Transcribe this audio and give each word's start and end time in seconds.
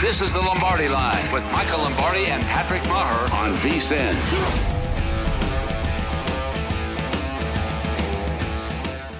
This 0.00 0.22
is 0.22 0.32
the 0.32 0.40
Lombardi 0.40 0.88
Line 0.88 1.30
with 1.30 1.44
Michael 1.52 1.80
Lombardi 1.80 2.24
and 2.24 2.42
Patrick 2.44 2.80
Meagher 2.84 3.30
on 3.34 3.54
VSIN. 3.56 4.16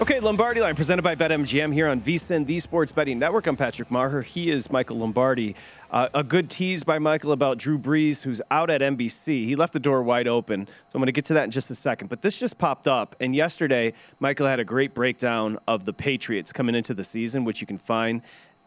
Okay, 0.00 0.18
Lombardi 0.20 0.62
Line 0.62 0.74
presented 0.74 1.02
by 1.02 1.14
BetMGM 1.14 1.74
here 1.74 1.86
on 1.86 2.00
VSIN, 2.00 2.46
the 2.46 2.58
Sports 2.58 2.92
Betting 2.92 3.18
Network. 3.18 3.46
I'm 3.46 3.56
Patrick 3.56 3.90
Meagher. 3.90 4.24
He 4.24 4.48
is 4.48 4.70
Michael 4.70 4.96
Lombardi. 4.96 5.54
Uh, 5.90 6.08
a 6.14 6.24
good 6.24 6.48
tease 6.48 6.82
by 6.82 6.98
Michael 6.98 7.32
about 7.32 7.58
Drew 7.58 7.78
Brees, 7.78 8.22
who's 8.22 8.40
out 8.50 8.70
at 8.70 8.80
NBC. 8.80 9.44
He 9.44 9.56
left 9.56 9.74
the 9.74 9.80
door 9.80 10.02
wide 10.02 10.26
open, 10.26 10.66
so 10.66 10.72
I'm 10.94 11.00
going 11.00 11.06
to 11.06 11.12
get 11.12 11.26
to 11.26 11.34
that 11.34 11.44
in 11.44 11.50
just 11.50 11.70
a 11.70 11.74
second. 11.74 12.08
But 12.08 12.22
this 12.22 12.38
just 12.38 12.56
popped 12.56 12.88
up, 12.88 13.14
and 13.20 13.34
yesterday 13.34 13.92
Michael 14.18 14.46
had 14.46 14.58
a 14.58 14.64
great 14.64 14.94
breakdown 14.94 15.58
of 15.68 15.84
the 15.84 15.92
Patriots 15.92 16.50
coming 16.50 16.74
into 16.74 16.94
the 16.94 17.04
season, 17.04 17.44
which 17.44 17.60
you 17.60 17.66
can 17.66 17.76
find 17.76 18.22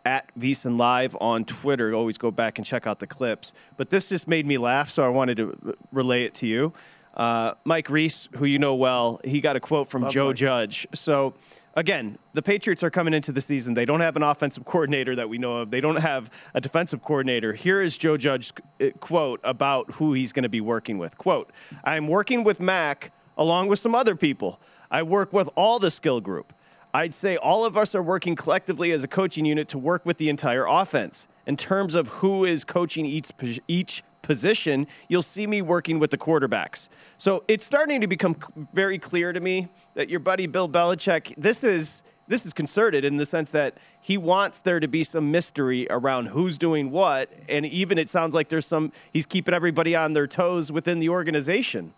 at 0.05 0.29
VSIN 0.37 0.77
Live 0.77 1.15
on 1.21 1.45
Twitter. 1.45 1.93
Always 1.93 2.17
go 2.17 2.31
back 2.31 2.57
and 2.57 2.65
check 2.65 2.85
out 2.87 2.99
the 2.99 3.07
clips. 3.07 3.53
But 3.77 3.89
this 3.89 4.09
just 4.09 4.27
made 4.27 4.45
me 4.45 4.57
laugh, 4.57 4.89
so 4.89 5.03
I 5.03 5.09
wanted 5.09 5.37
to 5.37 5.75
relay 5.91 6.23
it 6.23 6.33
to 6.35 6.47
you. 6.47 6.73
Uh, 7.13 7.53
Mike 7.63 7.89
Reiss, 7.89 8.27
who 8.37 8.45
you 8.45 8.57
know 8.57 8.73
well, 8.73 9.21
he 9.23 9.39
got 9.39 9.55
a 9.55 9.59
quote 9.59 9.87
from 9.87 10.09
Joe 10.09 10.33
Judge. 10.33 10.87
So, 10.95 11.35
again, 11.75 12.17
the 12.33 12.41
Patriots 12.41 12.81
are 12.81 12.89
coming 12.89 13.13
into 13.13 13.31
the 13.31 13.39
season. 13.39 13.75
They 13.75 13.85
don't 13.85 13.99
have 13.99 14.15
an 14.15 14.23
offensive 14.23 14.65
coordinator 14.65 15.15
that 15.15 15.29
we 15.29 15.37
know 15.37 15.57
of, 15.57 15.69
they 15.69 15.81
don't 15.81 15.99
have 15.99 16.31
a 16.55 16.61
defensive 16.61 17.03
coordinator. 17.03 17.53
Here 17.53 17.81
is 17.81 17.97
Joe 17.97 18.17
Judge's 18.17 18.53
uh, 18.81 18.89
quote 18.99 19.39
about 19.43 19.91
who 19.91 20.13
he's 20.13 20.33
going 20.33 20.43
to 20.43 20.49
be 20.49 20.61
working 20.61 20.97
with. 20.97 21.17
Quote, 21.17 21.51
I'm 21.83 22.07
working 22.07 22.43
with 22.43 22.59
Mac 22.59 23.11
along 23.37 23.67
with 23.67 23.79
some 23.79 23.93
other 23.93 24.15
people. 24.15 24.59
I 24.89 25.03
work 25.03 25.33
with 25.33 25.49
all 25.55 25.77
the 25.77 25.91
skill 25.91 26.19
group. 26.19 26.51
I'd 26.93 27.13
say 27.13 27.37
all 27.37 27.65
of 27.65 27.75
us 27.75 27.95
are 27.95 28.03
working 28.03 28.35
collectively 28.35 28.91
as 28.91 29.03
a 29.03 29.07
coaching 29.07 29.45
unit 29.45 29.67
to 29.69 29.79
work 29.79 30.05
with 30.05 30.17
the 30.17 30.29
entire 30.29 30.65
offense. 30.65 31.27
In 31.47 31.57
terms 31.57 31.95
of 31.95 32.07
who 32.07 32.45
is 32.45 32.63
coaching 32.63 33.05
each 33.05 33.31
each 33.67 34.03
position, 34.21 34.87
you'll 35.09 35.21
see 35.21 35.47
me 35.47 35.61
working 35.61 35.99
with 35.99 36.11
the 36.11 36.17
quarterbacks. 36.17 36.89
So 37.17 37.43
it's 37.47 37.65
starting 37.65 37.99
to 38.01 38.07
become 38.07 38.37
very 38.73 38.97
clear 38.97 39.33
to 39.33 39.39
me 39.39 39.67
that 39.95 40.09
your 40.09 40.19
buddy 40.19 40.47
Bill 40.47 40.69
Belichick, 40.69 41.33
this 41.35 41.63
is 41.63 42.03
this 42.27 42.45
is 42.45 42.53
concerted 42.53 43.03
in 43.03 43.17
the 43.17 43.25
sense 43.25 43.51
that 43.51 43.77
he 43.99 44.17
wants 44.17 44.61
there 44.61 44.79
to 44.79 44.87
be 44.87 45.03
some 45.03 45.31
mystery 45.31 45.87
around 45.89 46.27
who's 46.27 46.57
doing 46.57 46.91
what, 46.91 47.33
and 47.49 47.65
even 47.65 47.97
it 47.97 48.09
sounds 48.09 48.33
like 48.33 48.49
there's 48.49 48.67
some 48.67 48.91
he's 49.11 49.25
keeping 49.25 49.53
everybody 49.53 49.95
on 49.95 50.13
their 50.13 50.27
toes 50.27 50.71
within 50.71 50.99
the 50.99 51.09
organization. 51.09 51.93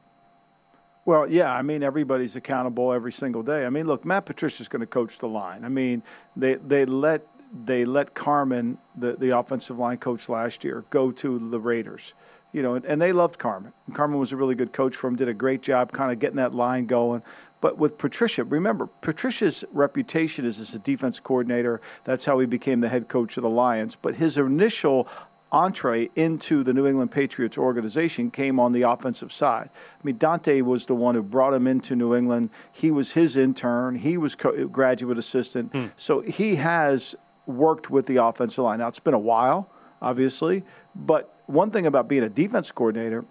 Well, 1.06 1.30
yeah, 1.30 1.54
I 1.54 1.62
mean 1.62 1.84
everybody's 1.84 2.36
accountable 2.36 2.92
every 2.92 3.12
single 3.12 3.44
day. 3.44 3.66
I 3.66 3.70
mean, 3.70 3.86
look, 3.86 4.04
Matt 4.04 4.26
Patricia's 4.26 4.68
going 4.68 4.80
to 4.82 4.88
coach 4.88 5.20
the 5.20 5.28
line. 5.28 5.64
I 5.64 5.70
mean, 5.70 6.02
they 6.36 6.56
they 6.56 6.86
let 6.86 7.28
they 7.66 7.86
let 7.86 8.16
Carmen, 8.16 8.80
the 8.98 9.16
the 9.16 9.38
offensive 9.38 9.78
line 9.78 9.98
coach 9.98 10.28
last 10.28 10.64
year, 10.64 10.84
go 10.90 11.12
to 11.12 11.50
the 11.50 11.60
Raiders. 11.60 12.14
You 12.54 12.64
know, 12.64 12.76
and, 12.76 12.86
and 12.86 13.02
they 13.02 13.12
loved 13.12 13.38
Carmen. 13.38 13.74
And 13.86 13.96
Carmen 13.96 14.18
was 14.18 14.32
a 14.32 14.38
really 14.38 14.56
good 14.56 14.72
coach 14.72 14.96
for 14.96 15.08
him. 15.08 15.18
Did 15.18 15.28
a 15.28 15.34
great 15.34 15.62
job, 15.62 15.92
kind 15.92 16.12
of 16.12 16.20
getting 16.20 16.38
that 16.38 16.56
line 16.56 16.86
going. 16.86 17.22
But 17.60 17.78
with 17.78 17.98
Patricia, 17.98 18.44
remember, 18.46 18.88
Patricia's 19.02 19.64
reputation 19.74 20.46
is 20.46 20.60
as 20.60 20.74
a 20.74 20.80
defense 20.80 21.20
coordinator. 21.20 21.82
That's 22.06 22.24
how 22.24 22.40
he 22.40 22.46
became 22.46 22.80
the 22.80 22.90
head 22.90 23.10
coach 23.10 23.38
of 23.38 23.44
the 23.44 23.50
Lions. 23.50 23.98
But 24.02 24.16
his 24.16 24.38
initial 24.38 25.08
entree 25.56 26.10
into 26.18 26.66
the 26.66 26.74
New 26.74 26.86
England 26.86 27.12
Patriots 27.12 27.58
organization 27.58 28.30
came 28.30 28.60
on 28.60 28.74
the 28.74 28.82
offensive 28.82 29.32
side. 29.32 29.70
I 29.74 30.02
mean, 30.04 30.18
Dante 30.18 30.60
was 30.60 30.86
the 30.86 30.96
one 30.96 31.16
who 31.16 31.24
brought 31.24 31.54
him 31.54 31.66
into 31.66 31.96
New 31.96 32.14
England. 32.14 32.50
He 32.74 32.92
was 32.92 33.12
his 33.14 33.38
intern. 33.38 33.96
He 33.96 34.18
was 34.18 34.36
co- 34.36 34.68
graduate 34.68 35.18
assistant. 35.18 35.72
Hmm. 35.72 35.86
So 35.96 36.20
he 36.20 36.56
has 36.56 37.16
worked 37.46 37.90
with 37.90 38.06
the 38.06 38.18
offensive 38.18 38.66
line. 38.66 38.80
Now 38.80 38.90
it's 38.90 39.00
been 39.00 39.14
a 39.14 39.20
while, 39.20 39.70
obviously, 40.02 40.64
but 40.94 41.34
one 41.46 41.72
thing 41.72 41.86
about 41.86 42.10
being 42.10 42.24
a 42.24 42.30
defense 42.30 42.70
coordinator 42.70 43.24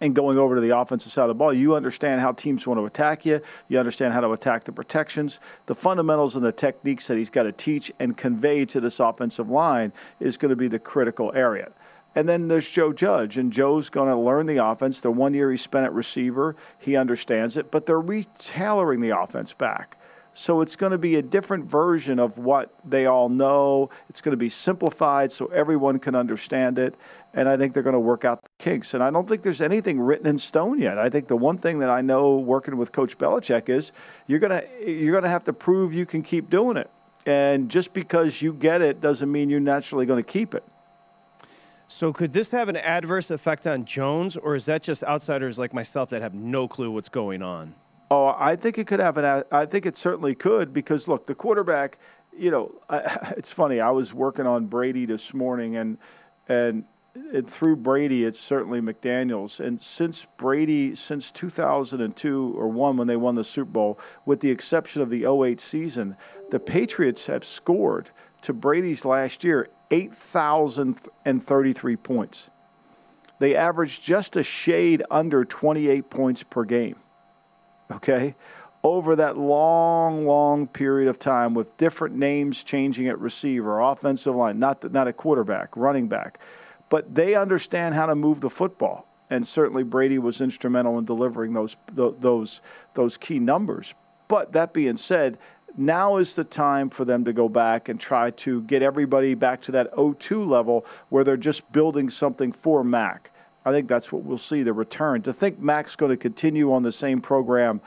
and 0.00 0.14
going 0.14 0.38
over 0.38 0.54
to 0.54 0.60
the 0.60 0.76
offensive 0.76 1.12
side 1.12 1.22
of 1.22 1.28
the 1.28 1.34
ball, 1.34 1.52
you 1.52 1.74
understand 1.74 2.20
how 2.20 2.32
teams 2.32 2.66
want 2.66 2.78
to 2.78 2.86
attack 2.86 3.24
you. 3.24 3.40
You 3.68 3.78
understand 3.78 4.12
how 4.12 4.20
to 4.20 4.32
attack 4.32 4.64
the 4.64 4.72
protections. 4.72 5.38
The 5.66 5.74
fundamentals 5.74 6.36
and 6.36 6.44
the 6.44 6.52
techniques 6.52 7.06
that 7.06 7.16
he's 7.16 7.30
got 7.30 7.44
to 7.44 7.52
teach 7.52 7.92
and 7.98 8.16
convey 8.16 8.64
to 8.66 8.80
this 8.80 9.00
offensive 9.00 9.48
line 9.48 9.92
is 10.20 10.36
going 10.36 10.50
to 10.50 10.56
be 10.56 10.68
the 10.68 10.78
critical 10.78 11.32
area. 11.34 11.70
And 12.14 12.26
then 12.26 12.48
there's 12.48 12.68
Joe 12.70 12.94
Judge, 12.94 13.36
and 13.36 13.52
Joe's 13.52 13.90
going 13.90 14.08
to 14.08 14.16
learn 14.16 14.46
the 14.46 14.64
offense. 14.64 15.02
The 15.02 15.10
one 15.10 15.34
year 15.34 15.50
he 15.50 15.58
spent 15.58 15.84
at 15.84 15.92
receiver, 15.92 16.56
he 16.78 16.96
understands 16.96 17.58
it, 17.58 17.70
but 17.70 17.84
they're 17.84 18.00
retailoring 18.00 19.02
the 19.02 19.18
offense 19.18 19.52
back. 19.52 19.98
So 20.32 20.62
it's 20.62 20.76
going 20.76 20.92
to 20.92 20.98
be 20.98 21.16
a 21.16 21.22
different 21.22 21.64
version 21.64 22.18
of 22.18 22.36
what 22.38 22.74
they 22.84 23.06
all 23.06 23.28
know. 23.28 23.90
It's 24.08 24.20
going 24.20 24.32
to 24.32 24.38
be 24.38 24.48
simplified 24.48 25.32
so 25.32 25.46
everyone 25.46 25.98
can 25.98 26.14
understand 26.14 26.78
it. 26.78 26.94
And 27.34 27.48
I 27.48 27.56
think 27.56 27.74
they're 27.74 27.82
going 27.82 27.94
to 27.94 28.00
work 28.00 28.24
out 28.24 28.45
kinks. 28.58 28.94
And 28.94 29.02
I 29.02 29.10
don't 29.10 29.28
think 29.28 29.42
there's 29.42 29.60
anything 29.60 30.00
written 30.00 30.26
in 30.26 30.38
stone 30.38 30.78
yet. 30.78 30.98
I 30.98 31.10
think 31.10 31.28
the 31.28 31.36
one 31.36 31.58
thing 31.58 31.78
that 31.80 31.90
I 31.90 32.00
know 32.00 32.36
working 32.36 32.76
with 32.76 32.92
Coach 32.92 33.18
Belichick 33.18 33.68
is 33.68 33.92
you're 34.26 34.38
going 34.38 34.60
to 34.60 34.90
you're 34.90 35.20
to 35.20 35.28
have 35.28 35.44
to 35.44 35.52
prove 35.52 35.92
you 35.92 36.06
can 36.06 36.22
keep 36.22 36.50
doing 36.50 36.76
it. 36.76 36.90
And 37.26 37.68
just 37.68 37.92
because 37.92 38.40
you 38.40 38.52
get 38.52 38.82
it 38.82 39.00
doesn't 39.00 39.30
mean 39.30 39.50
you're 39.50 39.60
naturally 39.60 40.06
going 40.06 40.22
to 40.22 40.30
keep 40.30 40.54
it. 40.54 40.64
So 41.88 42.12
could 42.12 42.32
this 42.32 42.50
have 42.50 42.68
an 42.68 42.76
adverse 42.76 43.30
effect 43.30 43.66
on 43.66 43.84
Jones, 43.84 44.36
or 44.36 44.56
is 44.56 44.64
that 44.64 44.82
just 44.82 45.04
outsiders 45.04 45.56
like 45.58 45.72
myself 45.72 46.10
that 46.10 46.20
have 46.20 46.34
no 46.34 46.66
clue 46.66 46.90
what's 46.90 47.08
going 47.08 47.42
on? 47.42 47.74
Oh, 48.10 48.34
I 48.36 48.56
think 48.56 48.78
it 48.78 48.86
could 48.86 49.00
have 49.00 49.16
an. 49.18 49.44
I 49.52 49.66
think 49.66 49.86
it 49.86 49.96
certainly 49.96 50.34
could 50.34 50.72
because 50.72 51.06
look, 51.08 51.26
the 51.26 51.34
quarterback. 51.34 51.98
You 52.36 52.50
know, 52.50 52.74
I, 52.88 52.98
it's 53.36 53.50
funny. 53.50 53.80
I 53.80 53.90
was 53.90 54.12
working 54.12 54.46
on 54.46 54.66
Brady 54.66 55.06
this 55.06 55.32
morning, 55.32 55.76
and 55.76 55.98
and 56.48 56.84
it, 57.32 57.48
through 57.48 57.76
Brady, 57.76 58.24
it's 58.24 58.40
certainly 58.40 58.80
McDaniels. 58.80 59.60
And 59.60 59.80
since 59.80 60.26
Brady, 60.36 60.94
since 60.94 61.30
2002 61.30 62.54
or 62.56 62.68
one 62.68 62.96
when 62.96 63.06
they 63.06 63.16
won 63.16 63.34
the 63.34 63.44
Super 63.44 63.70
Bowl, 63.70 63.98
with 64.24 64.40
the 64.40 64.50
exception 64.50 65.02
of 65.02 65.10
the 65.10 65.24
08 65.24 65.60
season, 65.60 66.16
the 66.50 66.60
Patriots 66.60 67.26
have 67.26 67.44
scored 67.44 68.10
to 68.42 68.52
Brady's 68.52 69.04
last 69.04 69.44
year 69.44 69.68
8,033 69.90 71.96
points. 71.96 72.50
They 73.38 73.54
averaged 73.54 74.02
just 74.02 74.36
a 74.36 74.42
shade 74.42 75.02
under 75.10 75.44
28 75.44 76.08
points 76.10 76.42
per 76.42 76.64
game. 76.64 76.96
Okay? 77.90 78.34
over 78.86 79.16
that 79.16 79.36
long, 79.36 80.26
long 80.26 80.68
period 80.68 81.08
of 81.08 81.18
time 81.18 81.54
with 81.54 81.76
different 81.76 82.14
names 82.14 82.62
changing 82.62 83.08
at 83.08 83.18
receiver, 83.18 83.80
offensive 83.80 84.36
line, 84.36 84.60
not 84.60 84.92
not 84.92 85.08
a 85.08 85.12
quarterback, 85.12 85.76
running 85.76 86.06
back, 86.06 86.38
but 86.88 87.14
they 87.14 87.34
understand 87.34 87.94
how 87.94 88.06
to 88.06 88.14
move 88.14 88.40
the 88.40 88.50
football. 88.50 89.06
And 89.28 89.46
certainly 89.46 89.82
Brady 89.82 90.18
was 90.18 90.40
instrumental 90.40 90.98
in 90.98 91.04
delivering 91.04 91.52
those 91.52 91.76
those 91.92 92.60
those 92.94 93.16
key 93.16 93.38
numbers. 93.40 93.94
But 94.28 94.52
that 94.52 94.72
being 94.72 94.96
said, 94.96 95.38
now 95.76 96.16
is 96.16 96.34
the 96.34 96.44
time 96.44 96.90
for 96.90 97.04
them 97.04 97.24
to 97.24 97.32
go 97.32 97.48
back 97.48 97.88
and 97.88 98.00
try 98.00 98.30
to 98.30 98.62
get 98.62 98.82
everybody 98.82 99.34
back 99.34 99.60
to 99.62 99.72
that 99.72 99.92
0-2 99.94 100.48
level 100.48 100.86
where 101.10 101.22
they're 101.22 101.36
just 101.36 101.70
building 101.72 102.08
something 102.08 102.50
for 102.52 102.82
Mac. 102.82 103.30
I 103.64 103.72
think 103.72 103.88
that's 103.88 104.10
what 104.10 104.22
we'll 104.22 104.38
see 104.38 104.62
the 104.62 104.72
return. 104.72 105.22
To 105.22 105.32
think 105.32 105.58
Mac's 105.58 105.96
going 105.96 106.10
to 106.10 106.16
continue 106.16 106.72
on 106.72 106.82
the 106.82 106.92
same 106.92 107.20
program 107.20 107.80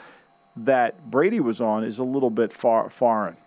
that 0.58 1.10
Brady 1.10 1.40
was 1.40 1.62
on 1.62 1.84
is 1.84 2.00
a 2.00 2.04
little 2.04 2.30
bit 2.30 2.54
far 2.54 2.90
foreign. 2.90 3.38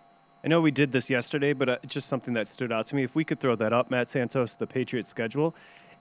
I 0.43 0.49
know 0.49 0.59
we 0.59 0.71
did 0.71 0.91
this 0.91 1.09
yesterday, 1.09 1.53
but 1.53 1.69
uh, 1.69 1.77
just 1.87 2.09
something 2.09 2.33
that 2.33 2.47
stood 2.47 2.71
out 2.71 2.85
to 2.87 2.95
me. 2.95 3.03
If 3.03 3.15
we 3.15 3.23
could 3.23 3.39
throw 3.39 3.55
that 3.55 3.71
up, 3.71 3.89
Matt 3.89 4.09
Santos, 4.09 4.55
the 4.55 4.67
Patriots 4.67 5.09
schedule, 5.09 5.55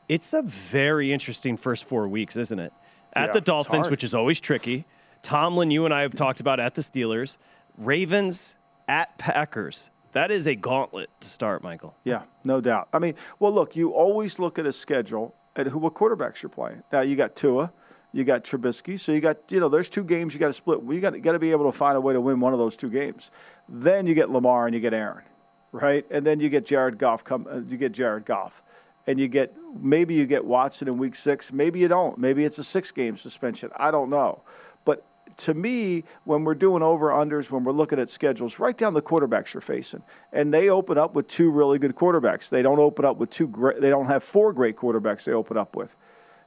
it's 0.08 0.32
a 0.32 0.42
very 0.42 1.12
interesting 1.12 1.56
first 1.56 1.84
four 1.84 2.08
weeks, 2.08 2.36
isn't 2.36 2.58
it? 2.58 2.72
At 3.12 3.28
yeah, 3.28 3.32
the 3.34 3.40
Dolphins, 3.40 3.88
which 3.88 4.02
is 4.02 4.14
always 4.14 4.40
tricky. 4.40 4.84
Tomlin, 5.22 5.70
you 5.70 5.84
and 5.84 5.94
I 5.94 6.02
have 6.02 6.14
talked 6.14 6.40
about 6.40 6.58
at 6.58 6.74
the 6.74 6.82
Steelers. 6.82 7.36
Ravens 7.78 8.56
at 8.88 9.16
Packers. 9.16 9.90
That 10.10 10.30
is 10.30 10.46
a 10.46 10.56
gauntlet 10.56 11.08
to 11.20 11.28
start, 11.28 11.62
Michael. 11.62 11.94
Yeah, 12.04 12.22
no 12.42 12.60
doubt. 12.60 12.88
I 12.92 12.98
mean, 12.98 13.14
well, 13.38 13.52
look, 13.52 13.76
you 13.76 13.90
always 13.90 14.38
look 14.38 14.58
at 14.58 14.66
a 14.66 14.72
schedule 14.72 15.34
at 15.56 15.68
who 15.68 15.78
what 15.78 15.94
quarterbacks 15.94 16.42
you're 16.42 16.50
playing. 16.50 16.82
Now 16.92 17.02
you 17.02 17.16
got 17.16 17.36
Tua, 17.36 17.72
you 18.12 18.24
got 18.24 18.44
Trubisky, 18.44 19.00
so 19.00 19.12
you 19.12 19.20
got 19.20 19.38
you 19.50 19.60
know 19.60 19.68
there's 19.68 19.88
two 19.88 20.04
games 20.04 20.34
you 20.34 20.40
got 20.40 20.48
to 20.48 20.52
split. 20.52 20.80
You 20.82 21.00
got 21.00 21.20
got 21.22 21.32
to 21.32 21.38
be 21.38 21.50
able 21.50 21.70
to 21.70 21.76
find 21.76 21.96
a 21.96 22.00
way 22.00 22.12
to 22.12 22.20
win 22.20 22.40
one 22.40 22.52
of 22.52 22.58
those 22.58 22.76
two 22.76 22.90
games. 22.90 23.30
Then 23.74 24.06
you 24.06 24.14
get 24.14 24.28
Lamar 24.28 24.66
and 24.66 24.74
you 24.74 24.80
get 24.80 24.92
Aaron, 24.92 25.24
right? 25.72 26.04
And 26.10 26.26
then 26.26 26.40
you 26.40 26.50
get 26.50 26.66
Jared 26.66 26.98
Goff. 26.98 27.24
Come, 27.24 27.48
uh, 27.50 27.60
you 27.60 27.78
get 27.78 27.92
Jared 27.92 28.26
Goff, 28.26 28.62
and 29.06 29.18
you 29.18 29.28
get 29.28 29.56
maybe 29.80 30.12
you 30.12 30.26
get 30.26 30.44
Watson 30.44 30.88
in 30.88 30.98
Week 30.98 31.14
Six. 31.14 31.50
Maybe 31.50 31.80
you 31.80 31.88
don't. 31.88 32.18
Maybe 32.18 32.44
it's 32.44 32.58
a 32.58 32.64
six 32.64 32.90
game 32.90 33.16
suspension. 33.16 33.70
I 33.76 33.90
don't 33.90 34.10
know. 34.10 34.42
But 34.84 35.06
to 35.38 35.54
me, 35.54 36.04
when 36.24 36.44
we're 36.44 36.54
doing 36.54 36.82
over 36.82 37.08
unders, 37.08 37.50
when 37.50 37.64
we're 37.64 37.72
looking 37.72 37.98
at 37.98 38.10
schedules, 38.10 38.58
write 38.58 38.76
down 38.76 38.92
the 38.92 39.00
quarterbacks 39.00 39.54
you're 39.54 39.62
facing, 39.62 40.02
and 40.34 40.52
they 40.52 40.68
open 40.68 40.98
up 40.98 41.14
with 41.14 41.26
two 41.28 41.50
really 41.50 41.78
good 41.78 41.96
quarterbacks. 41.96 42.50
They 42.50 42.60
don't 42.60 42.78
open 42.78 43.06
up 43.06 43.16
with 43.16 43.30
two 43.30 43.48
great. 43.48 43.80
They 43.80 43.88
don't 43.88 44.06
have 44.06 44.22
four 44.22 44.52
great 44.52 44.76
quarterbacks. 44.76 45.24
They 45.24 45.32
open 45.32 45.56
up 45.56 45.74
with, 45.74 45.96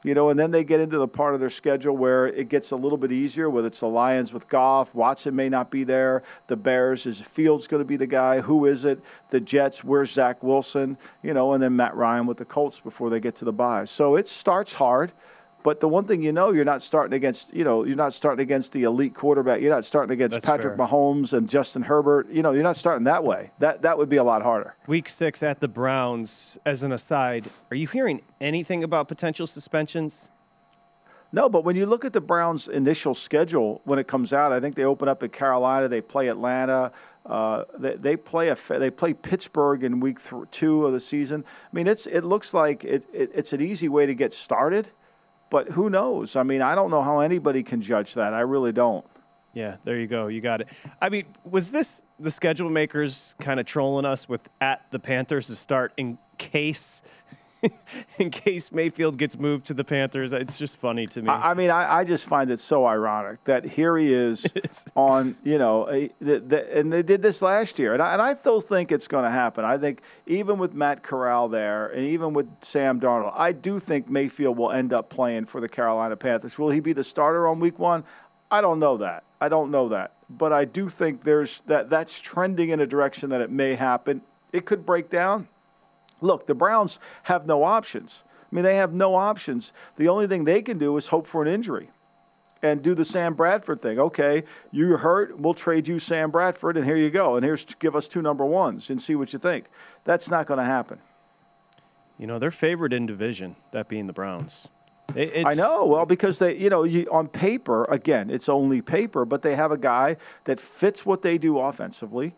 you 0.05 0.13
know, 0.13 0.29
and 0.29 0.39
then 0.39 0.51
they 0.51 0.63
get 0.63 0.79
into 0.79 0.99
the 0.99 1.07
part 1.07 1.33
of 1.33 1.39
their 1.39 1.49
schedule 1.49 1.97
where 1.97 2.27
it 2.27 2.47
gets 2.47 2.69
a 2.69 2.75
little 2.75 2.97
bit 2.97 3.11
easier. 3.11 3.49
Whether 3.49 3.67
it's 3.67 3.79
the 3.79 3.87
Lions 3.87 4.31
with 4.31 4.47
Goff, 4.47 4.93
Watson 4.93 5.35
may 5.35 5.49
not 5.49 5.71
be 5.71 5.83
there. 5.83 6.21
The 6.45 6.55
Bears 6.55 7.07
is 7.07 7.21
Fields 7.21 7.65
going 7.65 7.81
to 7.81 7.87
be 7.87 7.97
the 7.97 8.05
guy? 8.05 8.39
Who 8.39 8.65
is 8.67 8.85
it? 8.85 9.01
The 9.31 9.39
Jets, 9.39 9.83
where's 9.83 10.11
Zach 10.11 10.43
Wilson? 10.43 10.95
You 11.23 11.33
know, 11.33 11.53
and 11.53 11.63
then 11.63 11.75
Matt 11.75 11.95
Ryan 11.95 12.27
with 12.27 12.37
the 12.37 12.45
Colts 12.45 12.79
before 12.79 13.09
they 13.09 13.19
get 13.19 13.35
to 13.37 13.45
the 13.45 13.51
bye. 13.51 13.85
So 13.85 14.15
it 14.15 14.29
starts 14.29 14.71
hard. 14.71 15.11
But 15.65 15.79
the 15.79 15.88
one 15.88 16.06
thing 16.06 16.21
you 16.21 16.31
know, 16.31 16.51
you're 16.51 16.63
not 16.63 16.83
starting 16.83 17.15
against, 17.15 17.51
you 17.51 17.63
know, 17.63 17.85
you're 17.85 17.95
not 17.95 18.13
starting 18.13 18.44
against 18.44 18.71
the 18.71 18.83
elite 18.83 19.15
quarterback. 19.15 19.62
You're 19.62 19.73
not 19.73 19.83
starting 19.83 20.13
against 20.13 20.33
That's 20.33 20.45
Patrick 20.45 20.77
fair. 20.77 20.85
Mahomes 20.85 21.33
and 21.33 21.50
Justin 21.50 21.81
Herbert. 21.81 22.29
You 22.29 22.44
know, 22.44 22.51
you're 22.51 22.62
not 22.62 22.77
starting 22.77 23.06
that 23.06 23.23
way. 23.23 23.50
That 23.57 23.81
that 23.81 23.97
would 23.97 24.07
be 24.07 24.17
a 24.17 24.23
lot 24.23 24.44
harder. 24.44 24.75
Week 24.85 25.09
six 25.09 25.41
at 25.41 25.62
the 25.62 25.67
Browns. 25.67 26.59
As 26.67 26.83
an 26.83 26.91
aside, 26.91 27.50
are 27.71 27.75
you 27.75 27.88
hearing 27.88 28.21
anything 28.39 28.83
about 28.83 29.07
potential 29.07 29.47
suspensions? 29.47 30.29
No, 31.31 31.50
but 31.50 31.63
when 31.63 31.75
you 31.75 31.88
look 31.88 32.06
at 32.06 32.13
the 32.13 32.21
Browns' 32.21 32.67
initial 32.67 33.15
schedule 33.15 33.81
when 33.85 33.97
it 33.97 34.07
comes 34.07 34.33
out, 34.33 34.51
I 34.51 34.59
think 34.59 34.75
they 34.75 34.83
open 34.83 35.07
up 35.07 35.23
at 35.23 35.33
Carolina, 35.33 35.88
they 35.88 36.00
play 36.00 36.27
Atlanta, 36.27 36.91
uh, 37.25 37.63
they, 37.79 37.95
they 37.95 38.15
play 38.15 38.50
a 38.50 38.57
they 38.69 38.91
play 38.91 39.15
Pittsburgh 39.15 39.83
in 39.83 40.00
week 40.00 40.19
th- 40.29 40.44
two 40.51 40.85
of 40.85 40.94
the 40.94 41.00
season. 41.00 41.44
I 41.44 41.75
mean, 41.75 41.88
it's 41.88 42.06
it 42.06 42.23
looks 42.23 42.53
like 42.53 42.83
it, 42.83 43.03
it, 43.12 43.31
it's 43.33 43.51
an 43.51 43.62
easy 43.62 43.89
way 43.89 44.06
to 44.06 44.13
get 44.13 44.31
started, 44.31 44.91
but 45.50 45.69
who 45.69 45.89
knows? 45.89 46.36
I 46.36 46.44
mean, 46.44 46.62
I 46.62 46.75
don't 46.75 46.92
know 46.92 47.01
how 47.01 47.19
anybody 47.19 47.63
can 47.63 47.81
judge 47.81 48.13
that. 48.15 48.33
I 48.33 48.42
really 48.42 48.71
don't. 48.71 49.06
Yeah, 49.53 49.77
there 49.86 49.97
you 49.97 50.07
go. 50.07 50.27
You 50.27 50.42
got 50.42 50.62
it. 50.62 50.69
I 51.01 51.09
mean, 51.09 51.25
was 51.44 51.71
this 51.71 52.01
the 52.19 52.30
schedule 52.30 52.69
makers 52.69 53.36
kind 53.39 53.59
of 53.59 53.65
trolling 53.65 54.06
us 54.06 54.27
with 54.27 54.47
at 54.59 54.86
the 54.92 55.00
Panthers 55.00 55.47
to 55.47 55.56
start 55.56 55.94
in 55.97 56.18
case 56.38 57.01
in 58.19 58.29
case 58.29 58.71
Mayfield 58.71 59.17
gets 59.17 59.38
moved 59.38 59.65
to 59.67 59.73
the 59.73 59.83
Panthers? 59.83 60.33
It's 60.33 60.57
just 60.57 60.77
funny 60.77 61.07
to 61.07 61.21
me. 61.21 61.29
I, 61.29 61.51
I 61.51 61.53
mean, 61.53 61.69
I, 61.69 62.00
I 62.00 62.03
just 62.03 62.25
find 62.25 62.51
it 62.51 62.59
so 62.59 62.85
ironic 62.85 63.44
that 63.45 63.65
here 63.65 63.97
he 63.97 64.13
is 64.13 64.45
on, 64.95 65.38
you 65.44 65.57
know, 65.57 65.89
a, 65.89 66.09
the, 66.19 66.39
the, 66.39 66.77
and 66.77 66.91
they 66.91 67.03
did 67.03 67.21
this 67.21 67.41
last 67.41 67.79
year. 67.79 67.94
And 67.94 68.01
I, 68.01 68.13
and 68.13 68.21
I 68.21 68.35
still 68.35 68.62
think 68.62 68.91
it's 68.91 69.07
going 69.07 69.25
to 69.25 69.31
happen. 69.31 69.65
I 69.65 69.77
think 69.77 70.01
even 70.27 70.57
with 70.57 70.73
Matt 70.73 71.03
Corral 71.03 71.47
there 71.50 71.88
and 71.88 72.06
even 72.06 72.33
with 72.33 72.47
Sam 72.62 73.00
Darnold, 73.00 73.33
I 73.35 73.51
do 73.51 73.79
think 73.79 74.09
Mayfield 74.09 74.57
will 74.57 74.71
end 74.71 74.94
up 74.94 75.09
playing 75.09 75.45
for 75.45 75.62
the 75.62 75.69
Carolina 75.69 76.15
Panthers. 76.15 76.57
Will 76.57 76.69
he 76.69 76.79
be 76.79 76.94
the 76.94 77.03
starter 77.03 77.47
on 77.47 77.59
week 77.59 77.79
one? 77.79 78.03
I 78.51 78.62
don't 78.62 78.79
know 78.79 78.97
that. 78.97 79.23
I 79.41 79.50
don't 79.50 79.71
know 79.71 79.89
that. 79.89 80.13
But 80.29 80.53
I 80.53 80.65
do 80.65 80.89
think 80.89 81.23
there's 81.23 81.62
that 81.67 81.89
that's 81.89 82.19
trending 82.19 82.69
in 82.69 82.79
a 82.79 82.88
direction 82.88 83.29
that 83.29 83.41
it 83.41 83.51
may 83.51 83.75
happen. 83.75 84.21
It 84.53 84.65
could 84.65 84.85
break 84.85 85.09
down. 85.09 85.47
Look, 86.21 86.47
the 86.47 86.56
Browns 86.56 87.00
have 87.23 87.45
no 87.45 87.63
options. 87.63 88.23
I 88.51 88.56
mean, 88.56 88.63
they 88.63 88.77
have 88.77 88.94
no 88.94 89.15
options. 89.15 89.73
The 89.97 90.07
only 90.07 90.27
thing 90.27 90.45
they 90.45 90.62
can 90.62 90.77
do 90.77 90.95
is 90.97 91.07
hope 91.07 91.27
for 91.27 91.41
an 91.41 91.47
injury 91.47 91.89
and 92.63 92.81
do 92.81 92.95
the 92.95 93.06
Sam 93.06 93.33
Bradford 93.33 93.81
thing. 93.81 94.00
Okay, 94.00 94.44
you're 94.71 94.97
hurt. 94.97 95.38
We'll 95.39 95.53
trade 95.53 95.88
you 95.88 96.00
Sam 96.00 96.31
Bradford, 96.31 96.77
and 96.77 96.85
here 96.85 96.95
you 96.97 97.12
go. 97.12 97.35
And 97.35 97.45
here's 97.45 97.65
give 97.79 97.95
us 97.95 98.07
two 98.07 98.21
number 98.21 98.45
ones 98.45 98.89
and 98.89 99.01
see 99.01 99.15
what 99.15 99.33
you 99.33 99.39
think. 99.39 99.65
That's 100.06 100.29
not 100.29 100.47
going 100.47 100.59
to 100.59 100.63
happen. 100.65 101.00
you 102.17 102.27
know, 102.27 102.39
they're 102.39 102.51
favored 102.51 102.94
in 102.94 103.06
division, 103.06 103.56
that 103.71 103.88
being 103.89 104.07
the 104.07 104.13
Browns. 104.13 104.67
It, 105.15 105.45
I 105.45 105.53
know. 105.53 105.85
Well, 105.85 106.06
because 106.06 106.39
they, 106.39 106.57
you 106.57 106.69
know, 106.69 106.83
you, 106.83 107.07
on 107.12 107.27
paper, 107.27 107.83
again, 107.89 108.29
it's 108.29 108.50
only 108.50 108.81
paper, 108.81 109.25
but 109.25 109.41
they 109.41 109.56
have 109.56 109.71
a 109.71 109.77
guy 109.77 110.17
that 110.45 110.59
fits 110.59 111.06
what 111.06 111.21
they 111.21 111.38
do 111.38 111.59
offensively. 111.59 112.35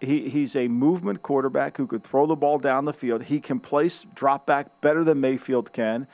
He, 0.00 0.30
he's 0.30 0.56
a 0.56 0.66
movement 0.66 1.22
quarterback 1.22 1.76
who 1.76 1.86
could 1.86 2.02
throw 2.02 2.26
the 2.26 2.36
ball 2.36 2.58
down 2.58 2.86
the 2.86 2.92
field. 2.92 3.22
He 3.22 3.38
can 3.38 3.60
place 3.60 4.06
drop 4.14 4.46
back 4.46 4.80
better 4.80 5.04
than 5.04 5.20
Mayfield 5.20 5.72
can. 5.72 6.06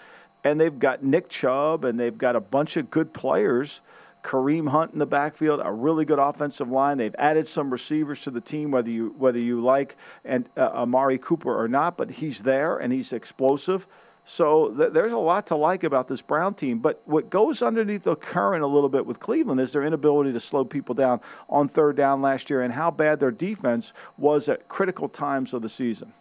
And 0.42 0.60
they've 0.60 0.78
got 0.78 1.04
Nick 1.04 1.28
Chubb 1.28 1.84
and 1.84 1.98
they've 1.98 2.16
got 2.16 2.36
a 2.36 2.40
bunch 2.40 2.76
of 2.76 2.90
good 2.90 3.12
players. 3.12 3.80
Kareem 4.26 4.68
Hunt 4.68 4.92
in 4.92 4.98
the 4.98 5.06
backfield, 5.06 5.60
a 5.62 5.72
really 5.72 6.04
good 6.04 6.18
offensive 6.18 6.68
line. 6.68 6.98
They've 6.98 7.14
added 7.16 7.46
some 7.46 7.70
receivers 7.70 8.22
to 8.22 8.30
the 8.32 8.40
team, 8.40 8.72
whether 8.72 8.90
you 8.90 9.14
whether 9.16 9.40
you 9.40 9.60
like 9.60 9.96
and 10.24 10.48
uh, 10.56 10.70
Amari 10.75 11.18
Cooper 11.18 11.56
or 11.56 11.68
not, 11.68 11.96
but 11.96 12.11
he's 12.11 12.40
there 12.40 12.78
and 12.78 12.92
he's 12.92 13.12
explosive. 13.12 13.87
So 14.28 14.71
th- 14.71 14.92
there's 14.92 15.12
a 15.12 15.18
lot 15.18 15.47
to 15.47 15.56
like 15.56 15.85
about 15.85 16.09
this 16.09 16.21
Brown 16.21 16.54
team. 16.54 16.80
But 16.80 17.00
what 17.04 17.30
goes 17.30 17.62
underneath 17.62 18.02
the 18.02 18.16
current 18.16 18.64
a 18.64 18.66
little 18.66 18.88
bit 18.88 19.06
with 19.06 19.21
Cleveland 19.21 19.61
is 19.61 19.73
their 19.73 19.85
inability 19.85 20.33
to 20.33 20.40
slow 20.40 20.64
people 20.64 20.97
down 20.97 21.21
on 21.49 21.68
third 21.68 21.97
down 21.97 22.21
last 22.21 22.50
year 22.50 22.61
and 22.61 22.75
how 22.75 22.90
bad 22.90 23.21
their 23.21 23.30
defense 23.30 23.92
was 24.18 24.49
at 24.49 24.68
critical 24.68 25.09
times 25.09 25.54
of 25.54 25.62
the 25.62 25.68
season. 25.68 26.12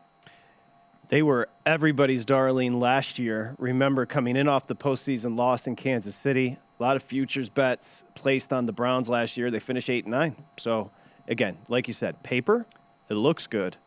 They 1.09 1.23
were 1.23 1.47
everybody's 1.65 2.25
darling 2.25 2.79
last 2.79 3.17
year. 3.17 3.55
Remember 3.57 4.05
coming 4.05 4.35
in 4.35 4.47
off 4.47 4.67
the 4.67 4.75
postseason 4.75 5.35
loss 5.35 5.65
in 5.65 5.75
Kansas 5.75 6.15
City. 6.15 6.57
A 6.79 6.83
lot 6.83 6.95
of 6.95 7.03
futures 7.03 7.49
bets 7.49 8.03
placed 8.13 8.53
on 8.53 8.67
the 8.67 8.73
Browns 8.73 9.09
last 9.09 9.35
year. 9.35 9.49
They 9.49 9.59
finished 9.59 9.89
eight 9.89 10.05
and 10.05 10.11
nine. 10.11 10.35
So 10.57 10.91
again, 11.27 11.57
like 11.69 11.87
you 11.87 11.93
said, 11.93 12.21
paper, 12.21 12.67
it 13.09 13.15
looks 13.15 13.47
good. 13.47 13.77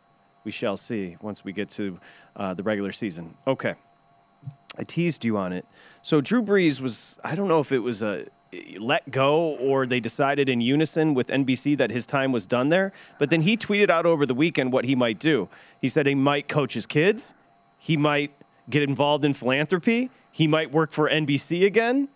We 0.42 0.50
shall 0.50 0.76
see 0.76 1.16
once 1.20 1.44
we 1.44 1.52
get 1.52 1.68
to 1.70 2.00
uh, 2.34 2.54
the 2.54 2.62
regular 2.62 2.92
season. 2.92 3.34
Okay. 3.46 3.74
I 4.76 4.84
teased 4.84 5.24
you 5.24 5.36
on 5.36 5.52
it. 5.52 5.66
So 6.02 6.20
Drew 6.20 6.42
Brees 6.42 6.80
was, 6.80 7.16
I 7.24 7.34
don't 7.34 7.48
know 7.48 7.60
if 7.60 7.72
it 7.72 7.80
was 7.80 8.02
a 8.02 8.26
let 8.78 9.10
go 9.10 9.56
or 9.56 9.86
they 9.86 10.00
decided 10.00 10.48
in 10.48 10.60
unison 10.60 11.14
with 11.14 11.28
NBC 11.28 11.76
that 11.76 11.90
his 11.90 12.06
time 12.06 12.32
was 12.32 12.46
done 12.46 12.68
there. 12.70 12.92
But 13.18 13.30
then 13.30 13.42
he 13.42 13.56
tweeted 13.56 13.90
out 13.90 14.06
over 14.06 14.24
the 14.24 14.34
weekend 14.34 14.72
what 14.72 14.84
he 14.84 14.94
might 14.94 15.18
do. 15.18 15.48
He 15.80 15.88
said 15.88 16.06
he 16.06 16.14
might 16.14 16.48
coach 16.48 16.74
his 16.74 16.86
kids, 16.86 17.34
he 17.76 17.96
might 17.96 18.32
get 18.70 18.82
involved 18.82 19.24
in 19.24 19.34
philanthropy, 19.34 20.10
he 20.30 20.46
might 20.46 20.72
work 20.72 20.92
for 20.92 21.08
NBC 21.10 21.64
again, 21.64 22.08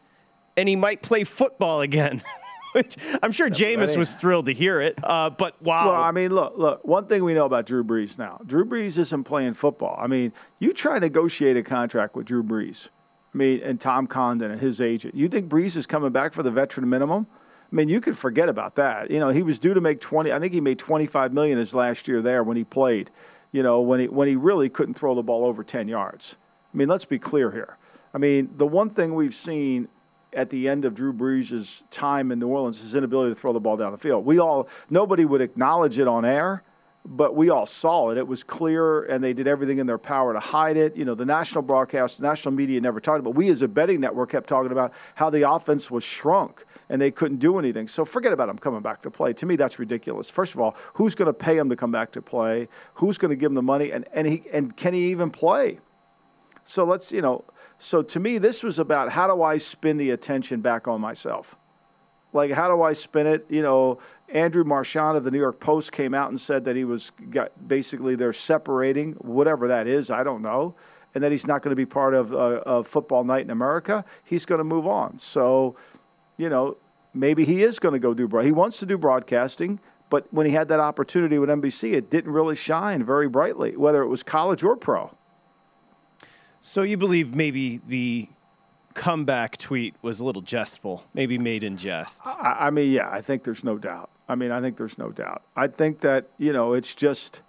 and 0.56 0.68
he 0.68 0.76
might 0.76 1.02
play 1.02 1.24
football 1.24 1.80
again. 1.80 2.22
Which 2.72 2.96
I'm 3.22 3.32
sure 3.32 3.48
Jameis 3.48 3.96
was 3.96 4.12
thrilled 4.12 4.46
to 4.46 4.52
hear 4.52 4.80
it. 4.80 4.98
Uh, 5.02 5.30
but 5.30 5.60
wow. 5.62 5.92
Well, 5.92 6.02
I 6.02 6.10
mean, 6.10 6.34
look, 6.34 6.54
look. 6.56 6.84
One 6.84 7.06
thing 7.06 7.24
we 7.24 7.34
know 7.34 7.44
about 7.44 7.66
Drew 7.66 7.84
Brees 7.84 8.18
now: 8.18 8.40
Drew 8.46 8.64
Brees 8.64 8.98
isn't 8.98 9.24
playing 9.24 9.54
football. 9.54 9.98
I 10.00 10.06
mean, 10.06 10.32
you 10.58 10.72
try 10.72 10.94
to 10.94 11.00
negotiate 11.00 11.56
a 11.56 11.62
contract 11.62 12.16
with 12.16 12.26
Drew 12.26 12.42
Brees. 12.42 12.88
I 13.34 13.38
mean, 13.38 13.60
and 13.62 13.80
Tom 13.80 14.06
Condon 14.06 14.50
and 14.50 14.60
his 14.60 14.80
agent. 14.80 15.14
You 15.14 15.28
think 15.28 15.48
Brees 15.48 15.76
is 15.76 15.86
coming 15.86 16.10
back 16.10 16.34
for 16.34 16.42
the 16.42 16.50
veteran 16.50 16.88
minimum? 16.88 17.26
I 17.30 17.74
mean, 17.74 17.88
you 17.88 18.00
could 18.00 18.18
forget 18.18 18.50
about 18.50 18.74
that. 18.76 19.10
You 19.10 19.18
know, 19.18 19.30
he 19.30 19.42
was 19.42 19.58
due 19.58 19.72
to 19.74 19.80
make 19.80 20.00
twenty. 20.00 20.32
I 20.32 20.38
think 20.38 20.52
he 20.52 20.60
made 20.60 20.78
twenty-five 20.78 21.32
million 21.32 21.58
his 21.58 21.74
last 21.74 22.08
year 22.08 22.20
there 22.20 22.42
when 22.42 22.56
he 22.56 22.64
played. 22.64 23.10
You 23.52 23.62
know, 23.62 23.80
when 23.80 24.00
he 24.00 24.08
when 24.08 24.28
he 24.28 24.36
really 24.36 24.68
couldn't 24.68 24.94
throw 24.94 25.14
the 25.14 25.22
ball 25.22 25.44
over 25.44 25.64
ten 25.64 25.88
yards. 25.88 26.36
I 26.72 26.76
mean, 26.76 26.88
let's 26.88 27.04
be 27.04 27.18
clear 27.18 27.50
here. 27.50 27.76
I 28.14 28.18
mean, 28.18 28.50
the 28.56 28.66
one 28.66 28.90
thing 28.90 29.14
we've 29.14 29.34
seen 29.34 29.88
at 30.32 30.50
the 30.50 30.68
end 30.68 30.84
of 30.84 30.94
Drew 30.94 31.12
Brees' 31.12 31.82
time 31.90 32.32
in 32.32 32.38
New 32.38 32.48
Orleans, 32.48 32.80
his 32.80 32.94
inability 32.94 33.34
to 33.34 33.40
throw 33.40 33.52
the 33.52 33.60
ball 33.60 33.76
down 33.76 33.92
the 33.92 33.98
field. 33.98 34.24
We 34.24 34.38
all, 34.38 34.68
nobody 34.90 35.24
would 35.24 35.40
acknowledge 35.40 35.98
it 35.98 36.08
on 36.08 36.24
air, 36.24 36.62
but 37.04 37.34
we 37.34 37.50
all 37.50 37.66
saw 37.66 38.10
it. 38.10 38.18
It 38.18 38.26
was 38.26 38.42
clear, 38.44 39.02
and 39.04 39.22
they 39.22 39.32
did 39.32 39.46
everything 39.46 39.78
in 39.78 39.86
their 39.86 39.98
power 39.98 40.32
to 40.32 40.40
hide 40.40 40.76
it. 40.76 40.96
You 40.96 41.04
know, 41.04 41.14
the 41.14 41.24
national 41.24 41.62
broadcast, 41.62 42.20
national 42.20 42.54
media 42.54 42.80
never 42.80 43.00
talked 43.00 43.20
about. 43.20 43.34
We, 43.34 43.48
as 43.50 43.62
a 43.62 43.68
betting 43.68 44.00
network, 44.00 44.30
kept 44.30 44.48
talking 44.48 44.72
about 44.72 44.92
how 45.14 45.28
the 45.28 45.50
offense 45.50 45.90
was 45.90 46.04
shrunk 46.04 46.64
and 46.88 47.00
they 47.00 47.10
couldn't 47.10 47.38
do 47.38 47.58
anything. 47.58 47.88
So 47.88 48.04
forget 48.04 48.32
about 48.32 48.48
him 48.48 48.58
coming 48.58 48.82
back 48.82 49.02
to 49.02 49.10
play. 49.10 49.32
To 49.34 49.46
me, 49.46 49.56
that's 49.56 49.78
ridiculous. 49.78 50.30
First 50.30 50.54
of 50.54 50.60
all, 50.60 50.76
who's 50.94 51.14
going 51.14 51.26
to 51.26 51.32
pay 51.32 51.56
him 51.56 51.70
to 51.70 51.76
come 51.76 51.90
back 51.90 52.12
to 52.12 52.22
play? 52.22 52.68
Who's 52.94 53.18
going 53.18 53.30
to 53.30 53.36
give 53.36 53.50
him 53.50 53.54
the 53.54 53.62
money? 53.62 53.90
And 53.90 54.06
and 54.12 54.26
he 54.26 54.44
and 54.52 54.76
can 54.76 54.94
he 54.94 55.10
even 55.10 55.30
play? 55.30 55.80
So 56.64 56.84
let's 56.84 57.10
you 57.10 57.22
know. 57.22 57.44
So 57.84 58.00
to 58.00 58.20
me, 58.20 58.38
this 58.38 58.62
was 58.62 58.78
about 58.78 59.10
how 59.10 59.26
do 59.26 59.42
I 59.42 59.58
spin 59.58 59.96
the 59.96 60.10
attention 60.10 60.60
back 60.60 60.86
on 60.86 61.00
myself. 61.00 61.56
Like 62.32 62.52
how 62.52 62.68
do 62.68 62.80
I 62.80 62.92
spin 62.92 63.26
it? 63.26 63.44
You 63.48 63.62
know, 63.62 63.98
Andrew 64.28 64.62
Marchand 64.62 65.16
of 65.16 65.24
the 65.24 65.32
New 65.32 65.40
York 65.40 65.58
Post 65.58 65.90
came 65.90 66.14
out 66.14 66.30
and 66.30 66.40
said 66.40 66.64
that 66.66 66.76
he 66.76 66.84
was 66.84 67.10
got 67.30 67.50
basically 67.66 68.14
they're 68.14 68.32
separating 68.32 69.14
whatever 69.14 69.66
that 69.66 69.88
is. 69.88 70.12
I 70.12 70.22
don't 70.22 70.42
know, 70.42 70.76
and 71.16 71.24
that 71.24 71.32
he's 71.32 71.44
not 71.44 71.60
going 71.62 71.72
to 71.72 71.76
be 71.76 71.84
part 71.84 72.14
of, 72.14 72.32
uh, 72.32 72.62
of 72.64 72.86
football 72.86 73.24
night 73.24 73.42
in 73.42 73.50
America. 73.50 74.04
He's 74.22 74.46
going 74.46 74.60
to 74.60 74.64
move 74.64 74.86
on. 74.86 75.18
So, 75.18 75.74
you 76.36 76.48
know, 76.48 76.76
maybe 77.14 77.44
he 77.44 77.64
is 77.64 77.80
going 77.80 77.94
to 77.94 77.98
go 77.98 78.14
do 78.14 78.28
broad. 78.28 78.44
He 78.44 78.52
wants 78.52 78.78
to 78.78 78.86
do 78.86 78.96
broadcasting, 78.96 79.80
but 80.08 80.32
when 80.32 80.46
he 80.46 80.52
had 80.52 80.68
that 80.68 80.78
opportunity 80.78 81.36
with 81.36 81.48
NBC, 81.48 81.94
it 81.94 82.10
didn't 82.10 82.30
really 82.30 82.54
shine 82.54 83.02
very 83.02 83.28
brightly, 83.28 83.76
whether 83.76 84.04
it 84.04 84.08
was 84.08 84.22
college 84.22 84.62
or 84.62 84.76
pro. 84.76 85.10
So 86.64 86.83
you 86.83 86.97
believe 86.97 87.35
maybe 87.35 87.81
the 87.88 88.28
comeback 88.95 89.59
tweet 89.59 89.97
was 90.00 90.21
a 90.21 90.25
little 90.25 90.42
jestful, 90.42 91.04
maybe 91.12 91.37
made 91.37 91.64
in 91.64 91.76
jest. 91.76 92.25
I, 92.25 92.57
I, 92.61 92.71
mean, 92.71 92.92
yeah, 92.92 93.11
I 93.11 93.21
think 93.21 93.42
there's 93.42 93.64
no 93.64 93.78
doubt. 93.78 94.11
I 94.28 94.37
mean, 94.37 94.52
I 94.52 94.61
think 94.61 94.76
there's 94.76 94.97
no 94.97 95.11
doubt. 95.11 95.42
I 95.57 95.66
think 95.66 96.02
that 96.02 96.28
you 96.38 96.52
know, 96.52 96.75
it's 96.75 96.95
just, 96.95 97.40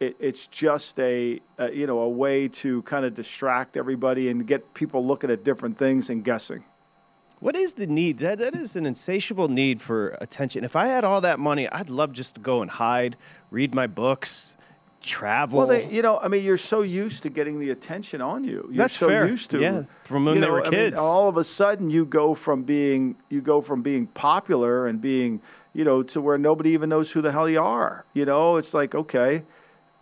it, 0.00 0.16
it's 0.20 0.48
just 0.48 1.00
a, 1.00 1.40
a, 1.56 1.72
you 1.72 1.86
know, 1.86 2.00
a 2.00 2.08
way 2.10 2.46
to 2.48 2.82
kind 2.82 3.06
of 3.06 3.14
distract 3.14 3.78
everybody 3.78 4.28
and 4.28 4.46
get 4.46 4.74
people 4.74 5.06
looking 5.06 5.30
at 5.30 5.44
different 5.44 5.78
things 5.78 6.10
and 6.10 6.22
guessing. 6.22 6.62
What 7.40 7.56
is 7.56 7.74
the 7.74 7.86
need? 7.86 8.18
That 8.18 8.38
that 8.38 8.54
is 8.54 8.76
an 8.76 8.84
insatiable 8.84 9.48
need 9.48 9.80
for 9.80 10.10
attention. 10.20 10.62
If 10.62 10.76
I 10.76 10.88
had 10.88 11.04
all 11.04 11.22
that 11.22 11.38
money, 11.38 11.70
I'd 11.70 11.88
love 11.88 12.12
just 12.12 12.34
to 12.34 12.40
go 12.42 12.60
and 12.60 12.70
hide, 12.70 13.16
read 13.50 13.74
my 13.74 13.86
books, 13.86 14.58
travel. 15.02 15.58
Well, 15.58 15.66
they, 15.66 15.88
you 15.90 16.02
know, 16.02 16.18
I 16.18 16.28
mean, 16.28 16.44
you're 16.44 16.56
so 16.56 16.82
used 16.82 17.22
to 17.24 17.30
getting 17.30 17.58
the 17.60 17.70
attention 17.70 18.20
on 18.20 18.44
you. 18.44 18.68
You're 18.70 18.84
That's 18.84 18.96
so 18.96 19.08
fair. 19.08 19.26
used 19.26 19.50
to, 19.50 19.60
yeah, 19.60 19.82
from 20.04 20.24
when 20.24 20.36
you 20.36 20.40
they 20.40 20.46
know, 20.46 20.52
were 20.52 20.60
I 20.60 20.70
mean, 20.70 20.72
kids. 20.72 21.00
all 21.00 21.28
of 21.28 21.36
a 21.36 21.44
sudden, 21.44 21.90
you 21.90 22.04
go 22.04 22.34
from 22.34 22.62
being 22.62 23.16
you 23.28 23.40
go 23.40 23.60
from 23.60 23.82
being 23.82 24.06
popular 24.06 24.86
and 24.86 25.00
being 25.00 25.40
you 25.74 25.84
know 25.84 26.02
to 26.04 26.20
where 26.20 26.38
nobody 26.38 26.70
even 26.70 26.88
knows 26.88 27.10
who 27.10 27.20
the 27.20 27.32
hell 27.32 27.48
you 27.48 27.60
are. 27.60 28.04
You 28.14 28.24
know, 28.24 28.56
it's 28.56 28.72
like 28.74 28.94
okay, 28.94 29.42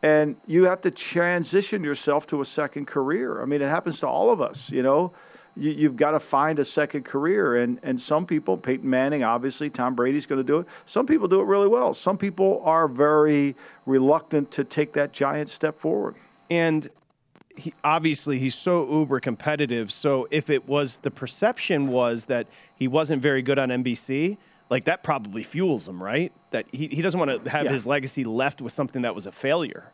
and 0.02 0.36
you 0.46 0.64
have 0.64 0.82
to 0.82 0.90
transition 0.90 1.82
yourself 1.82 2.26
to 2.28 2.40
a 2.40 2.44
second 2.44 2.86
career. 2.86 3.42
I 3.42 3.46
mean, 3.46 3.62
it 3.62 3.68
happens 3.68 4.00
to 4.00 4.08
all 4.08 4.30
of 4.30 4.40
us. 4.40 4.70
You 4.70 4.82
know. 4.82 5.12
You, 5.56 5.88
have 5.88 5.96
got 5.96 6.12
to 6.12 6.20
find 6.20 6.58
a 6.58 6.64
second 6.64 7.04
career, 7.04 7.56
and, 7.56 7.80
and 7.82 8.00
some 8.00 8.24
people, 8.24 8.56
Peyton 8.56 8.88
Manning, 8.88 9.24
obviously, 9.24 9.68
Tom 9.68 9.94
Brady's 9.94 10.26
going 10.26 10.38
to 10.40 10.46
do 10.46 10.60
it. 10.60 10.66
Some 10.86 11.06
people 11.06 11.28
do 11.28 11.40
it 11.40 11.44
really 11.44 11.68
well. 11.68 11.92
Some 11.92 12.16
people 12.16 12.62
are 12.64 12.86
very 12.88 13.56
reluctant 13.84 14.50
to 14.52 14.64
take 14.64 14.92
that 14.94 15.12
giant 15.12 15.50
step 15.50 15.78
forward. 15.78 16.14
And 16.50 16.88
he, 17.56 17.72
obviously 17.84 18.38
he's 18.38 18.54
so 18.54 18.90
uber 18.90 19.20
competitive. 19.20 19.92
So 19.92 20.26
if 20.30 20.50
it 20.50 20.68
was 20.68 20.98
the 20.98 21.10
perception 21.10 21.88
was 21.88 22.26
that 22.26 22.46
he 22.74 22.88
wasn't 22.88 23.20
very 23.20 23.42
good 23.42 23.58
on 23.58 23.68
NBC, 23.68 24.38
like 24.70 24.84
that 24.84 25.02
probably 25.02 25.42
fuels 25.42 25.88
him, 25.88 26.02
right? 26.02 26.32
That 26.50 26.66
he, 26.72 26.86
he 26.88 27.02
doesn't 27.02 27.18
want 27.18 27.44
to 27.44 27.50
have 27.50 27.66
Yeah. 27.66 27.72
his 27.72 27.86
legacy 27.86 28.24
left 28.24 28.60
with 28.62 28.72
something 28.72 29.02
that 29.02 29.14
was 29.14 29.26
a 29.26 29.32
failure. 29.32 29.92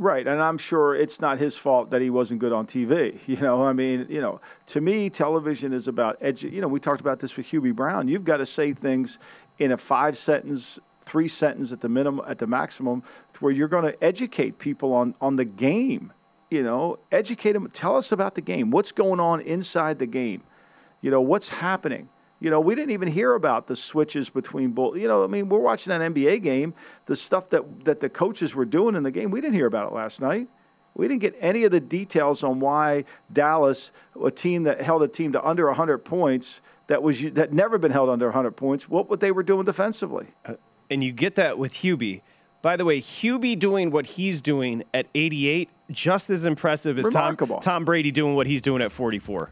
Right, 0.00 0.26
and 0.26 0.42
I'm 0.42 0.56
sure 0.56 0.94
it's 0.94 1.20
not 1.20 1.38
his 1.38 1.58
fault 1.58 1.90
that 1.90 2.00
he 2.00 2.08
wasn't 2.08 2.40
good 2.40 2.54
on 2.54 2.66
TV. 2.66 3.18
You 3.26 3.36
know, 3.36 3.62
I 3.62 3.74
mean, 3.74 4.06
you 4.08 4.22
know, 4.22 4.40
to 4.68 4.80
me, 4.80 5.10
television 5.10 5.74
is 5.74 5.88
about 5.88 6.18
edu- 6.22 6.50
You 6.50 6.62
know, 6.62 6.68
we 6.68 6.80
talked 6.80 7.02
about 7.02 7.20
this 7.20 7.36
with 7.36 7.44
Hubie 7.46 7.74
Brown. 7.74 8.08
You've 8.08 8.24
got 8.24 8.38
to 8.38 8.46
say 8.46 8.72
things 8.72 9.18
in 9.58 9.72
a 9.72 9.76
five 9.76 10.16
sentence, 10.16 10.78
three 11.04 11.28
sentence 11.28 11.70
at 11.70 11.82
the 11.82 11.90
minimum, 11.90 12.24
at 12.26 12.38
the 12.38 12.46
maximum, 12.46 13.02
where 13.40 13.52
you're 13.52 13.68
going 13.68 13.84
to 13.84 14.02
educate 14.02 14.58
people 14.58 14.94
on 14.94 15.14
on 15.20 15.36
the 15.36 15.44
game. 15.44 16.14
You 16.50 16.62
know, 16.62 16.98
educate 17.12 17.52
them. 17.52 17.68
Tell 17.68 17.94
us 17.94 18.10
about 18.10 18.34
the 18.34 18.40
game. 18.40 18.70
What's 18.70 18.92
going 18.92 19.20
on 19.20 19.42
inside 19.42 19.98
the 19.98 20.06
game? 20.06 20.42
You 21.02 21.10
know, 21.10 21.20
what's 21.20 21.48
happening? 21.48 22.08
You 22.40 22.48
know, 22.48 22.60
we 22.60 22.74
didn't 22.74 22.92
even 22.92 23.08
hear 23.08 23.34
about 23.34 23.66
the 23.66 23.76
switches 23.76 24.30
between 24.30 24.70
bull. 24.70 24.96
You 24.96 25.08
know, 25.08 25.22
I 25.22 25.26
mean, 25.26 25.48
we're 25.48 25.58
watching 25.58 25.90
that 25.90 26.00
NBA 26.00 26.42
game. 26.42 26.74
The 27.06 27.14
stuff 27.14 27.50
that 27.50 27.84
that 27.84 28.00
the 28.00 28.08
coaches 28.08 28.54
were 28.54 28.64
doing 28.64 28.94
in 28.94 29.02
the 29.02 29.10
game, 29.10 29.30
we 29.30 29.40
didn't 29.40 29.54
hear 29.54 29.66
about 29.66 29.92
it 29.92 29.94
last 29.94 30.20
night. 30.20 30.48
We 30.94 31.06
didn't 31.06 31.20
get 31.20 31.36
any 31.40 31.64
of 31.64 31.70
the 31.70 31.80
details 31.80 32.42
on 32.42 32.58
why 32.58 33.04
Dallas, 33.32 33.92
a 34.22 34.30
team 34.30 34.64
that 34.64 34.80
held 34.80 35.02
a 35.02 35.08
team 35.08 35.32
to 35.32 35.46
under 35.46 35.66
100 35.66 35.98
points, 35.98 36.60
that 36.88 37.02
was 37.02 37.20
that 37.34 37.52
never 37.52 37.78
been 37.78 37.92
held 37.92 38.08
under 38.08 38.26
100 38.26 38.52
points, 38.52 38.88
what 38.88 39.08
what 39.08 39.20
they 39.20 39.30
were 39.30 39.42
doing 39.42 39.64
defensively. 39.64 40.28
Uh, 40.44 40.54
and 40.90 41.04
you 41.04 41.12
get 41.12 41.36
that 41.36 41.58
with 41.58 41.74
Hubie. 41.74 42.22
By 42.62 42.76
the 42.76 42.84
way, 42.84 43.00
Hubie 43.00 43.58
doing 43.58 43.90
what 43.90 44.06
he's 44.06 44.42
doing 44.42 44.84
at 44.92 45.06
88, 45.14 45.70
just 45.90 46.28
as 46.28 46.44
impressive 46.44 46.98
as 46.98 47.08
Tom, 47.08 47.36
Tom 47.36 47.84
Brady 47.86 48.10
doing 48.10 48.34
what 48.34 48.46
he's 48.46 48.60
doing 48.60 48.82
at 48.82 48.92
44. 48.92 49.50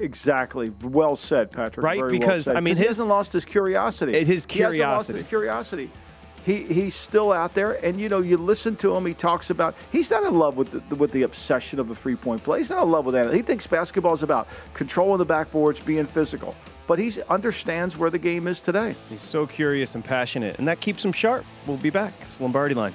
Exactly. 0.00 0.72
Well 0.82 1.16
said, 1.16 1.50
Patrick. 1.50 1.84
Right? 1.84 1.98
Very 1.98 2.18
Because, 2.18 2.44
said. 2.44 2.56
I 2.56 2.60
mean, 2.60 2.76
he 2.76 2.84
hasn't 2.84 3.08
lost 3.08 3.32
his 3.32 3.44
curiosity. 3.44 4.12
His 4.12 4.46
He 4.50 4.60
hasn't 4.60 4.80
lost 4.80 5.06
curiosity. 5.06 5.18
his 5.18 5.28
curiosity. 5.28 5.90
He 6.44 6.64
he's 6.64 6.94
still 6.94 7.32
out 7.32 7.54
there, 7.54 7.82
and 7.82 7.98
you 7.98 8.10
know, 8.10 8.20
you 8.20 8.36
listen 8.36 8.76
to 8.76 8.94
him. 8.94 9.06
He 9.06 9.14
talks 9.14 9.48
about 9.48 9.74
he's 9.92 10.10
not 10.10 10.24
in 10.24 10.38
love 10.38 10.58
with 10.58 10.88
the, 10.90 10.94
with 10.96 11.10
the 11.12 11.22
obsession 11.22 11.80
of 11.80 11.88
the 11.88 11.94
three 11.94 12.16
point 12.16 12.42
play. 12.44 12.58
He's 12.58 12.68
not 12.68 12.82
in 12.82 12.90
love 12.90 13.06
with 13.06 13.14
that. 13.14 13.32
He 13.32 13.40
thinks 13.40 13.66
basketball 13.66 14.12
is 14.12 14.22
about 14.22 14.46
controlling 14.74 15.18
the 15.18 15.26
backboards, 15.26 15.82
being 15.86 16.04
physical. 16.04 16.54
But 16.86 16.98
he 16.98 17.18
understands 17.30 17.96
where 17.96 18.10
the 18.10 18.18
game 18.18 18.46
is 18.46 18.60
today. 18.60 18.94
He's 19.08 19.22
so 19.22 19.46
curious 19.46 19.94
and 19.94 20.04
passionate, 20.04 20.58
and 20.58 20.68
that 20.68 20.80
keeps 20.80 21.02
him 21.02 21.12
sharp. 21.12 21.46
We'll 21.66 21.78
be 21.78 21.88
back. 21.88 22.12
It's 22.20 22.42
Lombardi 22.42 22.74
line. 22.74 22.94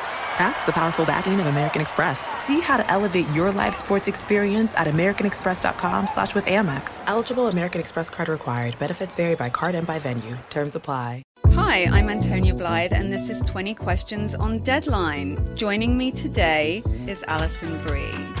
That's 0.37 0.63
the 0.63 0.71
powerful 0.71 1.05
backing 1.05 1.39
of 1.39 1.47
American 1.47 1.81
Express. 1.81 2.27
See 2.39 2.59
how 2.59 2.77
to 2.77 2.89
elevate 2.89 3.29
your 3.29 3.51
live 3.51 3.75
sports 3.75 4.07
experience 4.07 4.73
at 4.75 4.87
americanexpress.com 4.87 6.07
slash 6.07 6.33
with 6.33 6.45
Amex. 6.45 6.99
Eligible 7.07 7.47
American 7.47 7.79
Express 7.79 8.09
card 8.09 8.29
required. 8.29 8.77
Benefits 8.79 9.15
vary 9.15 9.35
by 9.35 9.49
card 9.49 9.75
and 9.75 9.85
by 9.85 9.99
venue. 9.99 10.37
Terms 10.49 10.75
apply. 10.75 11.23
Hi, 11.53 11.83
I'm 11.91 12.09
Antonia 12.09 12.53
Blythe, 12.53 12.93
and 12.93 13.11
this 13.11 13.29
is 13.29 13.41
20 13.41 13.75
Questions 13.75 14.35
on 14.35 14.59
Deadline. 14.59 15.53
Joining 15.53 15.97
me 15.97 16.09
today 16.11 16.81
is 17.07 17.23
Alison 17.27 17.77
Brie. 17.85 18.40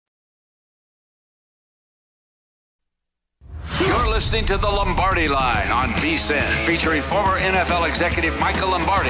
You're 3.87 4.07
listening 4.09 4.45
to 4.45 4.57
the 4.57 4.67
Lombardi 4.67 5.27
Line 5.27 5.69
on 5.71 5.89
VSIN, 5.93 6.47
featuring 6.65 7.01
former 7.01 7.39
NFL 7.39 7.87
executive 7.89 8.37
Michael 8.39 8.69
Lombardi. 8.69 9.09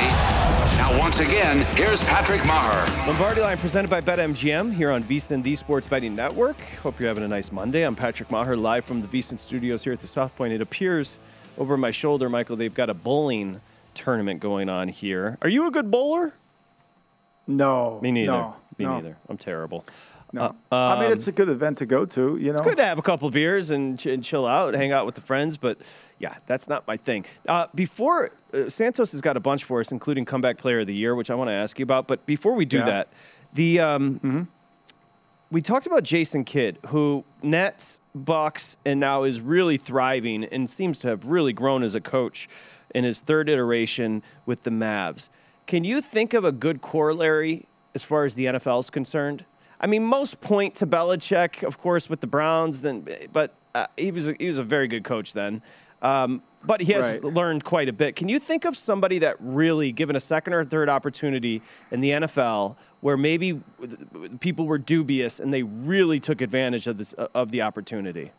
Now, 0.77 0.97
once 0.97 1.19
again, 1.19 1.59
here's 1.75 2.01
Patrick 2.03 2.41
Meagher. 2.41 2.87
Lombardi 3.05 3.41
Line 3.41 3.57
presented 3.57 3.89
by 3.89 3.99
BetMGM 4.01 4.73
here 4.73 4.91
on 4.91 5.03
VSIN, 5.03 5.43
the 5.43 5.55
Sports 5.55 5.87
Betting 5.87 6.15
Network. 6.15 6.59
Hope 6.83 6.99
you're 6.99 7.09
having 7.09 7.23
a 7.23 7.27
nice 7.27 7.51
Monday. 7.51 7.83
I'm 7.83 7.95
Patrick 7.95 8.29
Meagher, 8.29 8.59
live 8.59 8.85
from 8.85 9.01
the 9.01 9.07
VSIN 9.07 9.39
studios 9.39 9.83
here 9.83 9.93
at 9.93 9.99
the 9.99 10.07
South 10.07 10.35
Point. 10.37 10.53
It 10.53 10.61
appears 10.61 11.17
over 11.57 11.75
my 11.75 11.91
shoulder, 11.91 12.29
Michael, 12.29 12.55
they've 12.55 12.73
got 12.73 12.89
a 12.89 12.93
bowling 12.93 13.59
tournament 13.93 14.39
going 14.39 14.69
on 14.69 14.87
here. 14.87 15.37
Are 15.41 15.49
you 15.49 15.67
a 15.67 15.71
good 15.71 15.91
bowler? 15.91 16.33
No. 17.45 17.99
Me 18.01 18.11
neither. 18.11 18.31
No, 18.31 18.55
Me 18.77 18.85
no. 18.85 18.95
neither. 18.95 19.17
I'm 19.27 19.37
terrible. 19.37 19.83
No. 20.33 20.53
Uh, 20.71 20.75
I 20.75 20.95
mean, 20.99 21.07
um, 21.07 21.13
it's 21.13 21.27
a 21.27 21.31
good 21.31 21.49
event 21.49 21.79
to 21.79 21.85
go 21.85 22.05
to. 22.05 22.37
You 22.37 22.47
know, 22.47 22.51
It's 22.53 22.61
good 22.61 22.77
to 22.77 22.85
have 22.85 22.97
a 22.97 23.01
couple 23.01 23.29
beers 23.29 23.69
and, 23.71 23.99
ch- 23.99 24.05
and 24.05 24.23
chill 24.23 24.45
out, 24.47 24.73
hang 24.73 24.91
out 24.93 25.05
with 25.05 25.15
the 25.15 25.21
friends, 25.21 25.57
but 25.57 25.77
yeah, 26.19 26.35
that's 26.45 26.69
not 26.69 26.87
my 26.87 26.95
thing. 26.95 27.25
Uh, 27.47 27.67
before 27.75 28.29
uh, 28.53 28.69
Santos 28.69 29.11
has 29.11 29.19
got 29.21 29.35
a 29.35 29.41
bunch 29.41 29.65
for 29.65 29.79
us, 29.81 29.91
including 29.91 30.23
comeback 30.25 30.57
player 30.57 30.79
of 30.79 30.87
the 30.87 30.95
year, 30.95 31.15
which 31.15 31.29
I 31.29 31.35
want 31.35 31.49
to 31.49 31.53
ask 31.53 31.77
you 31.79 31.83
about. 31.83 32.07
But 32.07 32.25
before 32.25 32.53
we 32.53 32.63
do 32.65 32.77
Yeah. 32.77 32.85
that, 32.85 33.07
the 33.53 33.79
um, 33.81 34.47
we 35.51 35.61
talked 35.61 35.85
about 35.85 36.03
Jason 36.03 36.45
Kidd, 36.45 36.79
who 36.87 37.25
Nets, 37.43 37.99
Bucks, 38.15 38.77
and 38.85 38.99
now 39.01 39.23
is 39.23 39.41
really 39.41 39.75
thriving 39.77 40.45
and 40.45 40.69
seems 40.69 40.97
to 40.99 41.09
have 41.09 41.25
really 41.25 41.51
grown 41.51 41.83
as 41.83 41.93
a 41.93 41.99
coach 42.01 42.47
in 42.95 43.03
his 43.03 43.19
third 43.19 43.49
iteration 43.49 44.23
with 44.45 44.61
the 44.63 44.69
Mavs. 44.69 45.27
Can 45.67 45.83
you 45.83 45.99
think 46.01 46.33
of 46.33 46.45
a 46.45 46.51
good 46.53 46.81
corollary 46.81 47.65
as 47.93 48.03
far 48.03 48.23
as 48.23 48.35
the 48.35 48.45
NFL 48.45 48.79
is 48.79 48.89
concerned? 48.89 49.45
I 49.81 49.87
mean, 49.87 50.05
most 50.05 50.39
point 50.41 50.75
to 50.75 50.87
Belichick, 50.87 51.63
of 51.63 51.79
course, 51.79 52.09
with 52.09 52.21
the 52.21 52.27
Browns, 52.27 52.85
and 52.85 53.09
but 53.33 53.55
uh, 53.73 53.87
he 53.97 54.11
was 54.11 54.29
a, 54.29 54.35
he 54.39 54.45
was 54.45 54.59
a 54.59 54.63
very 54.63 54.87
good 54.87 55.03
coach 55.03 55.33
then. 55.33 55.61
Um, 56.03 56.43
but 56.63 56.81
he 56.81 56.93
has 56.93 57.13
Right. 57.23 57.23
learned 57.33 57.63
quite 57.63 57.89
a 57.89 57.93
bit. 57.93 58.15
Can 58.15 58.29
you 58.29 58.37
think 58.37 58.65
of 58.65 58.77
somebody 58.77 59.17
that 59.19 59.35
really, 59.39 59.91
given 59.91 60.15
a 60.15 60.19
second 60.19 60.53
or 60.53 60.63
third 60.63 60.89
opportunity 60.89 61.63
in 61.89 62.01
the 62.01 62.11
NFL, 62.11 62.77
where 62.99 63.17
maybe 63.17 63.59
people 64.39 64.67
were 64.67 64.77
dubious 64.77 65.39
and 65.39 65.51
they 65.51 65.63
really 65.63 66.19
took 66.19 66.41
advantage 66.41 66.85
of 66.85 66.97
this 66.99 67.13
of 67.13 67.51
the 67.51 67.63
opportunity? 67.63 68.31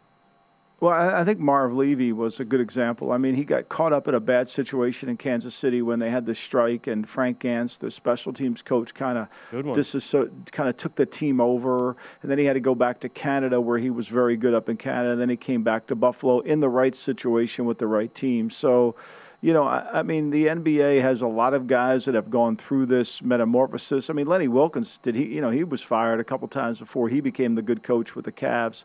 Well, 0.83 0.93
I, 0.93 1.25
think 1.25 1.39
Marv 1.39 1.73
Levy 1.73 2.13
was 2.13 2.41
a 2.41 2.45
good 2.45 2.61
example. 2.61 3.13
I 3.13 3.17
mean, 3.17 3.37
he 3.37 3.45
got 3.45 3.69
caught 3.69 3.93
up 3.93 4.09
in 4.09 4.17
a 4.17 4.21
bad 4.21 4.49
situation 4.49 5.09
in 5.09 5.17
Kansas 5.17 5.55
City 5.55 5.81
when 5.81 6.01
they 6.01 6.11
had 6.11 6.27
the 6.27 6.35
strike, 6.35 6.89
and 6.89 7.09
Frank 7.09 7.39
Gansz, 7.39 7.79
the 7.79 7.89
special 7.89 8.33
teams 8.33 8.63
coach, 8.63 8.93
kind 8.93 9.17
of 9.17 9.29
Good 9.53 9.77
this 9.77 9.95
is 9.95 10.13
kind 10.51 10.69
of 10.69 10.77
took 10.77 10.97
the 10.97 11.07
team 11.07 11.41
over, 11.41 11.97
and 12.21 12.29
then 12.29 12.37
he 12.37 12.47
had 12.47 12.55
to 12.55 12.61
go 12.61 12.75
back 12.75 12.99
to 12.99 13.09
Canada 13.09 13.61
where 13.61 13.79
he 13.79 13.91
was 13.91 14.09
very 14.09 14.37
good 14.37 14.55
up 14.55 14.69
in 14.69 14.77
Canada. 14.77 15.15
Then 15.15 15.29
he 15.29 15.37
came 15.37 15.63
back 15.63 15.87
to 15.87 15.95
Buffalo 15.95 16.41
in 16.41 16.59
the 16.59 16.69
right 16.69 16.97
situation 16.97 17.65
with 17.65 17.79
the 17.79 17.87
right 17.87 18.13
team. 18.13 18.51
So. 18.51 18.97
You 19.45 19.53
know, 19.53 19.65
I, 19.65 19.99
I 19.99 20.03
mean, 20.05 20.31
the 20.31 20.47
NBA 20.47 21.01
has 21.01 21.21
a 21.21 21.27
lot 21.27 21.53
of 21.53 21.67
guys 21.67 22.05
that 22.05 22.15
have 22.15 22.31
gone 22.31 22.57
through 22.57 22.87
this 22.87 23.21
metamorphosis. 23.23 24.09
I 24.09 24.13
mean, 24.13 24.29
Lenny 24.29 24.47
Wilkens 24.47 25.03
did 25.03 25.17
he? 25.17 25.25
You 25.35 25.41
know, 25.41 25.51
he 25.51 25.65
was 25.65 25.83
fired 25.83 26.21
a 26.21 26.25
couple 26.25 26.47
times 26.47 26.79
before 26.79 27.09
he 27.09 27.21
became 27.21 27.57
the 27.57 27.63
good 27.63 27.83
coach 27.83 28.15
with 28.15 28.25
the 28.25 28.31
Cavs. 28.31 28.85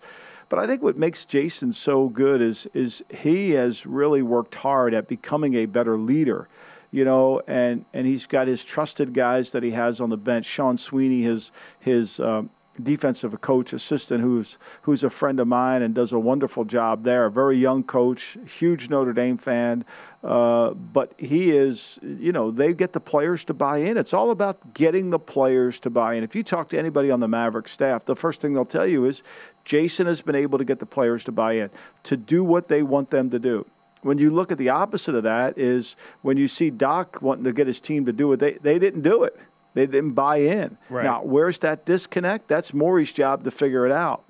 But 0.49 0.59
I 0.59 0.67
think 0.67 0.81
what 0.81 0.97
makes 0.97 1.25
Jason 1.25 1.73
so 1.73 2.07
good 2.09 2.41
is 2.41 2.67
is 2.73 3.03
he 3.09 3.51
has 3.51 3.85
really 3.85 4.21
worked 4.21 4.55
hard 4.55 4.93
at 4.93 5.07
becoming 5.07 5.55
a 5.55 5.65
better 5.65 5.97
leader, 5.97 6.47
you 6.91 7.03
know, 7.03 7.41
and 7.47 7.85
and 7.93 8.07
he's 8.07 8.25
got 8.25 8.47
his 8.47 8.63
trusted 8.63 9.13
guys 9.13 9.51
that 9.51 9.63
he 9.63 9.71
has 9.71 9.99
on 9.99 10.09
the 10.09 10.17
bench. 10.17 10.45
Sean 10.45 10.77
Sweeney, 10.77 11.21
his 11.23 11.51
his 11.79 12.19
um, 12.19 12.49
defensive 12.81 13.39
coach 13.41 13.73
assistant, 13.73 14.21
who's 14.21 14.57
who's 14.83 15.03
a 15.03 15.09
friend 15.09 15.39
of 15.39 15.47
mine 15.47 15.81
and 15.81 15.93
does 15.93 16.11
a 16.11 16.19
wonderful 16.19 16.63
job 16.63 17.03
there. 17.03 17.25
A 17.25 17.31
very 17.31 17.57
young 17.57 17.83
coach, 17.83 18.37
huge 18.57 18.89
Notre 18.89 19.13
Dame 19.13 19.37
fan, 19.37 19.83
uh, 20.23 20.71
but 20.71 21.13
he 21.17 21.51
is, 21.51 21.99
you 22.01 22.31
know, 22.31 22.51
they 22.51 22.73
get 22.73 22.93
the 22.93 22.99
players 22.99 23.43
to 23.45 23.53
buy 23.53 23.79
in. 23.79 23.97
It's 23.97 24.13
all 24.13 24.31
about 24.31 24.73
getting 24.73 25.09
the 25.09 25.19
players 25.19 25.79
to 25.81 25.89
buy 25.89 26.15
in. 26.15 26.23
If 26.23 26.35
you 26.35 26.43
talk 26.43 26.69
to 26.69 26.79
anybody 26.79 27.11
on 27.11 27.19
the 27.19 27.27
Maverick 27.27 27.67
staff, 27.67 28.05
the 28.05 28.15
first 28.15 28.41
thing 28.41 28.53
they'll 28.53 28.65
tell 28.65 28.87
you 28.87 29.05
is 29.05 29.23
Jason 29.67 30.07
has 30.07 30.21
been 30.21 30.33
able 30.33 30.57
to 30.57 30.63
get 30.63 30.79
the 30.79 30.85
players 30.85 31.25
to 31.25 31.31
buy 31.33 31.51
in, 31.53 31.69
to 32.03 32.15
do 32.15 32.41
what 32.41 32.69
they 32.69 32.81
want 32.81 33.09
them 33.09 33.29
to 33.29 33.37
do. 33.37 33.65
When 34.01 34.17
you 34.17 34.29
look 34.29 34.49
at 34.49 34.57
the 34.57 34.69
opposite 34.69 35.13
of 35.13 35.23
that 35.23 35.57
is 35.57 35.97
when 36.21 36.37
you 36.37 36.47
see 36.47 36.69
Doc 36.69 37.21
wanting 37.21 37.43
to 37.43 37.51
get 37.51 37.67
his 37.67 37.81
team 37.81 38.05
to 38.05 38.13
do 38.13 38.31
it, 38.31 38.39
they, 38.39 38.53
they 38.53 38.79
didn't 38.79 39.01
do 39.01 39.23
it. 39.25 39.37
They 39.73 39.85
didn't 39.85 40.11
buy 40.11 40.37
in. 40.37 40.77
Right. 40.89 41.03
Now, 41.03 41.21
where's 41.21 41.59
that 41.59 41.85
disconnect? 41.85 42.47
That's 42.47 42.73
Morey's 42.73 43.11
job 43.11 43.43
to 43.43 43.51
figure 43.51 43.85
it 43.85 43.91
out. 43.91 44.23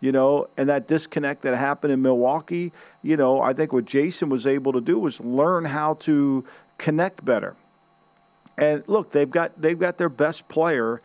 You 0.00 0.12
know, 0.12 0.48
and 0.58 0.68
that 0.68 0.86
disconnect 0.86 1.40
that 1.42 1.56
happened 1.56 1.94
in 1.94 2.02
Milwaukee, 2.02 2.70
you 3.00 3.16
know, 3.16 3.40
I 3.40 3.54
think 3.54 3.72
what 3.72 3.86
Jason 3.86 4.28
was 4.28 4.46
able 4.46 4.74
to 4.74 4.80
do 4.82 4.98
was 4.98 5.20
learn 5.20 5.64
how 5.64 5.94
to 6.00 6.44
connect 6.76 7.24
better. 7.24 7.56
And 8.58 8.84
look, 8.88 9.10
they've 9.10 9.30
got 9.30 9.58
they've 9.58 9.78
got 9.78 9.96
their 9.96 10.10
best 10.10 10.46
player 10.48 11.00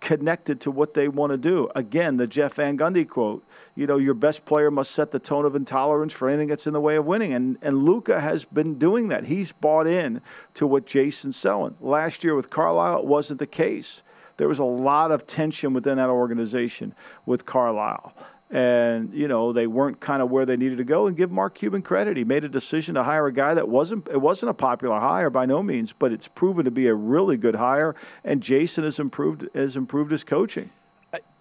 connected 0.00 0.60
to 0.62 0.70
what 0.70 0.94
they 0.94 1.08
want 1.08 1.30
to 1.30 1.36
do. 1.36 1.70
Again, 1.74 2.16
the 2.16 2.26
Jeff 2.26 2.54
Van 2.54 2.76
Gundy 2.76 3.08
quote, 3.08 3.44
you 3.76 3.86
know, 3.86 3.98
your 3.98 4.14
best 4.14 4.44
player 4.44 4.70
must 4.70 4.92
set 4.92 5.10
the 5.10 5.18
tone 5.18 5.44
of 5.44 5.54
intolerance 5.54 6.12
for 6.12 6.28
anything 6.28 6.48
that's 6.48 6.66
in 6.66 6.72
the 6.72 6.80
way 6.80 6.96
of 6.96 7.06
winning. 7.06 7.32
And 7.32 7.58
and 7.62 7.84
Luka 7.84 8.20
has 8.20 8.44
been 8.44 8.78
doing 8.78 9.08
that. 9.08 9.24
He's 9.24 9.52
bought 9.52 9.86
in 9.86 10.22
to 10.54 10.66
what 10.66 10.86
Jason's 10.86 11.36
selling. 11.36 11.76
Last 11.80 12.24
year 12.24 12.34
with 12.34 12.50
Carlisle, 12.50 13.00
it 13.00 13.06
wasn't 13.06 13.38
the 13.38 13.46
case. 13.46 14.02
There 14.38 14.48
was 14.48 14.58
a 14.58 14.64
lot 14.64 15.12
of 15.12 15.26
tension 15.26 15.74
within 15.74 15.98
that 15.98 16.08
organization 16.08 16.94
with 17.26 17.44
Carlisle. 17.44 18.14
And, 18.50 19.14
you 19.14 19.28
know, 19.28 19.52
they 19.52 19.68
weren't 19.68 20.00
kind 20.00 20.20
of 20.20 20.30
where 20.30 20.44
they 20.44 20.56
needed 20.56 20.78
to 20.78 20.84
go. 20.84 21.06
And 21.06 21.16
give 21.16 21.30
Mark 21.30 21.54
Cuban 21.54 21.82
credit. 21.82 22.16
He 22.16 22.24
made 22.24 22.44
a 22.44 22.48
decision 22.48 22.96
to 22.96 23.04
hire 23.04 23.26
a 23.26 23.32
guy 23.32 23.54
that 23.54 23.68
wasn't 23.68 24.08
it 24.08 24.20
wasn't 24.20 24.50
a 24.50 24.54
popular 24.54 24.98
hire 24.98 25.30
by 25.30 25.46
no 25.46 25.62
means, 25.62 25.94
but 25.96 26.12
it's 26.12 26.26
proven 26.26 26.64
to 26.64 26.70
be 26.70 26.88
a 26.88 26.94
really 26.94 27.36
good 27.36 27.54
hire. 27.54 27.94
And 28.24 28.42
Jason 28.42 28.82
has 28.84 28.98
improved 28.98 29.48
has 29.54 29.76
improved 29.76 30.10
his 30.10 30.24
coaching. 30.24 30.70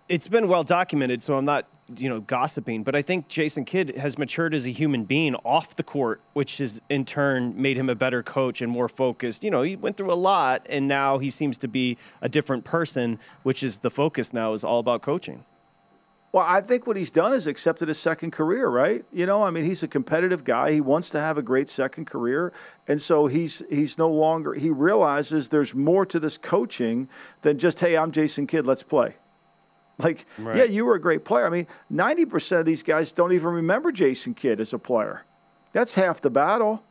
It's 0.07 0.27
been 0.27 0.47
well 0.47 0.63
documented, 0.63 1.21
so 1.21 1.37
I'm 1.37 1.45
not, 1.45 1.67
you 1.95 2.09
know, 2.09 2.19
gossiping, 2.19 2.81
but 2.83 2.95
I 2.95 3.03
think 3.03 3.27
Jason 3.27 3.63
Kidd 3.63 3.95
has 3.95 4.17
matured 4.17 4.55
as 4.55 4.65
a 4.65 4.71
human 4.71 5.03
being 5.03 5.35
off 5.45 5.75
the 5.75 5.83
court, 5.83 6.21
which 6.33 6.57
has 6.57 6.81
in 6.89 7.05
turn 7.05 7.59
made 7.59 7.77
him 7.77 7.89
a 7.89 7.95
better 7.95 8.23
coach 8.23 8.59
and 8.61 8.71
more 8.71 8.89
focused. 8.89 9.43
You 9.43 9.51
know, 9.51 9.61
he 9.61 9.75
went 9.75 9.97
through 9.97 10.11
a 10.11 10.15
lot 10.15 10.65
and 10.67 10.87
now 10.87 11.19
he 11.19 11.29
seems 11.29 11.59
to 11.59 11.67
be 11.67 11.97
a 12.21 12.29
different 12.29 12.65
person, 12.65 13.19
which 13.43 13.61
is 13.61 13.79
the 13.79 13.91
focus 13.91 14.33
now 14.33 14.53
is 14.53 14.63
all 14.63 14.79
about 14.79 15.03
coaching. 15.03 15.43
Well, 16.31 16.45
I 16.47 16.61
think 16.61 16.85
what 16.85 16.95
he's 16.95 17.09
done 17.09 17.33
is 17.33 17.47
accepted 17.47 17.89
a 17.89 17.95
second 17.95 18.31
career, 18.31 18.67
right? 18.67 19.03
You 19.11 19.25
know, 19.25 19.41
I 19.41 19.49
mean, 19.49 19.65
he's 19.65 19.81
a 19.81 19.87
competitive 19.87 20.43
guy. 20.43 20.71
He 20.73 20.81
wants 20.81 21.09
to 21.11 21.19
have 21.19 21.39
a 21.39 21.41
great 21.41 21.69
second 21.69 22.05
career, 22.05 22.53
and 22.87 23.01
so 23.01 23.25
he's 23.25 23.63
he's 23.69 23.97
no 23.97 24.09
longer. 24.09 24.53
He 24.53 24.69
realizes 24.69 25.49
there's 25.49 25.73
more 25.73 26.05
to 26.05 26.19
this 26.19 26.37
coaching 26.37 27.09
than 27.41 27.57
just, 27.57 27.79
hey, 27.79 27.97
I'm 27.97 28.11
Jason 28.11 28.45
Kidd, 28.45 28.67
let's 28.67 28.83
play. 28.83 29.15
Like, 29.97 30.25
Right. 30.37 30.57
yeah, 30.57 30.63
you 30.63 30.85
were 30.85 30.95
a 30.95 31.01
great 31.01 31.25
player. 31.25 31.45
I 31.45 31.49
mean, 31.49 31.67
90% 31.91 32.59
of 32.61 32.65
these 32.65 32.83
guys 32.83 33.11
don't 33.11 33.33
even 33.33 33.49
remember 33.49 33.91
Jason 33.91 34.33
Kidd 34.33 34.61
as 34.61 34.71
a 34.71 34.79
player. 34.79 35.25
That's 35.73 35.93
half 35.93 36.21
the 36.21 36.29
battle. 36.29 36.83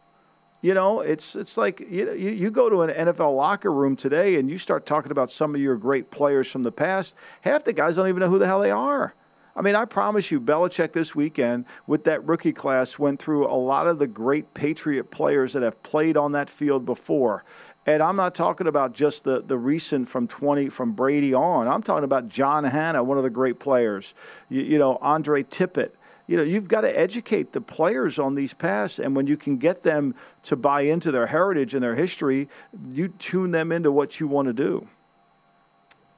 You 0.60 0.74
know, 0.74 1.00
it's 1.00 1.36
it's 1.36 1.56
like 1.56 1.78
you, 1.80 2.12
you 2.12 2.30
you 2.30 2.50
go 2.50 2.68
to 2.68 2.82
an 2.82 2.90
NFL 2.90 3.36
locker 3.36 3.72
room 3.72 3.94
today 3.94 4.34
and 4.36 4.50
you 4.50 4.58
start 4.58 4.84
talking 4.84 5.12
about 5.12 5.30
some 5.30 5.54
of 5.54 5.60
your 5.60 5.76
great 5.76 6.10
players 6.10 6.50
from 6.50 6.64
the 6.64 6.72
past. 6.72 7.14
Half 7.42 7.62
the 7.64 7.72
guys 7.72 7.94
don't 7.94 8.08
even 8.08 8.18
know 8.20 8.28
who 8.28 8.40
the 8.40 8.46
hell 8.46 8.60
they 8.60 8.72
are. 8.72 9.14
I 9.58 9.60
mean, 9.60 9.74
I 9.74 9.86
promise 9.86 10.30
you, 10.30 10.40
Belichick 10.40 10.92
this 10.92 11.16
weekend 11.16 11.64
with 11.88 12.04
that 12.04 12.24
rookie 12.24 12.52
class 12.52 12.96
went 12.96 13.20
through 13.20 13.48
a 13.48 13.58
lot 13.58 13.88
of 13.88 13.98
the 13.98 14.06
great 14.06 14.54
Patriot 14.54 15.10
players 15.10 15.52
that 15.54 15.64
have 15.64 15.82
played 15.82 16.16
on 16.16 16.30
that 16.32 16.48
field 16.48 16.86
before. 16.86 17.44
And 17.84 18.00
I'm 18.00 18.14
not 18.14 18.36
talking 18.36 18.68
about 18.68 18.92
just 18.92 19.24
the, 19.24 19.42
the 19.42 19.58
recent 19.58 20.08
from 20.08 20.28
20 20.28 20.68
from 20.68 20.92
Brady 20.92 21.34
on. 21.34 21.66
I'm 21.66 21.82
talking 21.82 22.04
about 22.04 22.28
John 22.28 22.62
Hannah, 22.62 23.02
one 23.02 23.18
of 23.18 23.24
the 23.24 23.30
great 23.30 23.58
players. 23.58 24.14
You, 24.48 24.62
you 24.62 24.78
know, 24.78 24.96
Andre 25.02 25.42
Tippett. 25.42 25.90
you 26.28 26.36
know, 26.36 26.44
you've 26.44 26.68
got 26.68 26.82
to 26.82 26.96
educate 26.96 27.52
the 27.52 27.60
players 27.60 28.20
on 28.20 28.36
these 28.36 28.54
paths. 28.54 29.00
And 29.00 29.16
when 29.16 29.26
you 29.26 29.36
can 29.36 29.56
get 29.56 29.82
them 29.82 30.14
to 30.44 30.54
buy 30.54 30.82
into 30.82 31.10
their 31.10 31.26
heritage 31.26 31.74
and 31.74 31.82
their 31.82 31.96
history, 31.96 32.48
you 32.90 33.08
tune 33.08 33.50
them 33.50 33.72
into 33.72 33.90
what 33.90 34.20
you 34.20 34.28
want 34.28 34.46
to 34.46 34.52
do. 34.52 34.86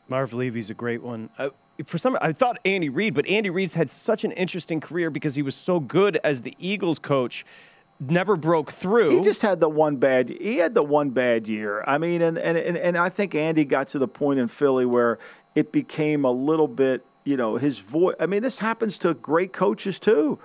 Marv 0.09 0.35
Levy's 0.35 0.69
a 0.69 0.75
great 0.75 1.03
one. 1.03 1.31
For 1.87 1.99
some, 1.99 2.17
I 2.21 2.33
thought 2.33 2.59
Andy 2.65 2.89
Reid, 2.89 3.15
but 3.15 3.27
Andy 3.27 3.51
Reid's 3.51 3.75
had 3.75 3.91
such 3.91 4.25
an 4.25 4.33
interesting 4.33 4.81
career 4.81 5.11
because 5.11 5.35
he 5.35 5.43
was 5.43 5.55
so 5.55 5.81
good 5.81 6.19
as 6.25 6.43
the 6.43 6.55
Eagles 6.59 6.99
coach. 6.99 7.45
Never 7.99 8.37
broke 8.37 8.73
through. 8.73 9.19
He 9.19 9.25
just 9.25 9.43
had 9.43 9.61
the 9.61 9.69
one 9.69 9.97
bad. 9.97 10.31
He 10.31 10.57
had 10.57 10.73
the 10.73 10.83
one 10.83 11.11
bad 11.11 11.47
year. 11.47 11.85
I 11.87 11.99
mean, 11.99 12.23
and 12.23 12.39
and 12.39 12.57
and, 12.57 12.79
and 12.79 12.97
I 12.97 13.11
think 13.11 13.35
Andy 13.35 13.67
got 13.67 13.89
to 13.89 13.99
the 13.99 14.09
point 14.09 14.41
in 14.41 14.49
Philly 14.49 14.87
where 14.87 15.19
it 15.55 15.71
became 15.71 16.25
a 16.25 16.31
little 16.31 16.67
bit 16.67 17.05
you 17.25 17.37
know, 17.37 17.57
his 17.57 17.79
voice. 17.79 18.15
I 18.19 18.27
mean, 18.27 18.43
this 18.43 18.59
happens 18.59 18.99
to 19.01 19.15
great 19.15 19.53
coaches 19.53 19.99
too. 19.99 20.39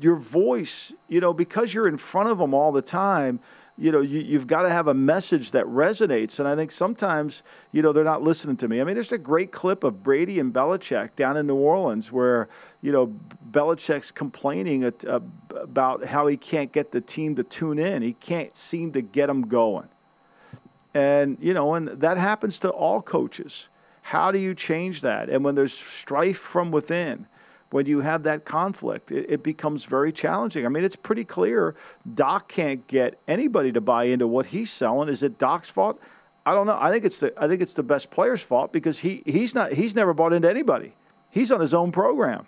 Your 0.00 0.16
voice, 0.16 0.92
you 1.08 1.20
know, 1.20 1.32
because 1.32 1.74
you're 1.74 1.88
in 1.88 1.98
front 1.98 2.28
of 2.28 2.38
them 2.38 2.54
all 2.54 2.72
the 2.72 2.82
time, 2.82 3.40
you 3.80 3.90
know, 3.90 4.02
you, 4.02 4.38
have 4.38 4.46
got 4.46 4.62
to 4.62 4.68
have 4.68 4.88
a 4.88 4.94
message 4.94 5.52
that 5.52 5.64
resonates. 5.64 6.38
And 6.38 6.46
I 6.46 6.54
think 6.54 6.70
sometimes, 6.70 7.42
you 7.72 7.80
know, 7.80 7.92
they're 7.92 8.04
not 8.04 8.22
listening 8.22 8.58
to 8.58 8.68
me. 8.68 8.80
I 8.80 8.84
mean, 8.84 8.94
there's 8.94 9.10
a 9.10 9.18
great 9.18 9.52
clip 9.52 9.84
of 9.84 10.02
Brady 10.02 10.38
and 10.38 10.52
Belichick 10.52 11.16
down 11.16 11.38
in 11.38 11.46
New 11.46 11.56
Orleans 11.56 12.12
where, 12.12 12.50
you 12.82 12.92
know, 12.92 13.14
Belichick's 13.50 14.10
complaining 14.10 14.84
at, 14.84 15.02
uh, 15.06 15.20
about 15.54 16.04
how 16.04 16.26
he 16.26 16.36
can't 16.36 16.70
get 16.70 16.92
the 16.92 17.00
team 17.00 17.34
to 17.36 17.42
tune 17.42 17.78
in. 17.78 18.02
He 18.02 18.12
can't 18.12 18.54
seem 18.54 18.92
to 18.92 19.00
get 19.00 19.28
them 19.28 19.48
going. 19.48 19.88
And, 20.92 21.38
you 21.40 21.54
know, 21.54 21.72
and 21.74 21.88
that 21.88 22.18
happens 22.18 22.58
to 22.60 22.68
all 22.68 23.00
coaches. 23.00 23.68
How 24.02 24.30
do 24.30 24.38
you 24.38 24.54
change 24.54 25.00
that? 25.00 25.30
And 25.30 25.42
when 25.42 25.54
there's 25.54 25.78
strife 25.98 26.38
from 26.38 26.70
within, 26.70 27.26
when 27.70 27.86
you 27.86 28.00
have 28.00 28.24
that 28.24 28.44
conflict, 28.44 29.12
it, 29.12 29.26
it, 29.28 29.42
becomes 29.42 29.84
very 29.84 30.12
challenging. 30.12 30.66
I 30.66 30.68
mean, 30.68 30.84
it's 30.84 30.96
pretty 30.96 31.24
clear 31.24 31.76
Doc 32.14 32.48
can't 32.48 32.86
get 32.86 33.18
anybody 33.28 33.72
to 33.72 33.80
buy 33.80 34.04
into 34.04 34.26
what 34.26 34.46
he's 34.46 34.70
selling. 34.72 35.08
Is 35.08 35.22
it 35.22 35.38
Doc's 35.38 35.68
fault? 35.68 36.00
I 36.44 36.54
don't 36.54 36.66
know. 36.66 36.78
I 36.80 36.90
think 36.90 37.04
it's 37.04 37.18
the 37.18 37.32
I 37.40 37.46
think 37.46 37.62
it's 37.62 37.74
the 37.74 37.82
best 37.82 38.10
player's 38.10 38.42
fault 38.42 38.72
because 38.72 38.98
he 38.98 39.22
he's 39.24 39.54
not 39.54 39.72
he's 39.72 39.94
never 39.94 40.12
bought 40.12 40.32
into 40.32 40.50
anybody. 40.50 40.94
He's 41.30 41.52
on 41.52 41.60
his 41.60 41.74
own 41.74 41.92
program. 41.92 42.46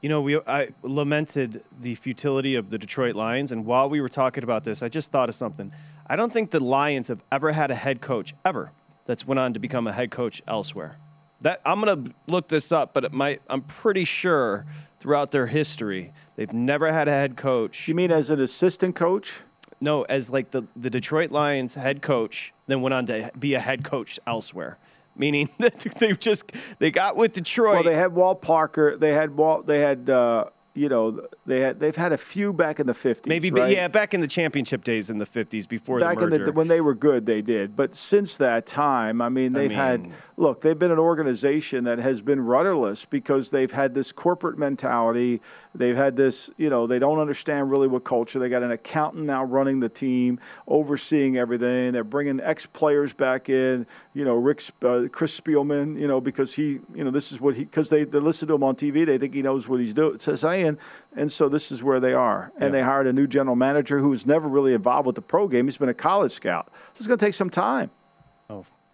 You 0.00 0.08
know, 0.08 0.22
we 0.22 0.38
I 0.46 0.68
lamented 0.82 1.62
the 1.78 1.94
futility 1.96 2.54
of 2.54 2.70
the 2.70 2.78
Detroit 2.78 3.16
Lions, 3.16 3.52
and 3.52 3.66
while 3.66 3.90
we 3.90 4.00
were 4.00 4.08
talking 4.08 4.44
about 4.44 4.64
this, 4.64 4.82
I 4.82 4.88
just 4.88 5.12
thought 5.12 5.28
of 5.28 5.34
something. 5.34 5.72
I 6.06 6.16
don't 6.16 6.32
think 6.32 6.52
the 6.52 6.60
Lions 6.60 7.08
have 7.08 7.22
ever 7.30 7.52
had 7.52 7.70
a 7.70 7.74
head 7.74 8.00
coach 8.00 8.34
ever 8.44 8.72
that's 9.04 9.26
went 9.26 9.38
on 9.38 9.52
to 9.52 9.60
become 9.60 9.86
a 9.86 9.92
head 9.92 10.10
coach 10.10 10.42
elsewhere. 10.46 10.96
That 11.42 11.60
I'm 11.64 11.80
going 11.80 12.04
to 12.04 12.14
look 12.26 12.48
this 12.48 12.70
up, 12.70 12.92
but 12.92 13.04
it 13.04 13.12
might, 13.12 13.40
I'm 13.48 13.62
pretty 13.62 14.04
sure 14.04 14.66
throughout 15.00 15.30
their 15.30 15.46
history 15.46 16.12
they've 16.36 16.52
never 16.52 16.92
had 16.92 17.08
a 17.08 17.12
head 17.12 17.36
coach. 17.36 17.88
You 17.88 17.94
mean 17.94 18.10
as 18.10 18.30
an 18.30 18.40
assistant 18.40 18.94
coach? 18.94 19.32
No, 19.80 20.02
as 20.02 20.30
like 20.30 20.50
the 20.50 20.64
the 20.76 20.90
Detroit 20.90 21.30
Lions 21.30 21.74
head 21.74 22.02
coach, 22.02 22.52
then 22.66 22.82
went 22.82 22.92
on 22.92 23.06
to 23.06 23.30
be 23.38 23.54
a 23.54 23.60
head 23.60 23.82
coach 23.82 24.20
elsewhere. 24.26 24.78
Meaning 25.16 25.48
that 25.58 25.78
they've 25.98 26.18
just 26.18 26.52
they 26.78 26.90
got 26.90 27.16
with 27.16 27.32
Detroit. 27.32 27.74
Well, 27.76 27.82
they 27.84 27.96
had 27.96 28.14
Walt 28.14 28.42
Parker. 28.42 28.96
They 28.96 29.14
had 29.14 29.36
Walt. 29.36 29.66
They 29.66 29.80
had 29.80 30.10
uh, 30.10 30.46
you 30.74 30.88
know, 30.88 31.20
they 31.46 31.60
had 31.60 31.80
they've 31.80 31.96
had 31.96 32.12
a 32.12 32.18
few 32.18 32.52
back 32.52 32.78
in 32.78 32.86
the 32.86 32.94
fifties. 32.94 33.28
Maybe, 33.28 33.50
right? 33.50 33.72
yeah, 33.72 33.88
back 33.88 34.14
in 34.14 34.20
the 34.20 34.26
championship 34.26 34.84
days 34.84 35.10
in 35.10 35.18
the 35.18 35.26
fifties 35.26 35.66
before 35.66 35.98
back 35.98 36.18
the 36.18 36.26
merger. 36.26 36.36
in 36.36 36.44
the 36.44 36.52
when 36.52 36.68
they 36.68 36.80
were 36.80 36.94
good, 36.94 37.26
they 37.26 37.42
did. 37.42 37.76
But 37.76 37.96
since 37.96 38.36
that 38.36 38.66
time, 38.66 39.20
I 39.20 39.28
mean, 39.28 39.52
they've 39.52 39.70
I 39.72 39.96
mean, 39.96 40.04
had 40.04 40.12
look, 40.36 40.60
they've 40.60 40.78
been 40.78 40.92
an 40.92 40.98
organization 40.98 41.84
that 41.84 41.98
has 41.98 42.20
been 42.20 42.40
rudderless 42.40 43.04
because 43.04 43.50
they've 43.50 43.70
had 43.70 43.94
this 43.94 44.12
corporate 44.12 44.58
mentality. 44.58 45.40
They've 45.74 45.96
had 45.96 46.16
this, 46.16 46.50
you 46.56 46.68
know, 46.68 46.86
they 46.86 46.98
don't 46.98 47.18
understand 47.18 47.70
really 47.70 47.86
what 47.86 48.02
culture. 48.02 48.40
They 48.40 48.48
got 48.48 48.64
an 48.64 48.72
accountant 48.72 49.24
now 49.24 49.44
running 49.44 49.78
the 49.78 49.88
team, 49.88 50.40
overseeing 50.66 51.36
everything. 51.36 51.92
They're 51.92 52.02
bringing 52.02 52.40
ex 52.40 52.66
players 52.66 53.12
back 53.12 53.48
in, 53.48 53.86
you 54.12 54.24
know, 54.24 54.34
Rick, 54.34 54.64
uh, 54.82 55.04
Chris 55.12 55.38
Spielman, 55.38 55.98
you 55.98 56.08
know, 56.08 56.20
because 56.20 56.54
he, 56.54 56.80
you 56.94 57.04
know, 57.04 57.12
this 57.12 57.30
is 57.30 57.40
what 57.40 57.54
he, 57.54 57.64
because 57.64 57.88
they, 57.88 58.02
they 58.02 58.18
listen 58.18 58.48
to 58.48 58.54
him 58.54 58.64
on 58.64 58.74
TV. 58.74 59.06
They 59.06 59.16
think 59.16 59.32
he 59.32 59.42
knows 59.42 59.68
what 59.68 59.78
he's 59.78 59.94
doing, 59.94 60.18
saying. 60.18 60.76
And 61.16 61.30
so 61.30 61.48
this 61.48 61.70
is 61.70 61.82
where 61.82 62.00
they 62.00 62.14
are. 62.14 62.50
And 62.56 62.64
yeah. 62.64 62.68
they 62.70 62.82
hired 62.82 63.06
a 63.06 63.12
new 63.12 63.28
general 63.28 63.56
manager 63.56 64.00
who 64.00 64.08
was 64.08 64.26
never 64.26 64.48
really 64.48 64.74
involved 64.74 65.06
with 65.06 65.14
the 65.14 65.22
pro 65.22 65.46
game. 65.46 65.66
He's 65.66 65.76
been 65.76 65.88
a 65.88 65.94
college 65.94 66.32
scout. 66.32 66.66
So 66.70 66.98
it's 66.98 67.06
going 67.06 67.18
to 67.18 67.24
take 67.24 67.34
some 67.34 67.50
time. 67.50 67.90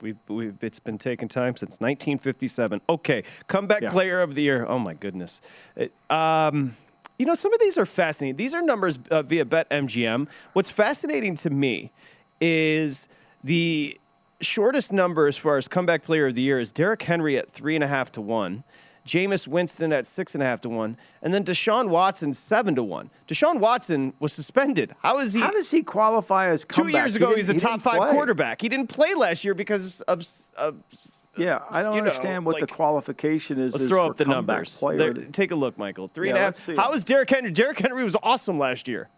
We've, 0.01 0.19
we've, 0.29 0.57
it's 0.63 0.79
been 0.79 0.99
taking 0.99 1.29
time 1.29 1.57
since 1.57 1.81
1957. 1.81 2.81
Okay, 2.89 3.25
comeback 3.47 3.83
yeah. 3.83 3.91
player 3.91 4.21
of 4.21 4.35
the 4.35 4.43
year. 4.43 4.67
Oh 4.67 4.79
my 4.79 4.95
goodness. 4.95 5.41
It, 5.75 5.93
um, 6.11 6.77
you 7.19 7.25
know, 7.25 7.35
some 7.35 7.53
of 7.53 7.61
these 7.61 7.79
are 7.79 7.87
fascinating. 7.87 8.37
These 8.37 8.55
are 8.55 8.63
numbers 8.63 8.99
uh, 9.11 9.23
via 9.23 9.45
BetMGM. 9.45 10.29
What's 10.53 10.71
fascinating 10.71 11.35
to 11.37 11.51
me 11.51 11.93
is 12.41 13.09
the 13.43 13.99
shortest 14.41 14.93
number 14.93 15.27
as 15.27 15.37
far 15.37 15.57
as 15.57 15.67
comeback 15.67 16.03
player 16.03 16.27
of 16.27 16.35
the 16.35 16.43
year 16.43 16.61
is 16.61 16.73
Derrick 16.73 17.03
Henry 17.03 17.39
at 17.39 17.51
three 17.51 17.75
and 17.75 17.83
a 17.83 17.89
half 17.89 18.13
to 18.13 18.21
one. 18.21 18.65
Jameis 19.07 19.47
Winston 19.47 19.93
at 19.93 20.05
six 20.05 20.35
and 20.35 20.43
a 20.43 20.47
half 20.47 20.61
to 20.63 20.69
one, 20.69 20.97
and 21.23 21.33
then 21.33 21.45
Deshaun 21.45 21.89
Watson 21.89 22.33
seven 22.33 22.75
to 22.75 22.83
one. 22.83 23.11
Deshaun 23.27 23.61
Watson 23.61 24.13
was 24.19 24.33
suspended. 24.33 24.95
How 25.03 25.19
is 25.19 25.35
he? 25.35 25.41
How 25.41 25.51
does 25.51 25.71
he 25.71 25.83
qualify 25.83 26.49
as 26.49 26.65
comeback? 26.65 26.93
two 26.93 26.99
years 26.99 27.17
ago? 27.17 27.31
He 27.31 27.37
he's 27.37 27.49
a 27.49 27.55
top 27.55 27.81
five 27.81 27.99
play. 27.99 28.13
quarterback. 28.13 28.61
He 28.61 28.69
didn't 28.69 28.89
play 28.89 29.15
last 29.15 29.45
year 29.45 29.55
because 29.55 30.01
of. 30.03 30.27
of 30.57 30.77
yeah, 31.39 31.61
I 31.71 31.83
don't 31.83 31.99
understand 31.99 32.45
know, 32.45 32.47
what 32.47 32.55
like, 32.55 32.69
the 32.69 32.75
qualification 32.75 33.59
is. 33.59 33.75
Let's 33.75 33.85
is 33.85 33.91
throw 33.91 34.07
up 34.07 34.17
the 34.17 34.25
numbers. 34.25 34.81
There, 34.81 35.13
take 35.13 35.51
a 35.51 35.55
look, 35.55 35.77
Michael. 35.77 36.09
Three 36.09 36.29
yeah, 36.29 36.47
and 36.47 36.57
a 36.57 36.75
half. 36.75 36.77
How 36.77 36.93
is 36.95 37.05
Derrick 37.05 37.29
Henry? 37.29 37.51
Derrick 37.51 37.79
Henry 37.79 38.05
was 38.05 38.17
awesome 38.23 38.59
last 38.59 38.89
year. 38.89 39.11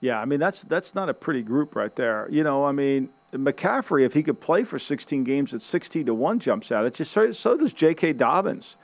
Yeah, 0.00 0.20
I 0.20 0.26
mean 0.26 0.38
that's 0.38 0.62
that's 0.64 0.94
not 0.94 1.08
a 1.08 1.14
pretty 1.14 1.42
group 1.42 1.74
right 1.74 1.94
there. 1.96 2.28
You 2.30 2.44
know, 2.44 2.64
I 2.64 2.72
mean 2.72 3.08
McCaffrey, 3.38 4.04
if 4.04 4.14
he 4.14 4.22
could 4.22 4.40
play 4.40 4.64
for 4.64 4.78
16 4.78 5.24
games 5.24 5.54
at 5.54 5.62
16 5.62 6.06
to 6.06 6.14
1 6.14 6.38
jumps 6.38 6.70
out. 6.72 6.86
It's 6.86 6.98
just 6.98 7.12
so, 7.12 7.32
so 7.32 7.56
does 7.56 7.72
J.K. 7.72 8.14
Dobbins. 8.14 8.76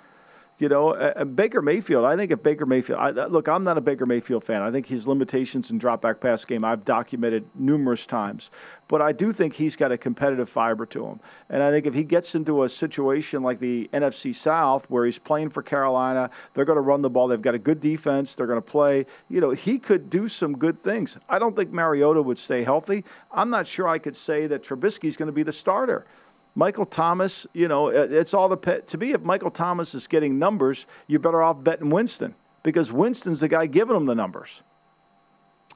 You 0.61 0.68
know, 0.68 0.90
uh, 0.90 1.25
Baker 1.25 1.62
Mayfield. 1.62 2.05
I 2.05 2.16
think 2.16 2.31
if 2.31 2.42
Baker 2.42 2.66
Mayfield, 2.66 2.99
I, 2.99 3.11
look, 3.11 3.49
I'm 3.49 3.64
not 3.64 3.79
a 3.79 3.81
Baker 3.81 4.05
Mayfield 4.05 4.44
fan. 4.44 4.61
I 4.61 4.70
think 4.70 4.85
his 4.85 5.07
limitations 5.07 5.70
in 5.70 5.79
drop 5.79 6.03
back 6.03 6.20
pass 6.20 6.44
game 6.44 6.66
I've 6.66 6.85
documented 6.85 7.46
numerous 7.55 8.05
times. 8.05 8.51
But 8.87 9.01
I 9.01 9.12
do 9.12 9.33
think 9.33 9.55
he's 9.55 9.75
got 9.75 9.90
a 9.90 9.96
competitive 9.96 10.51
fiber 10.51 10.85
to 10.85 11.07
him. 11.07 11.20
And 11.49 11.62
I 11.62 11.70
think 11.70 11.87
if 11.87 11.94
he 11.94 12.05
gets 12.05 12.35
into 12.35 12.64
a 12.64 12.68
situation 12.68 13.42
like 13.42 13.59
the 13.59 13.88
NFC 13.94 14.35
South 14.35 14.85
where 14.90 15.07
he's 15.07 15.16
playing 15.16 15.49
for 15.49 15.62
Carolina, 15.62 16.29
they're 16.53 16.66
going 16.66 16.77
to 16.77 16.83
run 16.83 17.01
the 17.01 17.09
ball. 17.09 17.27
They've 17.27 17.40
got 17.40 17.55
a 17.55 17.59
good 17.59 17.81
defense. 17.81 18.35
They're 18.35 18.46
going 18.46 18.59
to 18.59 18.70
play. 18.70 19.07
You 19.31 19.40
know, 19.40 19.53
he 19.53 19.79
could 19.79 20.11
do 20.11 20.29
some 20.29 20.59
good 20.59 20.83
things. 20.85 21.16
I 21.31 21.38
don't 21.38 21.57
think 21.57 21.73
Mariota 21.73 22.20
would 22.20 22.37
stay 22.37 22.64
healthy. 22.64 23.05
I'm 23.33 23.49
not 23.49 23.66
sure 23.66 23.88
I 23.88 23.96
could 23.96 24.16
say 24.16 24.46
that 24.49 24.62
Trubisky's 24.62 25.16
going 25.16 25.29
to 25.29 25.33
be 25.33 25.42
the 25.42 25.55
starter. 25.55 26.05
Michael 26.54 26.86
Thomas, 26.86 27.46
you 27.52 27.68
know, 27.68 27.88
it's 27.88 28.34
all 28.34 28.48
the 28.48 28.56
pet. 28.56 28.88
To 28.88 28.98
me, 28.98 29.12
if 29.12 29.22
Michael 29.22 29.50
Thomas 29.50 29.94
is 29.94 30.06
getting 30.06 30.38
numbers, 30.38 30.86
you're 31.06 31.20
better 31.20 31.42
off 31.42 31.62
betting 31.62 31.90
Winston 31.90 32.34
because 32.62 32.90
Winston's 32.92 33.40
the 33.40 33.48
guy 33.48 33.66
giving 33.66 33.96
him 33.96 34.06
the 34.06 34.14
numbers. 34.14 34.62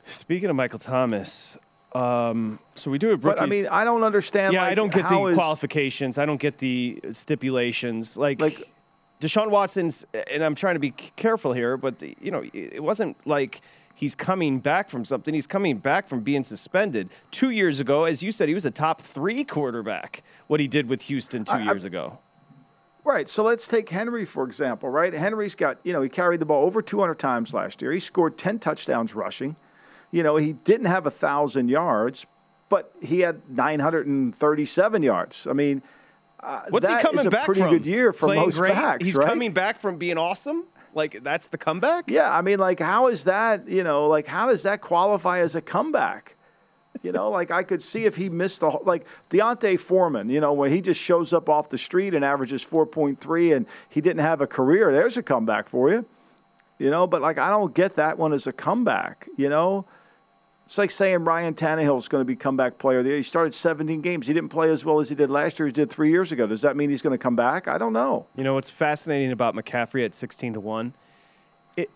Speaking 0.04 0.50
of 0.50 0.56
Michael 0.56 0.78
Thomas, 0.78 1.56
um, 1.94 2.58
so 2.74 2.90
we 2.90 2.98
do 2.98 3.10
a 3.10 3.16
But 3.16 3.40
I 3.40 3.46
mean, 3.46 3.68
I 3.68 3.84
don't 3.84 4.02
understand. 4.02 4.52
Yeah, 4.52 4.62
like, 4.62 4.72
I 4.72 4.74
don't 4.74 4.92
get 4.92 5.08
the 5.08 5.24
is, 5.26 5.36
qualifications. 5.36 6.18
I 6.18 6.26
don't 6.26 6.40
get 6.40 6.58
the 6.58 7.00
stipulations. 7.12 8.16
Like, 8.16 8.40
like 8.40 8.70
Deshaun 9.20 9.50
Watson's, 9.50 10.04
and 10.30 10.42
I'm 10.42 10.56
trying 10.56 10.74
to 10.74 10.80
be 10.80 10.90
careful 10.90 11.52
here, 11.52 11.76
but 11.76 12.00
the, 12.00 12.16
you 12.20 12.30
know, 12.30 12.44
it 12.52 12.82
wasn't 12.82 13.16
like 13.26 13.60
he's 13.94 14.14
coming 14.14 14.60
back 14.60 14.88
from 14.88 15.04
something. 15.04 15.32
He's 15.32 15.46
coming 15.46 15.78
back 15.78 16.06
from 16.08 16.20
being 16.20 16.44
suspended. 16.44 17.10
Two 17.30 17.50
years 17.50 17.80
ago, 17.80 18.04
as 18.04 18.22
you 18.22 18.32
said, 18.32 18.48
he 18.48 18.54
was 18.54 18.66
a 18.66 18.70
top 18.70 19.00
three 19.00 19.44
quarterback, 19.44 20.22
what 20.46 20.60
he 20.60 20.68
did 20.68 20.88
with 20.88 21.02
Houston 21.02 21.44
two 21.44 21.54
I, 21.54 21.62
years 21.62 21.84
I, 21.84 21.88
ago. 21.88 22.18
Right. 23.04 23.28
So 23.28 23.42
let's 23.42 23.68
take 23.68 23.88
Henry, 23.90 24.24
for 24.24 24.44
example, 24.44 24.88
right? 24.88 25.12
Henry's 25.12 25.54
got, 25.54 25.78
you 25.84 25.92
know, 25.92 26.00
he 26.00 26.08
carried 26.08 26.40
the 26.40 26.46
ball 26.46 26.64
over 26.64 26.80
200 26.80 27.18
times 27.18 27.52
last 27.52 27.82
year. 27.82 27.92
He 27.92 28.00
scored 28.00 28.38
10 28.38 28.58
touchdowns 28.58 29.14
rushing. 29.14 29.56
You 30.10 30.22
know, 30.22 30.36
he 30.36 30.54
didn't 30.54 30.86
have 30.86 31.06
a 31.06 31.10
1,000 31.10 31.68
yards, 31.68 32.24
but 32.70 32.92
he 33.02 33.20
had 33.20 33.42
937 33.50 35.02
yards. 35.02 35.46
I 35.48 35.52
mean, 35.52 35.82
uh, 36.40 36.62
What's 36.70 36.88
he 36.88 36.96
coming 36.96 37.28
back 37.28 37.46
pretty 37.46 37.60
from? 37.60 37.70
good 37.70 37.86
year 37.86 38.12
for 38.12 38.26
Playing 38.26 38.42
most 38.42 38.56
great? 38.56 38.72
backs. 38.72 39.04
He's 39.04 39.16
right? 39.16 39.26
coming 39.26 39.52
back 39.52 39.78
from 39.78 39.96
being 39.96 40.18
awesome. 40.18 40.64
Like 40.94 41.22
that's 41.22 41.48
the 41.48 41.58
comeback? 41.58 42.10
Yeah, 42.10 42.30
I 42.30 42.40
mean, 42.42 42.58
like 42.58 42.80
how 42.80 43.08
is 43.08 43.24
that? 43.24 43.68
You 43.68 43.82
know, 43.82 44.06
like 44.06 44.26
how 44.26 44.46
does 44.46 44.62
that 44.62 44.80
qualify 44.80 45.40
as 45.40 45.54
a 45.54 45.60
comeback? 45.60 46.36
You 47.02 47.12
know, 47.12 47.28
like 47.30 47.50
I 47.50 47.62
could 47.62 47.82
see 47.82 48.04
if 48.04 48.16
he 48.16 48.28
missed 48.28 48.60
the 48.60 48.68
like 48.68 49.04
D'Onta 49.28 49.78
Foreman. 49.78 50.30
You 50.30 50.40
know, 50.40 50.52
when 50.52 50.70
he 50.70 50.80
just 50.80 51.00
shows 51.00 51.32
up 51.32 51.48
off 51.48 51.68
the 51.68 51.78
street 51.78 52.14
and 52.14 52.24
averages 52.24 52.62
four 52.62 52.86
point 52.86 53.18
three, 53.18 53.52
and 53.52 53.66
he 53.88 54.00
didn't 54.00 54.22
have 54.22 54.40
a 54.40 54.46
career. 54.46 54.92
There's 54.92 55.16
a 55.16 55.22
comeback 55.22 55.68
for 55.68 55.90
you. 55.90 56.06
You 56.78 56.90
know, 56.90 57.06
but 57.06 57.20
like 57.20 57.38
I 57.38 57.50
don't 57.50 57.74
get 57.74 57.96
that 57.96 58.18
one 58.18 58.32
as 58.32 58.46
a 58.46 58.52
comeback. 58.52 59.28
You 59.36 59.48
know, 59.48 59.86
It's 60.66 60.78
like 60.78 60.90
saying 60.90 61.24
Ryan 61.24 61.54
Tannehill 61.54 61.98
is 61.98 62.08
going 62.08 62.22
to 62.22 62.24
be 62.24 62.36
comeback 62.36 62.78
player 62.78 62.98
of 62.98 63.04
the 63.04 63.10
year. 63.10 63.18
He 63.18 63.22
started 63.22 63.52
17 63.52 64.00
games. 64.00 64.26
He 64.26 64.32
didn't 64.32 64.48
play 64.48 64.70
as 64.70 64.84
well 64.84 64.98
as 64.98 65.10
he 65.10 65.14
did 65.14 65.30
last 65.30 65.58
year. 65.58 65.66
He 65.66 65.72
did 65.72 65.90
three 65.90 66.10
years 66.10 66.32
ago. 66.32 66.46
Does 66.46 66.62
that 66.62 66.74
mean 66.74 66.88
he's 66.88 67.02
going 67.02 67.12
to 67.12 67.22
come 67.22 67.36
back? 67.36 67.68
I 67.68 67.76
don't 67.76 67.92
know. 67.92 68.26
You 68.34 68.44
know 68.44 68.54
what's 68.54 68.70
fascinating 68.70 69.30
about 69.30 69.54
McCaffrey 69.54 70.04
at 70.04 70.14
16 70.14 70.54
to 70.54 70.60
one? 70.60 70.94
It 71.76 71.90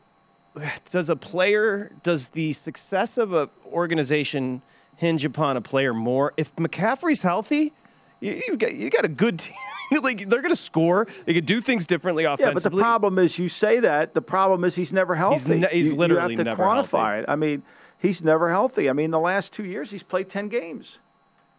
does 0.90 1.08
a 1.08 1.16
player 1.16 1.92
does 2.02 2.30
the 2.30 2.52
success 2.52 3.16
of 3.16 3.32
an 3.32 3.48
organization 3.66 4.60
hinge 4.96 5.24
upon 5.24 5.56
a 5.56 5.62
player 5.62 5.94
more? 5.94 6.34
If 6.36 6.54
McCaffrey's 6.56 7.22
healthy, 7.22 7.72
you, 8.20 8.42
you 8.48 8.56
got 8.56 8.74
you 8.74 8.90
got 8.90 9.06
a 9.06 9.08
good 9.08 9.38
team. 9.38 9.54
like 10.02 10.28
they're 10.28 10.42
going 10.42 10.54
to 10.54 10.56
score. 10.56 11.06
They 11.24 11.32
could 11.32 11.46
do 11.46 11.62
things 11.62 11.86
differently 11.86 12.24
offensively. 12.24 12.50
Yeah, 12.50 12.54
but 12.54 12.62
the 12.64 12.82
problem 12.82 13.18
is 13.18 13.38
you 13.38 13.48
say 13.48 13.80
that. 13.80 14.12
The 14.12 14.20
problem 14.20 14.64
is 14.64 14.74
he's 14.74 14.92
never 14.92 15.14
healthy. 15.14 15.36
He's, 15.36 15.62
ne- 15.62 15.68
he's 15.70 15.92
you, 15.92 15.98
literally 15.98 16.34
you 16.34 16.38
have 16.38 16.44
to 16.44 16.44
never 16.44 16.62
quantify 16.62 17.14
healthy. 17.14 17.22
it. 17.22 17.24
I 17.28 17.36
mean, 17.36 17.62
he's 17.98 18.22
never 18.22 18.50
healthy. 18.50 18.88
I 18.88 18.92
mean, 18.92 19.10
the 19.10 19.20
last 19.20 19.52
two 19.52 19.64
years 19.64 19.90
he's 19.90 20.02
played 20.02 20.28
ten 20.28 20.48
games. 20.48 20.98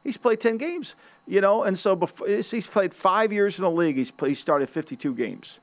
He's 0.04 0.18
played 0.18 0.40
ten 0.40 0.58
games. 0.58 0.96
You 1.28 1.42
know, 1.42 1.64
and 1.64 1.78
so 1.78 1.96
before, 1.96 2.28
he's 2.28 2.68
played 2.68 2.94
five 2.94 3.32
years 3.32 3.60
in 3.60 3.64
the 3.64 3.72
league. 3.72 3.98
He's 3.98 4.12
played, 4.12 4.30
he 4.30 4.36
started 4.36 4.70
fifty-two 4.70 5.14
games. 5.14 5.60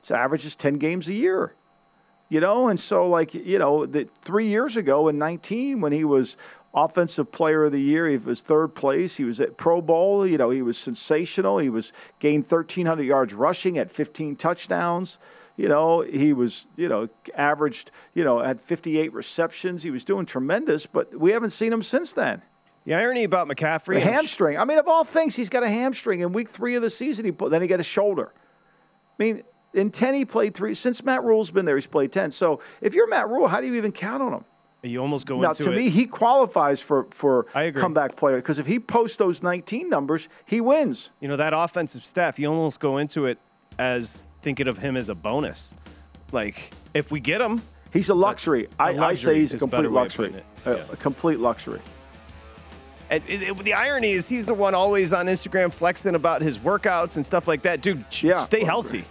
It's 0.00 0.10
averages 0.10 0.56
ten 0.56 0.74
games 0.74 1.08
a 1.08 1.14
year. 1.14 1.54
You 2.28 2.40
know, 2.40 2.68
and 2.68 2.80
so 2.80 3.08
like 3.08 3.34
you 3.34 3.58
know, 3.58 3.86
the, 3.86 4.08
three 4.22 4.48
years 4.48 4.76
ago 4.76 5.08
in 5.08 5.18
nineteen 5.18 5.80
when 5.80 5.92
he 5.92 6.04
was 6.04 6.36
offensive 6.74 7.30
player 7.30 7.64
of 7.64 7.72
the 7.72 7.80
year. 7.80 8.08
He 8.08 8.16
was 8.16 8.40
third 8.40 8.74
place. 8.74 9.16
He 9.16 9.24
was 9.24 9.40
at 9.40 9.56
Pro 9.56 9.80
Bowl. 9.80 10.26
You 10.26 10.36
know, 10.36 10.50
he 10.50 10.62
was 10.62 10.76
sensational. 10.76 11.58
He 11.58 11.68
was 11.68 11.92
gained 12.18 12.44
1,300 12.44 13.02
yards 13.04 13.32
rushing 13.32 13.78
at 13.78 13.90
15 13.92 14.36
touchdowns. 14.36 15.18
You 15.56 15.68
know, 15.68 16.00
he 16.00 16.32
was, 16.32 16.66
you 16.76 16.88
know, 16.88 17.08
averaged, 17.36 17.92
you 18.14 18.24
know, 18.24 18.40
had 18.40 18.60
58 18.60 19.12
receptions. 19.12 19.82
He 19.82 19.90
was 19.90 20.04
doing 20.04 20.26
tremendous, 20.26 20.84
but 20.86 21.14
we 21.18 21.30
haven't 21.30 21.50
seen 21.50 21.72
him 21.72 21.82
since 21.82 22.12
then. 22.12 22.42
The 22.84 22.94
irony 22.94 23.24
about 23.24 23.48
McCaffrey, 23.48 23.96
a 23.96 24.00
hamstring. 24.00 24.58
I 24.58 24.64
mean, 24.64 24.78
of 24.78 24.88
all 24.88 25.04
things, 25.04 25.34
he's 25.34 25.48
got 25.48 25.62
a 25.62 25.68
hamstring 25.68 26.20
in 26.20 26.32
week 26.32 26.50
three 26.50 26.74
of 26.74 26.82
the 26.82 26.90
season. 26.90 27.24
He 27.24 27.32
put, 27.32 27.50
then 27.50 27.62
he 27.62 27.68
got 27.68 27.80
a 27.80 27.84
shoulder. 27.84 28.32
I 28.34 29.22
mean, 29.22 29.42
in 29.72 29.90
10, 29.90 30.14
he 30.14 30.24
played 30.24 30.54
three. 30.54 30.74
Since 30.74 31.02
Matt 31.02 31.22
Rhule's 31.22 31.50
been 31.50 31.64
there, 31.64 31.76
he's 31.76 31.86
played 31.86 32.12
10. 32.12 32.32
So 32.32 32.60
if 32.80 32.92
you're 32.92 33.08
Matt 33.08 33.28
Rhule, 33.28 33.46
how 33.46 33.60
do 33.60 33.66
you 33.66 33.74
even 33.76 33.92
count 33.92 34.22
on 34.22 34.32
him? 34.32 34.44
You 34.82 35.00
almost 35.00 35.26
go 35.26 35.36
into 35.36 35.44
now, 35.44 35.50
into 35.50 35.64
to 35.64 35.72
it. 35.72 35.76
me, 35.76 35.88
he 35.88 36.04
qualifies 36.04 36.78
for 36.78 37.06
for 37.10 37.44
comeback 37.72 38.16
player 38.16 38.36
because 38.36 38.58
if 38.58 38.66
he 38.66 38.78
posts 38.78 39.16
those 39.16 39.42
19 39.42 39.88
numbers, 39.88 40.28
he 40.44 40.60
wins. 40.60 41.08
You 41.20 41.28
know 41.28 41.36
that 41.36 41.54
offensive 41.56 42.04
staff. 42.04 42.38
You 42.38 42.48
almost 42.48 42.80
go 42.80 42.98
into 42.98 43.24
it 43.24 43.38
as 43.78 44.26
thinking 44.42 44.68
of 44.68 44.78
him 44.78 44.96
as 44.96 45.08
a 45.08 45.14
bonus. 45.14 45.74
Like 46.32 46.70
if 46.94 47.10
we 47.12 47.20
get 47.20 47.40
him, 47.40 47.62
he's 47.92 48.08
a 48.08 48.14
luxury. 48.14 48.68
A 48.78 48.82
I, 48.82 48.88
I 48.90 48.92
luxury 48.92 49.34
say 49.34 49.40
he's 49.40 49.54
a 49.54 49.58
complete 49.58 49.78
better 49.78 49.90
way 49.90 50.02
of 50.02 50.18
luxury. 50.18 50.42
A- 50.66 50.70
Yeah. 50.76 50.84
a 50.92 50.96
complete 50.96 51.38
luxury. 51.40 51.80
And 53.10 53.22
it, 53.28 53.42
it- 53.50 53.56
the 53.58 53.74
irony 53.74 54.12
is, 54.12 54.28
he's 54.28 54.46
the 54.46 54.54
one 54.54 54.74
always 54.74 55.12
on 55.12 55.26
Instagram 55.26 55.72
flexing 55.72 56.14
about 56.14 56.42
his 56.42 56.58
workouts 56.58 57.16
and 57.16 57.24
stuff 57.26 57.46
like 57.46 57.62
that. 57.62 57.80
Dude, 57.82 58.04
Yeah. 58.22 58.38
stay 58.38 58.64
healthy. 58.64 59.04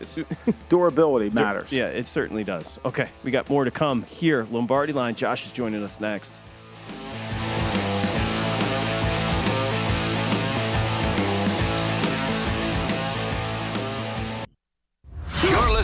Durability 0.68 1.30
matters. 1.30 1.70
Yeah, 1.70 1.88
it 1.88 2.06
certainly 2.06 2.44
does. 2.44 2.78
Okay, 2.84 3.08
we 3.22 3.30
got 3.30 3.50
more 3.50 3.64
to 3.64 3.70
come 3.70 4.02
here. 4.04 4.46
Lombardi 4.50 4.92
line. 4.94 5.14
Josh 5.14 5.44
is 5.44 5.52
joining 5.52 5.82
us 5.82 6.00
next. 6.00 6.40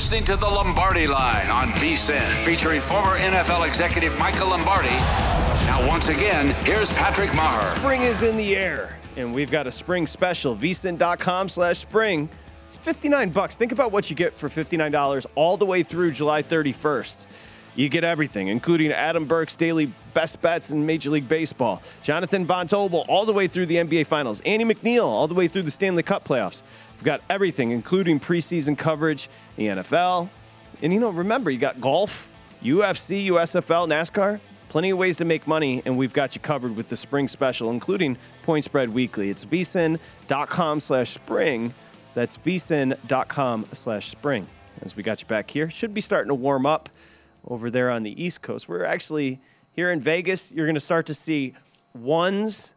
Listening 0.07 0.25
to 0.27 0.37
the 0.37 0.47
Lombardi 0.47 1.09
Line 1.09 1.49
on 1.49 1.73
VSIN, 1.73 2.25
featuring 2.45 2.81
former 2.81 3.19
NFL 3.19 3.67
executive 3.67 4.17
Michael 4.17 4.51
Lombardi. 4.51 4.95
Now, 5.67 5.85
once 5.89 6.07
again, 6.07 6.51
here's 6.65 6.93
Patrick 6.93 7.31
Meagher. 7.31 7.77
Spring 7.77 8.03
is 8.03 8.23
in 8.23 8.37
the 8.37 8.55
air, 8.55 9.01
and 9.17 9.35
we've 9.35 9.51
got 9.51 9.67
a 9.67 9.73
spring 9.73 10.07
special. 10.07 10.55
vsin.com 10.55 11.49
slash 11.49 11.79
spring. 11.79 12.29
It's 12.67 12.77
59 12.77 13.31
bucks. 13.31 13.57
Think 13.57 13.73
about 13.73 13.91
what 13.91 14.09
you 14.09 14.15
get 14.15 14.39
for 14.39 14.49
$59 14.49 15.27
all 15.35 15.57
the 15.57 15.67
way 15.67 15.83
through 15.83 16.13
July 16.13 16.41
31st. 16.41 17.27
You 17.75 17.89
get 17.89 18.05
everything, 18.05 18.47
including 18.47 18.93
Adam 18.93 19.27
Burke's 19.27 19.57
daily 19.57 19.93
best 20.15 20.41
bets 20.41 20.71
in 20.71 20.87
Major 20.87 21.11
League 21.11 21.29
Baseball, 21.29 21.83
Jonathan 22.03 22.47
Von 22.47 22.69
Tobel 22.69 23.05
all 23.09 23.27
the 23.27 23.35
way 23.35 23.49
through 23.49 23.67
the 23.67 23.77
NBA 23.77 24.07
Finals, 24.07 24.41
Andy 24.47 24.65
MacNeil 24.65 25.05
all 25.05 25.29
the 25.29 25.35
way 25.35 25.49
through 25.49 25.63
the 25.63 25.71
Stanley 25.71 26.03
Cup 26.03 26.25
playoffs. 26.25 26.63
We've 26.97 27.05
got 27.05 27.21
everything, 27.29 27.73
including 27.73 28.21
preseason 28.21 28.77
coverage, 28.77 29.29
the 29.57 29.67
NFL. 29.67 30.31
And 30.83 30.93
you 30.93 31.01
know, 31.01 31.11
remember, 31.11 31.51
you 31.51 31.59
got 31.59 31.81
golf, 31.81 32.31
UFC, 32.63 33.27
USFL, 33.27 33.87
NASCAR. 33.87 34.41
Plenty 34.69 34.91
of 34.91 34.99
ways 34.99 35.17
to 35.19 35.25
make 35.25 35.47
money, 35.47 35.81
and 35.85 35.97
we've 35.97 36.13
got 36.13 36.35
you 36.35 36.41
covered 36.41 36.75
with 36.75 36.89
the 36.89 36.97
spring 36.97 37.29
special, 37.29 37.71
including 37.71 38.19
Point 38.43 38.65
Spread 38.65 38.93
Weekly. 38.93 39.31
It's 39.31 39.45
vsin.com 39.45 40.81
slash 40.81 41.15
spring. 41.15 41.73
That's 42.15 42.37
vsin.com 42.39 43.67
slash 43.73 44.11
spring. 44.11 44.49
As 44.83 44.97
we 44.97 45.03
got 45.03 45.21
you 45.21 45.27
back 45.27 45.51
here, 45.51 45.71
should 45.71 45.95
be 45.95 46.01
starting 46.01 46.29
to 46.29 46.35
warm 46.35 46.67
up 46.67 46.89
over 47.47 47.71
there 47.71 47.91
on 47.91 48.03
the 48.03 48.23
East 48.23 48.43
Coast. 48.43 48.69
We're 48.69 48.85
actually 48.85 49.41
here 49.73 49.93
in 49.93 50.01
Vegas. 50.01 50.51
You're 50.51 50.67
going 50.67 50.75
to 50.75 50.81
start 50.81 51.07
to 51.07 51.15
see 51.15 51.55
ones. 51.95 52.75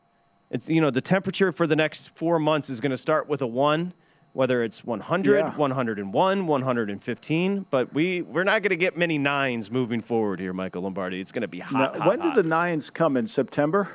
It's 0.49 0.69
you 0.69 0.81
know 0.81 0.89
the 0.89 1.01
temperature 1.01 1.51
for 1.51 1.67
the 1.67 1.75
next 1.75 2.09
four 2.15 2.39
months 2.39 2.69
is 2.69 2.79
going 2.79 2.91
to 2.91 2.97
start 2.97 3.27
with 3.27 3.41
a 3.41 3.47
one, 3.47 3.93
whether 4.33 4.63
it's 4.63 4.83
100, 4.83 5.37
Yeah. 5.37 5.51
101, 5.55 6.47
115. 6.47 7.65
But 7.69 7.93
we 7.93 8.21
we're 8.21 8.43
not 8.43 8.61
going 8.61 8.69
to 8.71 8.75
get 8.77 8.97
many 8.97 9.17
nines 9.17 9.71
moving 9.71 10.01
forward 10.01 10.39
here, 10.39 10.53
Michael 10.53 10.83
Lombardi. 10.83 11.19
It's 11.19 11.31
going 11.31 11.41
to 11.41 11.47
be 11.47 11.59
hot. 11.59 11.93
Now, 11.95 11.99
hot, 11.99 12.07
when 12.09 12.19
hot. 12.19 12.35
did 12.35 12.43
the 12.45 12.47
nines 12.49 12.89
come 12.89 13.17
in 13.17 13.27
September? 13.27 13.89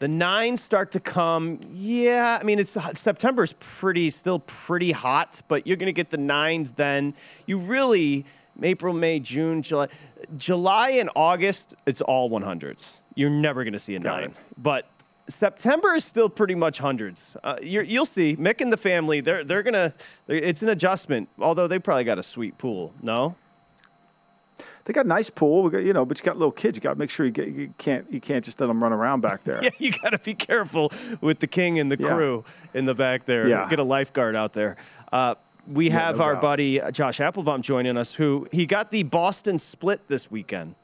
The 0.00 0.08
nines 0.08 0.60
start 0.60 0.90
to 0.92 1.00
come. 1.00 1.60
Yeah, 1.70 2.36
I 2.40 2.44
mean 2.44 2.58
it's 2.58 2.76
September's 2.94 3.52
pretty 3.60 4.10
still 4.10 4.40
pretty 4.40 4.90
hot, 4.90 5.40
but 5.46 5.64
you're 5.66 5.76
going 5.76 5.86
to 5.86 5.92
get 5.92 6.10
the 6.10 6.18
nines 6.18 6.72
then. 6.72 7.14
You 7.46 7.58
really 7.58 8.24
April, 8.60 8.92
May, 8.92 9.20
June, 9.20 9.62
July, 9.62 9.88
July 10.36 10.90
and 10.90 11.08
August. 11.14 11.74
It's 11.86 12.00
all 12.00 12.28
100s. 12.30 12.96
You're 13.14 13.30
never 13.30 13.62
going 13.64 13.72
to 13.74 13.78
see 13.78 13.94
a 13.94 14.00
Got 14.00 14.16
nine, 14.16 14.24
it. 14.30 14.36
but. 14.58 14.86
September 15.28 15.94
is 15.94 16.04
still 16.04 16.28
pretty 16.28 16.54
much 16.54 16.78
hundreds. 16.78 17.36
Uh, 17.44 17.56
you're, 17.62 17.84
you'll 17.84 18.04
see 18.04 18.36
Mick 18.36 18.60
and 18.60 18.72
the 18.72 18.76
family. 18.76 19.20
They're 19.20 19.44
they're 19.44 19.62
gonna. 19.62 19.94
They're, 20.26 20.36
it's 20.36 20.62
an 20.62 20.68
adjustment. 20.68 21.28
Although 21.38 21.68
they 21.68 21.78
probably 21.78 22.04
got 22.04 22.18
a 22.18 22.22
sweet 22.24 22.58
pool. 22.58 22.92
No, 23.02 23.36
They 24.84 24.92
got 24.92 25.04
a 25.04 25.08
nice 25.08 25.30
pool, 25.30 25.68
got, 25.70 25.84
you 25.84 25.92
know, 25.92 26.04
but 26.04 26.18
you 26.18 26.24
got 26.24 26.36
little 26.38 26.50
kids. 26.52 26.76
You 26.76 26.80
got 26.80 26.94
to 26.94 26.98
make 26.98 27.08
sure 27.10 27.24
you, 27.24 27.30
get, 27.32 27.48
you 27.48 27.72
can't 27.78 28.04
you 28.12 28.20
can't 28.20 28.44
just 28.44 28.60
let 28.60 28.66
them 28.66 28.82
run 28.82 28.92
around 28.92 29.20
back 29.20 29.44
there. 29.44 29.60
Yeah, 29.62 29.70
you 29.78 29.92
got 29.92 30.10
to 30.10 30.18
be 30.18 30.34
careful 30.34 30.90
with 31.20 31.38
the 31.38 31.46
king 31.46 31.78
and 31.78 31.90
the 31.90 31.96
Yeah. 32.00 32.08
crew 32.08 32.44
in 32.74 32.84
the 32.84 32.94
back 32.94 33.24
there. 33.24 33.48
Yeah. 33.48 33.68
Get 33.68 33.78
a 33.78 33.84
lifeguard 33.84 34.34
out 34.34 34.52
there. 34.54 34.76
Uh, 35.12 35.36
we 35.68 35.86
Yeah, 35.86 36.00
have 36.06 36.18
no 36.18 36.24
our 36.24 36.32
doubt. 36.32 36.42
buddy 36.42 36.80
uh, 36.80 36.90
Josh 36.90 37.20
Appelbaum 37.20 37.60
joining 37.60 37.96
us, 37.96 38.12
who 38.14 38.48
he 38.50 38.66
got 38.66 38.90
the 38.90 39.04
Boston 39.04 39.56
split 39.56 40.08
this 40.08 40.28
weekend. 40.32 40.74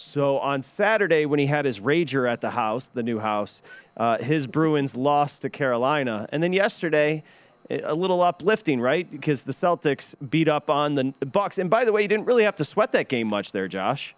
So 0.00 0.38
on 0.40 0.60
Saturday, 0.60 1.24
when 1.24 1.38
he 1.38 1.46
had 1.46 1.64
his 1.64 1.80
Rager 1.80 2.30
at 2.30 2.42
the 2.42 2.50
house, 2.50 2.84
the 2.84 3.02
new 3.02 3.18
house, 3.18 3.62
uh, 3.96 4.18
his 4.18 4.46
Bruins 4.46 4.94
lost 4.94 5.40
to 5.40 5.48
Carolina, 5.48 6.28
and 6.32 6.42
then 6.42 6.52
yesterday, 6.52 7.22
a 7.70 7.94
little 7.94 8.20
uplifting, 8.20 8.78
right? 8.78 9.10
Because 9.10 9.44
the 9.44 9.52
Celtics 9.54 10.14
beat 10.28 10.48
up 10.48 10.68
on 10.68 10.94
the 10.96 11.04
Bucks. 11.24 11.56
And 11.56 11.70
by 11.70 11.86
the 11.86 11.92
way, 11.92 12.02
you 12.02 12.08
didn't 12.08 12.26
really 12.26 12.44
have 12.44 12.56
to 12.56 12.64
sweat 12.64 12.92
that 12.92 13.08
game 13.08 13.26
much 13.26 13.52
there, 13.52 13.68
Josh. 13.68 14.14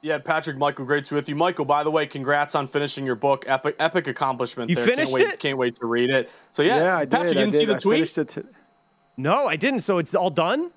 Yeah, 0.00 0.16
Patrick, 0.16 0.56
Michael, 0.56 0.86
great 0.86 1.04
to 1.04 1.10
be 1.10 1.16
with 1.16 1.28
you. 1.28 1.36
Michael, 1.36 1.66
by 1.66 1.84
the 1.84 1.90
way, 1.90 2.06
congrats 2.06 2.54
on 2.54 2.66
finishing 2.66 3.04
your 3.04 3.16
book. 3.16 3.44
Epic, 3.46 3.76
epic 3.78 4.06
accomplishment. 4.06 4.70
You 4.70 4.76
there. 4.76 4.84
finished 4.86 5.10
can't 5.12 5.26
wait, 5.26 5.34
it? 5.34 5.40
Can't 5.40 5.58
wait 5.58 5.74
to 5.76 5.86
read 5.86 6.08
it. 6.08 6.30
So 6.52 6.62
yeah, 6.62 6.78
Yeah, 6.82 6.96
I 6.96 7.04
Patrick, 7.06 7.28
did. 7.28 7.36
you 7.36 7.40
didn't 7.42 7.52
did. 7.52 7.58
see 7.58 7.64
the 7.66 7.74
I 7.74 7.78
tweet? 7.78 7.96
finished 7.96 8.18
it 8.18 8.28
t- 8.30 8.42
No, 9.18 9.46
I 9.46 9.56
didn't. 9.56 9.80
So 9.80 9.98
it's 9.98 10.14
all 10.14 10.30
done. 10.30 10.70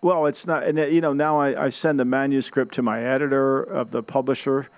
Well, 0.00 0.26
it's 0.26 0.46
not, 0.46 0.62
and 0.62 0.78
uh, 0.78 0.86
you 0.86 1.00
know, 1.00 1.12
now 1.12 1.38
I, 1.40 1.66
I 1.66 1.68
send 1.70 1.98
the 1.98 2.04
manuscript 2.04 2.74
to 2.74 2.82
my 2.82 3.02
editor 3.02 3.62
of 3.62 3.90
the 3.90 4.02
publisher, 4.02 4.68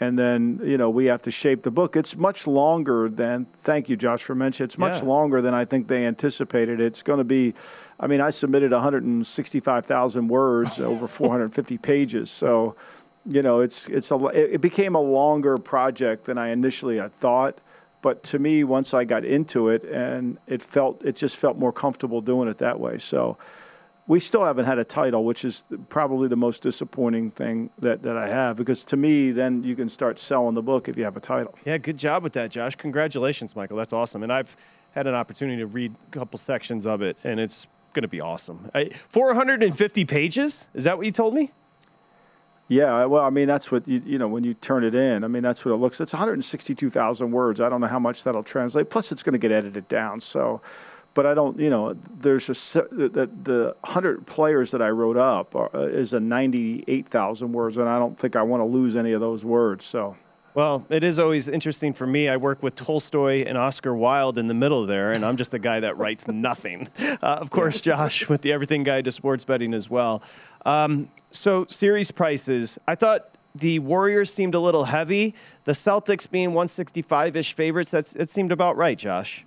and 0.00 0.18
then 0.18 0.58
you 0.64 0.78
know 0.78 0.88
we 0.88 1.04
have 1.06 1.20
to 1.22 1.30
shape 1.30 1.62
the 1.62 1.70
book. 1.70 1.96
It's 1.96 2.16
much 2.16 2.46
longer 2.46 3.10
than. 3.10 3.46
Thank 3.62 3.90
you, 3.90 3.96
Josh, 3.96 4.22
for 4.22 4.34
mentioning. 4.34 4.68
It's 4.68 4.78
much 4.78 5.02
Yeah. 5.02 5.08
longer 5.08 5.42
than 5.42 5.52
I 5.52 5.66
think 5.66 5.88
they 5.88 6.06
anticipated. 6.06 6.80
It's 6.80 7.02
going 7.02 7.18
to 7.18 7.24
be. 7.24 7.52
I 7.98 8.06
mean, 8.06 8.22
I 8.22 8.30
submitted 8.30 8.72
165,000 8.72 10.28
words, 10.28 10.80
over 10.80 11.06
450 11.06 11.76
pages. 11.76 12.30
So, 12.30 12.74
you 13.26 13.42
know, 13.42 13.60
it's 13.60 13.86
it's 13.88 14.10
a 14.10 14.16
it 14.28 14.54
it 14.54 14.60
became 14.62 14.94
a 14.94 15.00
longer 15.00 15.58
project 15.58 16.24
than 16.24 16.38
I 16.38 16.48
initially 16.48 16.96
had 16.96 17.14
thought. 17.16 17.58
But 18.00 18.22
to 18.24 18.38
me, 18.38 18.64
once 18.64 18.94
I 18.94 19.04
got 19.04 19.26
into 19.26 19.68
it, 19.68 19.84
and 19.84 20.38
it 20.46 20.62
felt 20.62 21.02
it 21.04 21.16
just 21.16 21.36
felt 21.36 21.58
more 21.58 21.72
comfortable 21.72 22.22
doing 22.22 22.48
it 22.48 22.56
that 22.56 22.80
way. 22.80 22.96
So 22.96 23.36
we 24.10 24.18
still 24.18 24.44
haven't 24.44 24.64
had 24.64 24.76
a 24.76 24.82
title, 24.82 25.24
which 25.24 25.44
is 25.44 25.62
probably 25.88 26.26
the 26.26 26.34
most 26.34 26.64
disappointing 26.64 27.30
thing 27.30 27.70
that, 27.78 28.02
that 28.02 28.16
I 28.16 28.26
have. 28.26 28.56
Because 28.56 28.84
to 28.86 28.96
me, 28.96 29.30
then 29.30 29.62
you 29.62 29.76
can 29.76 29.88
start 29.88 30.18
selling 30.18 30.56
the 30.56 30.62
book 30.62 30.88
if 30.88 30.96
you 30.96 31.04
have 31.04 31.16
a 31.16 31.20
title. 31.20 31.54
Yeah, 31.64 31.78
good 31.78 31.96
job 31.96 32.24
with 32.24 32.32
that, 32.32 32.50
Josh. 32.50 32.74
Congratulations, 32.74 33.54
Michael. 33.54 33.76
That's 33.76 33.92
awesome. 33.92 34.24
And 34.24 34.32
I've 34.32 34.56
had 34.90 35.06
an 35.06 35.14
opportunity 35.14 35.58
to 35.58 35.66
read 35.68 35.94
a 36.08 36.10
couple 36.10 36.38
sections 36.38 36.88
of 36.88 37.02
it, 37.02 37.18
and 37.22 37.38
it's 37.38 37.68
going 37.92 38.02
to 38.02 38.08
be 38.08 38.20
awesome. 38.20 38.68
I, 38.74 38.86
450 38.88 40.04
pages? 40.06 40.66
Is 40.74 40.82
that 40.82 40.96
what 40.96 41.06
you 41.06 41.12
told 41.12 41.32
me? 41.32 41.52
Yeah, 42.66 43.04
well, 43.04 43.24
I 43.24 43.30
mean 43.30 43.48
that's 43.48 43.72
what 43.72 43.86
you 43.88 44.00
you 44.06 44.16
know 44.16 44.28
when 44.28 44.44
you 44.44 44.54
turn 44.54 44.84
it 44.84 44.94
in. 44.94 45.24
I 45.24 45.28
mean 45.28 45.42
that's 45.42 45.64
what 45.64 45.72
it 45.72 45.78
looks. 45.78 46.00
It's 46.00 46.12
162,000 46.12 47.30
words. 47.32 47.60
I 47.60 47.68
don't 47.68 47.80
know 47.80 47.88
how 47.88 47.98
much 47.98 48.22
that'll 48.22 48.44
translate. 48.44 48.90
Plus, 48.90 49.10
it's 49.10 49.24
going 49.24 49.32
to 49.32 49.38
get 49.38 49.50
edited 49.50 49.88
down. 49.88 50.20
So, 50.20 50.60
but 51.14 51.26
I 51.26 51.34
don't. 51.34 51.58
You 51.58 51.70
know, 51.70 51.96
there's 52.18 52.48
a 52.48 52.82
the 52.90 53.30
the 53.42 53.76
100 53.80 54.26
players 54.26 54.70
that 54.70 54.82
I 54.82 54.90
wrote 54.90 55.16
up 55.16 55.54
are, 55.54 55.74
uh, 55.74 55.86
is 55.86 56.12
a 56.12 56.20
98,000 56.20 57.52
words, 57.52 57.76
and 57.76 57.88
I 57.88 57.98
don't 57.98 58.18
think 58.18 58.36
I 58.36 58.42
want 58.42 58.60
to 58.60 58.64
lose 58.64 58.96
any 58.96 59.12
of 59.12 59.20
those 59.20 59.44
words. 59.44 59.84
So. 59.84 60.16
Well, 60.52 60.84
it 60.90 61.04
is 61.04 61.20
always 61.20 61.48
interesting 61.48 61.92
for 61.92 62.08
me. 62.08 62.28
I 62.28 62.36
work 62.36 62.60
with 62.60 62.74
Tolstoy 62.74 63.44
and 63.44 63.56
Oscar 63.56 63.94
Wilde 63.94 64.36
in 64.36 64.48
the 64.48 64.54
middle 64.54 64.84
there, 64.84 65.12
and 65.12 65.24
I'm 65.24 65.36
just 65.36 65.54
a 65.54 65.60
guy 65.60 65.78
that 65.78 65.96
writes 65.96 66.26
nothing. 66.28 66.88
Uh, 67.00 67.16
of 67.22 67.50
course, 67.50 67.80
Josh 67.80 68.28
with 68.28 68.42
the 68.42 68.52
Everything 68.52 68.82
Guide 68.82 69.04
to 69.04 69.12
Sports 69.12 69.44
Betting 69.44 69.72
as 69.72 69.88
well. 69.88 70.24
Um, 70.66 71.08
so, 71.30 71.66
series 71.68 72.10
prices. 72.10 72.78
I 72.88 72.96
thought 72.96 73.36
the 73.54 73.78
Warriors 73.78 74.32
seemed 74.32 74.56
a 74.56 74.60
little 74.60 74.84
heavy. 74.84 75.34
The 75.64 75.72
Celtics 75.72 76.28
being 76.28 76.48
165 76.48 77.36
ish 77.36 77.52
favorites, 77.54 77.92
that's, 77.92 78.16
it 78.16 78.28
seemed 78.28 78.50
about 78.50 78.76
right, 78.76 78.98
Josh. 78.98 79.44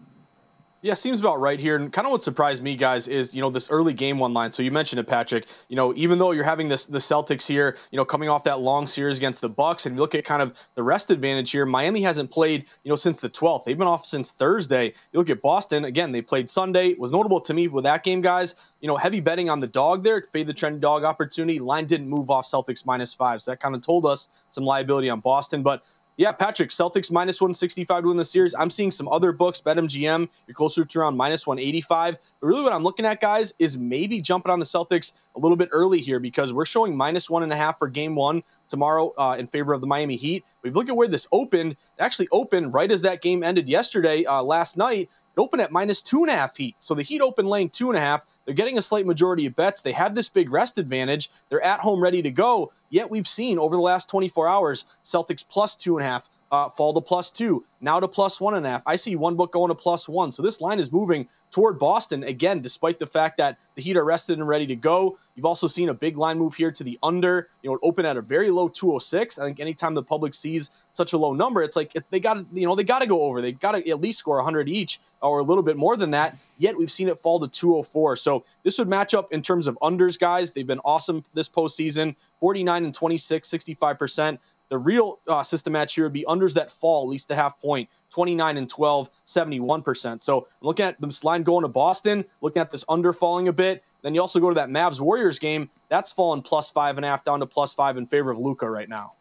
Yeah, 0.83 0.95
seems 0.95 1.21
about 1.21 1.39
right 1.39 1.61
here. 1.61 1.77
And 1.77 1.93
kind 1.93 2.05
of 2.05 2.11
what 2.11 2.23
surprised 2.23 2.61
me, 2.61 2.75
guys, 2.75 3.07
is 3.07 3.33
you 3.33 3.39
know 3.39 3.49
this 3.49 3.69
early 3.69 3.93
game 3.93 4.19
one 4.19 4.33
line. 4.33 4.51
So 4.51 4.61
you 4.61 4.69
mentioned 4.69 4.99
it, 4.99 5.07
Patrick. 5.07 5.47
You 5.69 5.77
know, 5.77 5.93
even 5.95 6.19
though 6.19 6.31
you're 6.31 6.43
having 6.43 6.67
this 6.67 6.83
the 6.83 6.97
Celtics 6.97 7.47
here, 7.47 7.77
you 7.91 7.95
know, 7.95 8.03
coming 8.03 8.27
off 8.27 8.43
that 8.43 8.59
long 8.59 8.85
series 8.85 9.17
against 9.17 9.39
the 9.39 9.47
Bucks, 9.47 9.85
and 9.85 9.95
you 9.95 10.01
look 10.01 10.13
at 10.13 10.25
kind 10.25 10.41
of 10.41 10.53
the 10.75 10.83
rest 10.83 11.09
advantage 11.09 11.51
here. 11.51 11.65
Miami 11.65 12.01
hasn't 12.01 12.31
played, 12.31 12.65
you 12.83 12.89
know, 12.89 12.97
since 12.97 13.15
the 13.15 13.29
12th. 13.29 13.63
They've 13.63 13.77
been 13.77 13.87
off 13.87 14.05
since 14.05 14.31
Thursday. 14.31 14.87
You 15.13 15.19
look 15.19 15.29
at 15.29 15.41
Boston 15.41 15.85
again. 15.85 16.11
They 16.11 16.21
played 16.21 16.49
Sunday. 16.49 16.89
It 16.89 16.99
was 16.99 17.13
notable 17.13 17.39
to 17.39 17.53
me 17.53 17.69
with 17.69 17.85
that 17.85 18.03
game, 18.03 18.19
guys. 18.19 18.55
You 18.81 18.89
know, 18.89 18.97
heavy 18.97 19.21
betting 19.21 19.49
on 19.49 19.61
the 19.61 19.67
dog 19.67 20.03
there, 20.03 20.21
fade 20.33 20.47
the 20.47 20.53
trend 20.53 20.81
dog 20.81 21.05
opportunity. 21.05 21.59
Line 21.59 21.85
didn't 21.85 22.09
move 22.09 22.29
off 22.29 22.45
Celtics 22.45 22.85
minus 22.85 23.13
five, 23.13 23.41
so 23.41 23.51
that 23.51 23.61
kind 23.61 23.73
of 23.73 23.79
told 23.79 24.05
us 24.05 24.27
some 24.49 24.65
liability 24.65 25.09
on 25.09 25.21
Boston, 25.21 25.63
but. 25.63 25.81
Yeah, 26.15 26.31
Patrick, 26.31 26.69
Celtics 26.69 27.09
minus 27.09 27.41
165 27.41 28.03
to 28.03 28.07
win 28.07 28.17
the 28.17 28.23
series. 28.23 28.53
I'm 28.53 28.69
seeing 28.69 28.91
some 28.91 29.07
other 29.07 29.31
books, 29.31 29.59
BetMGM, 29.61 30.29
you're 30.47 30.53
closer 30.53 30.85
to 30.85 30.99
around 30.99 31.17
minus 31.17 31.47
185. 31.47 32.17
But 32.39 32.47
really, 32.47 32.61
what 32.61 32.71
I'm 32.71 32.83
looking 32.83 33.05
at, 33.05 33.19
guys, 33.19 33.51
is 33.57 33.77
maybe 33.77 34.21
jumping 34.21 34.51
on 34.51 34.59
the 34.59 34.65
Celtics 34.65 35.13
a 35.35 35.39
little 35.39 35.57
bit 35.57 35.69
early 35.71 35.99
here 35.99 36.19
because 36.19 36.53
we're 36.53 36.65
showing 36.65 36.95
minus 36.95 37.31
one 37.31 37.41
and 37.41 37.51
a 37.51 37.55
half 37.55 37.79
for 37.79 37.87
game 37.87 38.13
one 38.13 38.43
tomorrow 38.73 39.13
uh, 39.19 39.35
in 39.37 39.45
favor 39.45 39.71
of 39.71 39.81
the 39.81 39.87
Miami 39.87 40.15
Heat. 40.15 40.43
We 40.63 40.71
look 40.71 40.89
at 40.89 40.95
where 40.95 41.07
this 41.07 41.27
opened, 41.31 41.75
actually 41.99 42.27
opened 42.31 42.73
right 42.73 42.91
as 42.91 43.03
that 43.03 43.21
game 43.21 43.43
ended 43.43 43.69
yesterday, 43.69 44.25
uh, 44.25 44.41
last 44.41 44.77
night. 44.77 45.11
It 45.37 45.39
opened 45.39 45.61
at 45.61 45.71
minus 45.71 46.01
two 46.01 46.23
and 46.23 46.29
a 46.31 46.33
half 46.33 46.57
Heat. 46.57 46.75
So 46.79 46.95
the 46.95 47.03
Heat 47.03 47.21
open 47.21 47.45
laying 47.45 47.69
two 47.69 47.89
and 47.89 47.97
a 47.97 48.01
half. 48.01 48.25
They're 48.45 48.55
getting 48.55 48.79
a 48.79 48.81
slight 48.81 49.05
majority 49.05 49.45
of 49.45 49.55
bets. 49.55 49.81
They 49.81 49.91
have 49.91 50.15
this 50.15 50.27
big 50.27 50.51
rest 50.51 50.79
advantage. 50.79 51.29
They're 51.49 51.61
at 51.63 51.81
home 51.81 52.01
ready 52.01 52.23
to 52.23 52.31
go. 52.31 52.71
Yet 52.89 53.11
we've 53.11 53.27
seen 53.27 53.59
over 53.59 53.75
the 53.75 53.81
last 53.81 54.09
24 54.09 54.47
hours, 54.47 54.85
Celtics 55.03 55.45
plus 55.47 55.75
two 55.75 55.95
and 55.95 56.03
a 56.03 56.09
half, 56.09 56.27
uh, 56.53 56.69
fall 56.69 56.93
to 56.93 57.01
plus 57.01 57.31
two, 57.31 57.65
now 57.81 57.99
to 57.99 58.07
plus 58.07 58.39
one 58.39 58.53
and 58.53 58.63
a 58.63 58.69
half. 58.69 58.83
I 58.85 58.95
see 58.95 59.15
one 59.15 59.35
book 59.35 59.51
going 59.51 59.69
to 59.69 59.75
plus 59.75 60.07
one. 60.07 60.31
So 60.31 60.43
this 60.43 60.61
line 60.61 60.79
is 60.79 60.91
moving 60.91 61.27
toward 61.49 61.79
Boston 61.79 62.23
again, 62.23 62.61
despite 62.61 62.99
the 62.99 63.07
fact 63.07 63.37
that 63.37 63.57
the 63.73 63.81
Heat 63.81 63.97
are 63.97 64.03
rested 64.03 64.37
and 64.37 64.47
ready 64.47 64.67
to 64.67 64.75
go. 64.75 65.17
You've 65.35 65.47
also 65.47 65.65
seen 65.65 65.89
a 65.89 65.95
big 65.95 66.15
line 66.15 66.37
move 66.37 66.53
here 66.53 66.71
to 66.71 66.83
the 66.83 66.99
under. 67.01 67.49
You 67.63 67.71
know, 67.71 67.75
it 67.75 67.79
opened 67.81 68.05
at 68.05 68.17
a 68.17 68.21
very 68.21 68.51
low 68.51 68.67
206. 68.67 69.39
I 69.39 69.45
think 69.45 69.59
anytime 69.59 69.95
the 69.95 70.03
public 70.03 70.35
sees 70.35 70.69
such 70.91 71.13
a 71.13 71.17
low 71.17 71.33
number, 71.33 71.63
it's 71.63 71.75
like 71.75 71.93
they 72.11 72.19
got 72.19 72.37
you 72.53 72.67
know, 72.67 72.75
they 72.75 72.83
got 72.83 72.99
to 72.99 73.07
go 73.07 73.23
over. 73.23 73.41
They 73.41 73.53
got 73.53 73.71
to 73.71 73.89
at 73.89 73.99
least 73.99 74.19
score 74.19 74.35
100 74.35 74.69
each 74.69 74.99
or 75.23 75.39
a 75.39 75.43
little 75.43 75.63
bit 75.63 75.75
more 75.75 75.97
than 75.97 76.11
that. 76.11 76.37
Yet 76.59 76.77
we've 76.77 76.91
seen 76.91 77.07
it 77.07 77.17
fall 77.17 77.39
to 77.39 77.47
204. 77.47 78.15
So 78.17 78.43
this 78.61 78.77
would 78.77 78.87
match 78.87 79.15
up 79.15 79.33
in 79.33 79.41
terms 79.41 79.65
of 79.65 79.75
unders, 79.81 80.19
guys. 80.19 80.51
They've 80.51 80.67
been 80.67 80.81
awesome 80.85 81.23
this 81.33 81.49
postseason 81.49 82.15
49 82.39 82.85
and 82.85 82.93
26, 82.93 83.49
65%. 83.49 84.37
The 84.73 84.79
real 84.79 85.19
uh, 85.27 85.43
system 85.43 85.73
match 85.73 85.93
here 85.93 86.05
would 86.05 86.13
be 86.13 86.25
unders 86.27 86.55
that 86.55 86.71
fall 86.71 87.03
at 87.03 87.07
least 87.07 87.29
a 87.29 87.35
half 87.35 87.59
point, 87.61 87.87
29 88.09 88.57
and 88.57 88.67
12, 88.67 89.07
71%. 89.23 90.23
So 90.23 90.47
looking 90.61 90.87
at 90.87 90.99
this 90.99 91.23
line 91.23 91.43
going 91.43 91.61
to 91.61 91.67
Boston, 91.67 92.25
looking 92.41 92.59
at 92.59 92.71
this 92.71 92.83
under 92.89 93.13
falling 93.13 93.49
a 93.49 93.53
bit. 93.53 93.83
Then 94.01 94.15
you 94.15 94.21
also 94.21 94.39
go 94.39 94.49
to 94.49 94.55
that 94.55 94.69
Mavs 94.69 94.99
Warriors 94.99 95.37
game. 95.37 95.69
That's 95.89 96.11
fallen 96.11 96.41
plus 96.41 96.71
five 96.71 96.97
and 96.97 97.05
a 97.05 97.07
half 97.07 97.23
down 97.23 97.41
to 97.41 97.45
plus 97.45 97.71
five 97.71 97.97
in 97.97 98.07
favor 98.07 98.31
of 98.31 98.39
Luka 98.39 98.67
right 98.67 98.89
now. 98.89 99.13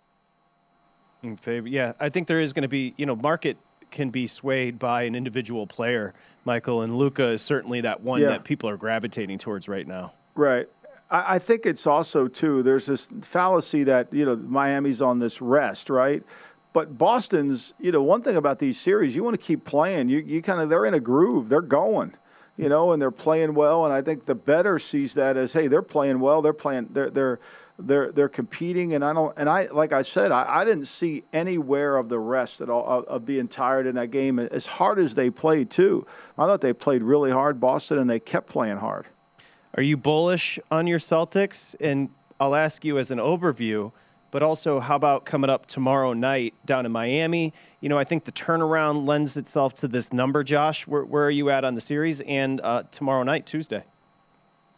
In 1.22 1.36
favor, 1.36 1.68
yeah. 1.68 1.92
I 2.00 2.08
think 2.08 2.28
there 2.28 2.40
is 2.40 2.54
going 2.54 2.62
to 2.62 2.68
be, 2.68 2.94
you 2.96 3.04
know, 3.04 3.14
market 3.14 3.58
can 3.90 4.08
be 4.08 4.26
swayed 4.26 4.78
by 4.78 5.02
an 5.02 5.14
individual 5.14 5.66
player, 5.66 6.14
Michael, 6.46 6.80
and 6.80 6.96
Luka 6.96 7.24
is 7.24 7.42
certainly 7.42 7.82
that 7.82 8.00
one 8.00 8.22
yeah. 8.22 8.28
that 8.28 8.44
people 8.44 8.70
are 8.70 8.78
gravitating 8.78 9.36
towards 9.36 9.68
right 9.68 9.86
now. 9.86 10.14
Right. 10.34 10.66
I, 11.12 11.34
I 11.34 11.38
think 11.38 11.66
it's 11.66 11.86
also 11.86 12.26
too. 12.26 12.64
There's 12.64 12.86
this 12.86 13.06
fallacy 13.20 13.84
that 13.84 14.12
you 14.12 14.24
know 14.24 14.34
Miami's 14.34 15.00
on 15.00 15.20
this 15.20 15.40
rest, 15.40 15.90
right? 15.90 16.24
But 16.72 16.96
Boston's, 16.96 17.74
you 17.78 17.92
know, 17.92 18.02
one 18.02 18.22
thing 18.22 18.36
about 18.36 18.58
these 18.58 18.80
series, 18.80 19.14
you 19.14 19.22
want 19.22 19.38
to 19.38 19.46
keep 19.46 19.64
playing. 19.64 20.08
You 20.08 20.18
you 20.18 20.42
kind 20.42 20.60
of 20.60 20.70
they're 20.70 20.86
in 20.86 20.94
a 20.94 21.00
groove. 21.00 21.48
They're 21.48 21.60
going, 21.60 22.14
you 22.56 22.68
know, 22.68 22.92
and 22.92 23.00
they're 23.00 23.10
playing 23.10 23.54
well. 23.54 23.84
And 23.84 23.92
I 23.92 24.00
think 24.00 24.24
the 24.24 24.34
better 24.34 24.78
sees 24.78 25.14
that 25.14 25.36
as, 25.36 25.52
hey, 25.52 25.68
they're 25.68 25.82
playing 25.82 26.18
well. 26.18 26.40
They're 26.40 26.54
playing. 26.54 26.88
They're 26.90 27.10
they're 27.10 27.40
they're 27.78 28.10
they're 28.10 28.28
competing. 28.30 28.94
And 28.94 29.04
I 29.04 29.12
don't. 29.12 29.34
And 29.36 29.50
I 29.50 29.66
like 29.66 29.92
I 29.92 30.00
said, 30.00 30.32
I, 30.32 30.60
I 30.60 30.64
didn't 30.64 30.86
see 30.86 31.24
anywhere 31.34 31.98
of 31.98 32.08
the 32.08 32.18
rest 32.18 32.62
at 32.62 32.70
all 32.70 32.86
of, 32.86 33.04
of 33.04 33.26
being 33.26 33.48
tired 33.48 33.86
in 33.86 33.96
that 33.96 34.10
game. 34.10 34.38
As 34.38 34.64
hard 34.64 34.98
as 34.98 35.14
they 35.14 35.28
played 35.28 35.70
too, 35.70 36.06
I 36.38 36.46
thought 36.46 36.62
they 36.62 36.72
played 36.72 37.02
really 37.02 37.30
hard, 37.30 37.60
Boston, 37.60 37.98
and 37.98 38.08
they 38.08 38.18
kept 38.18 38.48
playing 38.48 38.78
hard. 38.78 39.06
Are 39.74 39.82
you 39.82 39.96
bullish 39.96 40.58
on 40.70 40.86
your 40.86 40.98
Celtics? 40.98 41.74
And 41.80 42.10
I'll 42.38 42.54
ask 42.54 42.84
you 42.84 42.98
as 42.98 43.10
an 43.10 43.18
overview, 43.18 43.92
but 44.30 44.42
also 44.42 44.80
how 44.80 44.96
about 44.96 45.24
coming 45.24 45.48
up 45.48 45.64
tomorrow 45.64 46.12
night 46.12 46.54
down 46.66 46.84
in 46.84 46.92
Miami? 46.92 47.54
You 47.80 47.88
know, 47.88 47.98
I 47.98 48.04
think 48.04 48.24
the 48.24 48.32
turnaround 48.32 49.06
lends 49.06 49.36
itself 49.36 49.74
to 49.76 49.88
this 49.88 50.12
number, 50.12 50.44
Josh. 50.44 50.86
Where, 50.86 51.04
where 51.04 51.24
are 51.24 51.30
you 51.30 51.48
at 51.48 51.64
on 51.64 51.74
the 51.74 51.80
series 51.80 52.20
and 52.22 52.60
uh, 52.60 52.82
tomorrow 52.90 53.22
night, 53.22 53.46
Tuesday? 53.46 53.84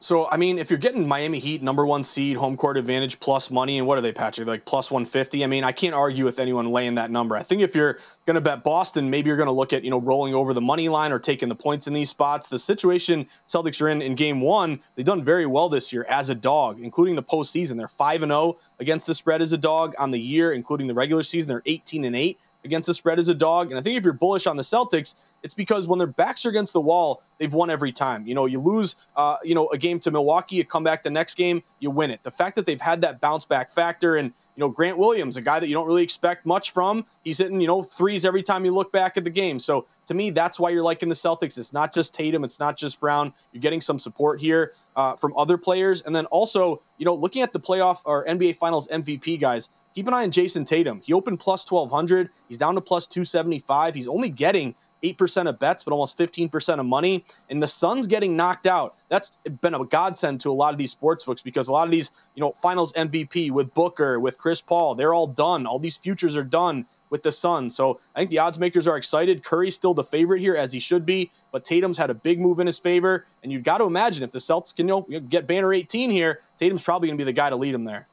So, 0.01 0.29
I 0.29 0.37
mean, 0.37 0.59
if 0.59 0.71
you're 0.71 0.79
getting 0.79 1.09
Miami 1.09 1.39
Heat, 1.39 1.63
number 1.63 1.87
one 1.87 2.03
seed, 2.03 2.37
home 2.37 2.59
court 2.59 2.77
advantage 2.77 3.19
plus 3.21 3.51
money, 3.51 3.79
and 3.79 3.87
what 3.87 3.97
are 3.97 4.03
they, 4.03 4.13
Patrick? 4.13 4.47
Like 4.47 4.67
plus 4.67 4.91
150? 4.91 5.43
I 5.43 5.47
mean, 5.47 5.65
I 5.65 5.73
can't 5.73 5.95
argue 5.95 6.27
with 6.27 6.39
anyone 6.39 6.71
laying 6.71 6.95
that 6.97 7.11
number. 7.11 7.37
I 7.37 7.43
think 7.43 7.63
if 7.63 7.75
you're 7.75 7.99
going 8.27 8.35
to 8.35 8.43
bet 8.43 8.65
Boston, 8.65 9.09
maybe 9.09 9.29
you're 9.29 9.39
going 9.39 9.47
to 9.47 9.53
look 9.53 9.73
at, 9.73 9.83
you 9.83 9.91
know, 9.91 10.01
rolling 10.01 10.35
over 10.35 10.53
the 10.53 10.61
money 10.61 10.91
line 10.91 11.11
or 11.11 11.19
taking 11.19 11.49
the 11.49 11.55
points 11.55 11.87
in 11.87 11.95
these 11.95 12.11
spots. 12.11 12.49
The 12.49 12.59
situation 12.59 13.27
Celtics 13.49 13.81
are 13.81 13.89
in 13.89 14.03
in 14.03 14.15
game 14.15 14.43
one, 14.43 14.79
they've 14.95 15.07
done 15.07 15.25
very 15.25 15.47
well 15.47 15.71
this 15.71 15.91
year 15.91 16.05
as 16.11 16.29
a 16.29 16.35
dog, 16.35 16.81
including 16.81 17.15
the 17.15 17.23
postseason. 17.23 17.79
They're 17.79 17.89
5 17.89 18.25
and 18.25 18.31
0 18.31 18.59
against 18.81 19.07
the 19.07 19.15
spread 19.15 19.41
as 19.41 19.55
a 19.55 19.59
dog 19.59 19.95
on 19.99 20.11
the 20.11 20.21
year, 20.21 20.53
including 20.53 20.87
the 20.87 20.95
regular 20.95 21.23
season. 21.23 21.49
They're 21.49 21.63
18 21.65 22.05
and 22.05 22.15
8 22.15 22.39
against 22.65 22.87
the 22.87 22.95
spread 22.95 23.19
as 23.19 23.29
a 23.29 23.35
dog. 23.35 23.71
And 23.71 23.79
I 23.79 23.83
think 23.83 23.97
if 23.97 24.05
you're 24.05 24.13
bullish 24.13 24.47
on 24.47 24.57
the 24.57 24.63
Celtics, 24.63 25.15
it's 25.43 25.55
because 25.55 25.87
when 25.87 25.99
their 25.99 26.09
backs 26.09 26.47
are 26.47 26.49
against 26.49 26.73
the 26.73 26.81
wall, 26.81 27.23
they've 27.39 27.53
won 27.53 27.71
every 27.71 27.93
time. 27.93 28.27
You 28.27 28.35
know, 28.35 28.47
you 28.47 28.61
lose, 28.61 28.97
uh, 29.17 29.37
you 29.45 29.55
know, 29.55 29.69
a 29.69 29.79
game 29.79 30.01
to 30.01 30.11
Milwaukee, 30.11 30.57
you 30.57 30.65
come 30.65 30.85
back 30.85 31.03
the 31.03 31.11
next 31.11 31.35
game, 31.35 31.63
you 31.81 31.91
win 31.91 32.11
it. 32.11 32.23
The 32.23 32.31
fact 32.31 32.57
that 32.57 32.67
they've 32.67 32.81
had 32.81 33.01
that 33.03 33.21
bounce 33.21 33.45
back 33.45 33.71
factor 33.71 34.17
and 34.17 34.33
you 34.57 34.61
know, 34.61 34.69
Grant 34.69 34.97
Williams, 34.97 35.37
a 35.37 35.43
guy 35.43 35.59
that 35.59 35.69
you 35.69 35.75
don't 35.75 35.87
really 35.87 36.03
expect 36.03 36.47
much 36.47 36.71
from. 36.71 37.05
He's 37.25 37.39
hitting, 37.39 37.61
you 37.61 37.67
know, 37.67 37.83
threes 37.83 38.25
every 38.25 38.43
time 38.43 38.65
you 38.65 38.71
look 38.71 38.93
back 38.93 39.17
at 39.17 39.25
the 39.25 39.31
game. 39.31 39.59
So 39.59 39.87
to 40.07 40.15
me, 40.15 40.31
that's 40.31 40.61
why 40.61 40.71
you're 40.71 40.83
liking 40.83 41.09
the 41.09 41.15
Celtics. 41.15 41.59
It's 41.59 41.73
not 41.73 41.93
just 41.93 42.15
Tatum, 42.15 42.45
it's 42.45 42.61
not 42.61 42.77
just 42.77 43.01
Brown. 43.01 43.33
You're 43.53 43.61
getting 43.63 43.81
some 43.81 43.99
support 43.99 44.41
here 44.41 44.75
uh, 44.95 45.17
from 45.17 45.37
other 45.37 45.59
players. 45.59 46.03
And 46.03 46.15
then 46.15 46.27
also, 46.27 46.81
you 46.99 47.05
know, 47.05 47.15
looking 47.15 47.43
at 47.43 47.53
the 47.53 47.61
playoff 47.61 48.01
or 48.05 48.25
NBA 48.27 48.57
Finals 48.57 48.87
MVP 48.89 49.41
guys, 49.41 49.69
keep 49.95 50.09
an 50.09 50.15
eye 50.15 50.25
on 50.25 50.31
Jayson 50.31 50.67
Tatum. 50.67 51.01
He 51.05 51.13
opened 51.13 51.41
plus 51.41 51.71
1200. 51.71 52.31
He's 52.49 52.59
down 52.59 52.75
to 52.75 52.81
plus 52.81 53.07
275. 53.07 53.95
He's 53.95 54.09
only 54.09 54.29
getting 54.29 54.75
8% 55.05 55.49
of 55.49 55.59
bets, 55.59 55.83
but 55.85 55.93
almost 55.93 56.17
15% 56.19 56.81
of 56.81 56.87
money. 56.87 57.25
And 57.51 57.63
the 57.63 57.69
Suns 57.69 58.07
getting 58.07 58.37
knocked 58.37 58.67
out. 58.67 58.97
That's 59.11 59.37
been 59.61 59.75
a 59.75 59.85
godsend 59.85 60.41
to 60.41 60.51
a 60.51 60.53
lot 60.53 60.73
of 60.73 60.79
these 60.79 60.91
sports 60.91 61.25
books 61.25 61.43
because 61.43 61.69
a 61.69 61.73
lot 61.73 61.87
of 61.87 61.91
these, 61.91 62.11
you 62.35 62.41
know, 62.41 62.55
finals 62.63 62.93
MVP 62.95 63.51
with 63.51 63.73
Booker, 63.75 64.19
with 64.19 64.39
Chris 64.39 64.61
Paul, 64.61 64.95
they're 64.95 65.15
all 65.15 65.27
done. 65.27 65.67
All 65.67 65.79
these 65.79 65.97
futures 65.97 66.37
are 66.37 66.45
done 66.45 66.87
with 67.11 67.23
the 67.23 67.31
Suns. 67.31 67.77
So 67.77 68.01
I 68.17 68.21
think 68.21 68.31
the 68.31 68.39
odds 68.39 68.59
makers 68.59 68.89
are 68.89 68.97
excited. 68.97 69.45
Curry's 69.45 69.75
still 69.75 69.95
the 69.95 70.03
favorite 70.03 70.41
here, 70.41 70.57
as 70.57 70.73
he 70.73 70.81
should 70.81 71.07
be, 71.07 71.31
but 71.53 71.65
Tatum's 71.65 71.99
had 71.99 72.11
a 72.11 72.15
big 72.15 72.41
move 72.41 72.59
in 72.59 72.67
his 72.67 72.79
favor. 72.79 73.27
And 73.43 73.53
you've 73.53 73.63
got 73.63 73.79
to 73.79 73.85
imagine 73.85 74.25
if 74.25 74.33
the 74.33 74.39
Celtics 74.39 74.75
can 74.75 74.89
you 74.89 75.05
know, 75.09 75.21
get 75.21 75.47
banner 75.47 75.73
18 75.73 76.11
here, 76.11 76.41
Tatum's 76.59 76.83
probably 76.83 77.09
going 77.09 77.19
to 77.19 77.21
be 77.21 77.27
the 77.27 77.33
guy 77.33 77.51
to 77.51 77.57
lead 77.57 77.75
them 77.75 77.85
there. 77.85 78.09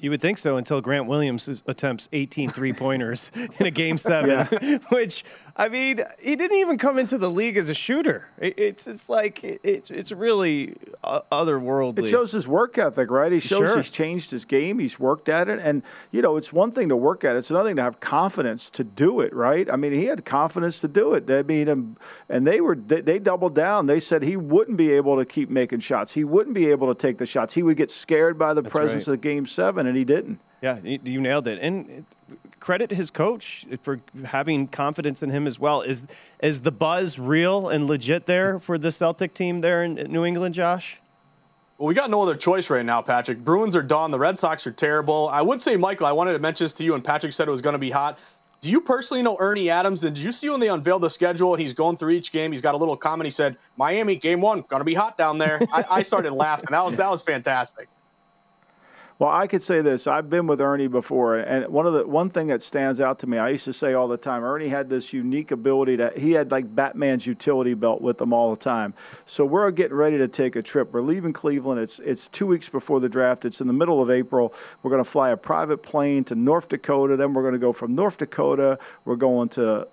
You 0.00 0.10
would 0.10 0.20
think 0.20 0.38
so 0.38 0.56
until 0.56 0.80
Grant 0.80 1.06
Williams 1.06 1.62
attempts 1.66 2.08
18 2.12 2.50
three 2.52 2.72
pointers 2.72 3.30
in 3.34 3.66
a 3.66 3.70
game 3.70 3.96
seven, 3.96 4.48
yeah. 4.62 4.78
which, 4.88 5.24
I 5.56 5.68
mean, 5.68 6.00
he 6.18 6.36
didn't 6.36 6.56
even 6.56 6.78
come 6.78 6.98
into 6.98 7.18
the 7.18 7.30
league 7.30 7.56
as 7.56 7.68
a 7.68 7.74
shooter. 7.74 8.26
it's, 8.38 8.86
it's 8.86 9.08
like, 9.08 9.40
it's, 9.44 9.90
it's 9.90 10.10
really 10.12 10.74
uh, 11.04 11.20
otherworldly. 11.30 12.06
It 12.06 12.10
shows 12.10 12.32
his 12.32 12.48
work 12.48 12.78
ethic, 12.78 13.10
right? 13.10 13.30
He 13.30 13.40
shows 13.40 13.58
sure. 13.58 13.76
he's 13.76 13.90
changed 13.90 14.30
his 14.30 14.44
game, 14.44 14.78
he's 14.78 14.98
worked 14.98 15.28
at 15.28 15.48
it. 15.48 15.58
And, 15.62 15.82
you 16.12 16.22
know, 16.22 16.36
it's 16.36 16.52
one 16.52 16.72
thing 16.72 16.88
to 16.88 16.96
work 16.96 17.24
at 17.24 17.36
it, 17.36 17.40
it's 17.40 17.50
another 17.50 17.68
thing 17.68 17.76
to 17.76 17.82
have 17.82 18.00
confidence 18.00 18.70
to 18.70 18.84
do 18.84 19.20
it, 19.20 19.34
right? 19.34 19.70
I 19.70 19.76
mean, 19.76 19.92
he 19.92 20.06
had 20.06 20.24
confidence 20.24 20.80
to 20.80 20.88
do 20.88 21.12
it. 21.12 21.30
I 21.30 21.42
mean, 21.42 21.68
um, 21.68 21.96
and 22.28 22.46
they 22.46 22.62
were, 22.62 22.76
they, 22.76 23.02
they 23.02 23.18
doubled 23.18 23.54
down. 23.54 23.86
They 23.86 24.00
said 24.00 24.22
he 24.22 24.36
wouldn't 24.36 24.78
be 24.78 24.92
able 24.92 25.18
to 25.18 25.26
keep 25.26 25.50
making 25.50 25.80
shots, 25.80 26.12
he 26.12 26.24
wouldn't 26.24 26.54
be 26.54 26.66
able 26.66 26.92
to 26.92 26.98
take 26.98 27.18
the 27.18 27.26
shots. 27.26 27.52
He 27.52 27.62
would 27.62 27.76
get 27.76 27.90
scared 27.90 28.38
by 28.38 28.54
the 28.54 28.62
That's 28.62 28.72
presence 28.72 29.06
right. 29.06 29.14
of 29.14 29.20
game 29.20 29.46
seven 29.46 29.89
and 29.90 29.98
he 29.98 30.04
didn't. 30.04 30.40
Yeah, 30.62 30.78
you 30.82 31.20
nailed 31.20 31.46
it. 31.46 31.58
And 31.60 32.04
credit 32.58 32.90
his 32.90 33.10
coach 33.10 33.66
for 33.82 34.00
having 34.24 34.68
confidence 34.68 35.22
in 35.22 35.30
him 35.30 35.46
as 35.46 35.58
well. 35.58 35.80
Is 35.80 36.04
is 36.42 36.60
the 36.60 36.72
buzz 36.72 37.18
real 37.18 37.68
and 37.68 37.86
legit 37.86 38.26
there 38.26 38.58
for 38.58 38.76
the 38.78 38.92
Celtic 38.92 39.34
team 39.34 39.60
there 39.60 39.82
in 39.82 39.94
New 39.94 40.24
England, 40.24 40.54
Josh? 40.54 41.00
Well, 41.78 41.88
we 41.88 41.94
got 41.94 42.10
no 42.10 42.22
other 42.22 42.36
choice 42.36 42.68
right 42.68 42.84
now, 42.84 43.00
Patrick. 43.00 43.42
Bruins 43.42 43.74
are 43.74 43.82
done. 43.82 44.10
The 44.10 44.18
Red 44.18 44.38
Sox 44.38 44.66
are 44.66 44.72
terrible. 44.72 45.30
I 45.32 45.40
would 45.40 45.62
say, 45.62 45.78
Michael, 45.78 46.06
I 46.06 46.12
wanted 46.12 46.34
to 46.34 46.38
mention 46.38 46.66
this 46.66 46.74
to 46.74 46.84
you, 46.84 46.94
and 46.94 47.02
Patrick 47.02 47.32
said 47.32 47.48
it 47.48 47.50
was 47.50 47.62
going 47.62 47.72
to 47.72 47.78
be 47.78 47.88
hot. 47.88 48.18
Do 48.60 48.70
you 48.70 48.82
personally 48.82 49.22
know 49.22 49.38
Ernie 49.40 49.70
Adams? 49.70 50.04
And 50.04 50.14
did 50.14 50.22
you 50.22 50.30
see 50.30 50.50
when 50.50 50.60
they 50.60 50.68
unveiled 50.68 51.00
the 51.00 51.08
schedule 51.08 51.54
and 51.54 51.62
he's 51.62 51.72
going 51.72 51.96
through 51.96 52.10
each 52.10 52.32
game? 52.32 52.52
He's 52.52 52.60
got 52.60 52.74
a 52.74 52.76
little 52.76 52.98
comment. 52.98 53.24
He 53.24 53.30
said, 53.30 53.56
"Miami, 53.78 54.16
game 54.16 54.42
one, 54.42 54.62
gonna 54.68 54.84
be 54.84 54.92
hot 54.92 55.16
down 55.16 55.38
there." 55.38 55.58
I, 55.72 55.84
I 55.90 56.02
started 56.02 56.34
laughing. 56.34 56.66
That 56.70 56.84
was 56.84 56.96
that 56.96 57.10
was 57.10 57.22
fantastic. 57.22 57.88
Well, 59.20 59.28
I 59.28 59.48
could 59.48 59.62
say 59.62 59.82
this. 59.82 60.06
I've 60.06 60.30
been 60.30 60.46
with 60.46 60.62
Ernie 60.62 60.86
before, 60.86 61.36
and 61.36 61.68
one 61.68 61.84
of 61.86 61.92
the 61.92 62.06
one 62.06 62.30
thing 62.30 62.46
that 62.46 62.62
stands 62.62 63.02
out 63.02 63.18
to 63.18 63.26
me, 63.26 63.36
I 63.36 63.50
used 63.50 63.66
to 63.66 63.72
say 63.74 63.92
all 63.92 64.08
the 64.08 64.16
time, 64.16 64.42
Ernie 64.42 64.68
had 64.68 64.88
this 64.88 65.12
unique 65.12 65.50
ability 65.50 65.96
that 65.96 66.16
he 66.16 66.32
had 66.32 66.50
like 66.50 66.74
Batman's 66.74 67.26
utility 67.26 67.74
belt 67.74 68.00
with 68.00 68.18
him 68.18 68.32
all 68.32 68.48
the 68.48 68.56
time. 68.56 68.94
So 69.26 69.44
we're 69.44 69.70
getting 69.72 69.94
ready 69.98 70.16
to 70.16 70.26
take 70.26 70.56
a 70.56 70.62
trip. 70.62 70.94
We're 70.94 71.02
leaving 71.02 71.34
Cleveland. 71.34 71.82
It's 71.82 71.98
it's 71.98 72.28
two 72.28 72.46
weeks 72.46 72.70
before 72.70 72.98
the 72.98 73.10
draft. 73.10 73.44
It's 73.44 73.60
in 73.60 73.66
the 73.66 73.74
middle 73.74 74.00
of 74.00 74.10
April. 74.10 74.54
We're 74.82 74.90
going 74.90 75.04
to 75.04 75.10
fly 75.10 75.28
a 75.28 75.36
private 75.36 75.82
plane 75.82 76.24
to 76.24 76.34
North 76.34 76.70
Dakota. 76.70 77.18
Then 77.18 77.34
we're 77.34 77.42
going 77.42 77.52
to 77.52 77.58
go 77.58 77.74
from 77.74 77.94
North 77.94 78.16
Dakota. 78.16 78.78
We're 79.04 79.16
going 79.16 79.50
to 79.50 79.86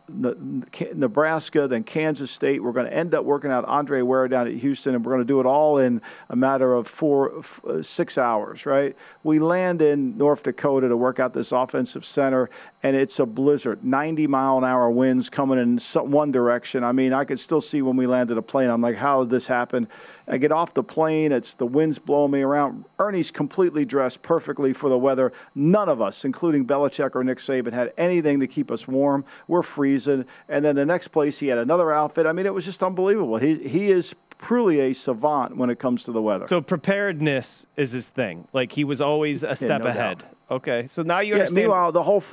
Nebraska, 0.95 1.67
then 1.67 1.83
Kansas 1.83 2.31
State. 2.31 2.63
We're 2.63 2.71
going 2.71 2.85
to 2.85 2.93
end 2.95 3.13
up 3.13 3.25
working 3.25 3.51
out 3.51 3.65
Andre 3.65 4.03
Ware 4.03 4.29
down 4.29 4.47
at 4.47 4.53
Houston, 4.53 4.95
and 4.95 5.05
we're 5.05 5.11
going 5.11 5.27
to 5.27 5.27
do 5.27 5.41
it 5.41 5.45
all 5.45 5.79
in 5.79 6.01
a 6.29 6.37
matter 6.37 6.73
of 6.73 6.87
four, 6.87 7.43
six 7.81 8.17
hours, 8.17 8.65
right? 8.65 8.95
We 9.27 9.39
land 9.39 9.81
in 9.81 10.17
North 10.17 10.43
Dakota 10.43 10.87
to 10.87 10.95
work 10.95 11.19
out 11.19 11.33
this 11.33 11.51
offensive 11.51 12.05
center, 12.05 12.49
and 12.81 12.95
it's 12.95 13.19
a 13.19 13.25
blizzard, 13.25 13.83
90 13.83 14.25
mile 14.25 14.57
an 14.57 14.63
hour 14.63 14.89
winds 14.89 15.29
coming 15.29 15.59
in 15.59 15.77
one 16.09 16.31
direction. 16.31 16.81
I 16.81 16.93
mean, 16.93 17.11
I 17.11 17.25
could 17.25 17.37
still 17.37 17.59
see 17.59 17.81
when 17.81 17.97
we 17.97 18.07
landed 18.07 18.37
a 18.37 18.41
plane. 18.41 18.69
I'm 18.69 18.81
like, 18.81 18.95
how 18.95 19.23
did 19.25 19.29
this 19.29 19.45
happen? 19.45 19.89
I 20.29 20.37
get 20.37 20.53
off 20.53 20.73
the 20.73 20.81
plane, 20.81 21.33
it's 21.33 21.55
the 21.55 21.65
winds 21.65 21.99
blowing 21.99 22.31
me 22.31 22.41
around. 22.41 22.85
Ernie's 22.99 23.29
completely 23.29 23.83
dressed 23.83 24.21
perfectly 24.21 24.71
for 24.71 24.87
the 24.87 24.97
weather. 24.97 25.33
None 25.55 25.89
of 25.89 26.01
us, 26.01 26.23
including 26.23 26.65
Belichick 26.65 27.13
or 27.13 27.21
Nick 27.25 27.39
Saban, 27.39 27.73
had 27.73 27.91
anything 27.97 28.39
to 28.39 28.47
keep 28.47 28.71
us 28.71 28.87
warm. 28.87 29.25
We're 29.49 29.61
freezing. 29.61 30.23
And 30.47 30.63
then 30.63 30.77
the 30.77 30.85
next 30.85 31.09
place, 31.09 31.37
he 31.37 31.47
had 31.47 31.57
another 31.57 31.91
outfit. 31.91 32.27
I 32.27 32.31
mean, 32.31 32.45
it 32.45 32.53
was 32.53 32.63
just 32.63 32.81
unbelievable. 32.81 33.35
He, 33.35 33.55
he 33.55 33.91
is 33.91 34.15
truly 34.39 34.79
a 34.79 34.93
savant 34.93 35.57
when 35.57 35.69
it 35.69 35.79
comes 35.79 36.03
to 36.03 36.11
the 36.11 36.21
weather. 36.21 36.47
So 36.47 36.61
preparedness 36.61 37.65
is 37.75 37.91
his 37.91 38.09
thing. 38.09 38.47
Like 38.53 38.71
he 38.71 38.83
was 38.83 39.01
always 39.01 39.43
a 39.43 39.55
step 39.55 39.69
yeah, 39.69 39.77
no 39.77 39.89
ahead. 39.89 40.19
Doubt. 40.19 40.33
Okay, 40.49 40.87
so 40.87 41.03
now 41.03 41.19
you 41.19 41.33
yeah, 41.33 41.39
understand. 41.39 41.65
Meanwhile, 41.65 41.91
the 41.91 42.03
whole 42.03 42.23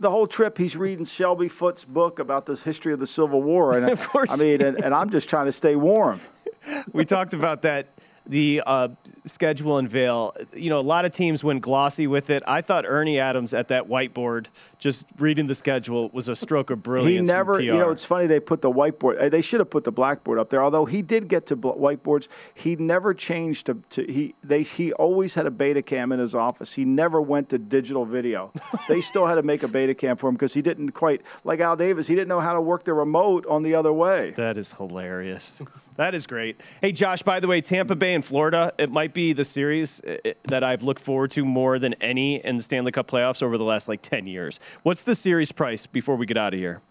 the 0.00 0.10
whole 0.10 0.26
trip 0.26 0.58
he's 0.58 0.76
reading 0.76 1.04
Shelby 1.04 1.48
Foote's 1.48 1.84
book 1.84 2.18
about 2.18 2.46
the 2.46 2.56
history 2.56 2.92
of 2.92 3.00
the 3.00 3.06
Civil 3.06 3.42
War, 3.42 3.76
and 3.76 3.90
of 3.90 4.00
course, 4.08 4.32
I 4.32 4.36
mean, 4.42 4.64
and, 4.64 4.82
and 4.82 4.94
I'm 4.94 5.10
just 5.10 5.28
trying 5.28 5.46
to 5.46 5.52
stay 5.52 5.76
warm. 5.76 6.20
we 6.92 7.04
talked 7.04 7.34
about 7.34 7.62
that 7.62 7.88
the 8.28 8.62
uh, 8.66 8.88
schedule 9.24 9.78
unveil. 9.78 10.34
You 10.54 10.68
know, 10.68 10.78
a 10.78 10.80
lot 10.80 11.04
of 11.04 11.12
teams 11.12 11.42
went 11.42 11.62
glossy 11.62 12.06
with 12.06 12.30
it. 12.30 12.42
I 12.46 12.60
thought 12.60 12.84
Ernie 12.86 13.18
Adams 13.18 13.54
at 13.54 13.68
that 13.68 13.88
whiteboard, 13.88 14.46
just 14.78 15.06
reading 15.18 15.46
the 15.46 15.54
schedule, 15.54 16.10
was 16.10 16.28
a 16.28 16.36
stroke 16.36 16.70
of 16.70 16.82
brilliance. 16.82 17.28
He 17.28 17.34
never, 17.34 17.60
you 17.60 17.72
know, 17.72 17.90
it's 17.90 18.04
funny 18.04 18.26
they 18.26 18.40
put 18.40 18.60
the 18.60 18.70
whiteboard. 18.70 19.20
Uh, 19.20 19.28
they 19.28 19.40
should 19.40 19.60
have 19.60 19.70
put 19.70 19.84
the 19.84 19.92
blackboard 19.92 20.38
up 20.38 20.50
there. 20.50 20.62
Although 20.62 20.84
he 20.84 21.00
did 21.00 21.28
get 21.28 21.46
to 21.46 21.56
whiteboards, 21.56 22.28
he 22.54 22.76
never 22.76 23.14
changed 23.14 23.66
to. 23.66 23.82
to 23.90 24.04
he 24.04 24.34
they 24.44 24.62
he 24.62 24.92
always 24.92 25.34
had 25.34 25.46
a 25.46 25.50
beta 25.50 25.82
cam 25.82 26.12
in 26.12 26.18
his 26.18 26.34
office. 26.34 26.72
He 26.72 26.84
never 26.84 27.20
went 27.20 27.48
to 27.50 27.58
digital 27.58 28.04
video. 28.04 28.52
they 28.88 29.00
still 29.00 29.26
had 29.26 29.36
to 29.36 29.42
make 29.42 29.62
a 29.62 29.68
beta 29.68 29.94
cam 29.94 30.16
for 30.16 30.28
him 30.28 30.34
because 30.34 30.52
he 30.52 30.60
didn't 30.60 30.90
quite 30.90 31.22
like 31.44 31.60
Al 31.60 31.76
Davis. 31.76 32.06
He 32.06 32.14
didn't 32.14 32.28
know 32.28 32.40
how 32.40 32.52
to 32.52 32.60
work 32.60 32.84
the 32.84 32.92
remote 32.92 33.46
on 33.46 33.62
the 33.62 33.74
other 33.74 33.92
way. 33.92 34.32
That 34.32 34.58
is 34.58 34.72
hilarious. 34.72 35.62
That 35.98 36.14
is 36.14 36.28
great. 36.28 36.60
Hey, 36.80 36.92
Josh, 36.92 37.22
by 37.22 37.40
the 37.40 37.48
way, 37.48 37.60
Tampa 37.60 37.96
Bay 37.96 38.14
and 38.14 38.24
Florida, 38.24 38.72
it 38.78 38.88
might 38.88 39.12
be 39.12 39.32
the 39.32 39.42
series 39.42 40.00
uh, 40.00 40.16
that 40.44 40.62
I've 40.62 40.84
looked 40.84 41.00
forward 41.00 41.32
to 41.32 41.44
more 41.44 41.80
than 41.80 41.94
any 41.94 42.36
in 42.44 42.56
the 42.56 42.62
Stanley 42.62 42.92
Cup 42.92 43.10
playoffs 43.10 43.42
over 43.42 43.58
the 43.58 43.64
last 43.64 43.88
like 43.88 44.00
10 44.00 44.28
years. 44.28 44.60
What's 44.84 45.02
the 45.02 45.16
series 45.16 45.50
price 45.50 45.86
before 45.86 46.14
we 46.14 46.24
get 46.24 46.36
out 46.36 46.54
of 46.54 46.60
here? 46.60 46.82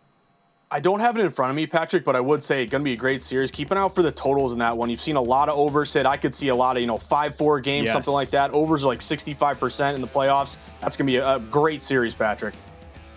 I 0.70 0.82
don't 0.82 0.99
have 0.99 1.18
it 1.18 1.22
in 1.22 1.32
front 1.32 1.51
of 1.51 1.55
me, 1.55 1.66
Patrick, 1.66 2.03
but 2.03 2.18
I 2.18 2.20
would 2.20 2.43
say 2.43 2.64
it's 2.64 2.70
going 2.70 2.82
to 2.82 2.84
be 2.84 2.91
a 2.91 2.97
great 2.97 3.24
series. 3.24 3.49
Keep 3.49 3.72
an 3.72 3.78
eye 3.78 3.82
out 3.82 3.95
for 3.95 4.01
the 4.01 4.12
totals 4.12 4.51
in 4.51 4.60
that 4.60 4.76
one. 4.76 4.89
You've 4.89 4.99
seen 4.99 5.16
a 5.16 5.22
lot 5.22 5.47
of 5.47 5.58
overs 5.58 5.93
hit. 5.93 6.05
I 6.05 6.18
could 6.18 6.36
see 6.36 6.49
a 6.49 6.55
lot 6.55 6.76
of, 6.76 6.82
you 6.82 6.88
know, 6.88 6.97
5 6.97 7.38
4 7.38 7.62
games, 7.62 7.86
yes. 7.86 7.93
something 7.93 8.14
like 8.14 8.30
that. 8.32 8.51
Overs 8.51 8.84
are 8.84 8.88
like 8.88 8.99
65% 8.99 9.95
in 9.95 10.01
the 10.01 10.08
playoffs. 10.08 10.58
That's 10.82 10.97
going 10.97 11.08
to 11.08 11.14
be 11.14 11.16
a 11.16 11.39
great 11.49 11.82
series, 11.82 12.14
Patrick. 12.14 12.55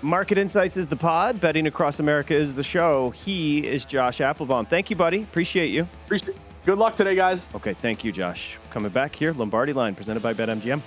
Market 0.02 0.38
Insights 0.38 0.78
is 0.78 0.86
the 0.86 0.96
pod. 0.96 1.40
Betting 1.40 1.66
Across 1.66 2.00
America 2.00 2.34
is 2.34 2.54
the 2.54 2.62
show. 2.62 3.10
He 3.10 3.66
is 3.66 3.84
Josh 3.84 4.18
Appelbaum. 4.18 4.66
Thank 4.66 4.88
you, 4.88 4.96
buddy. 4.96 5.22
Appreciate 5.22 5.70
you. 5.70 5.86
Appreciate. 6.06 6.36
Good 6.64 6.78
luck 6.78 6.94
today, 6.94 7.14
guys. 7.14 7.48
Okay, 7.54 7.74
thank 7.74 8.04
you, 8.04 8.12
Josh. 8.12 8.58
Coming 8.70 8.90
back 8.90 9.14
here, 9.14 9.32
Lombardi 9.32 9.72
Line, 9.72 9.94
presented 9.94 10.22
by 10.22 10.32
BetMGM. 10.32 10.80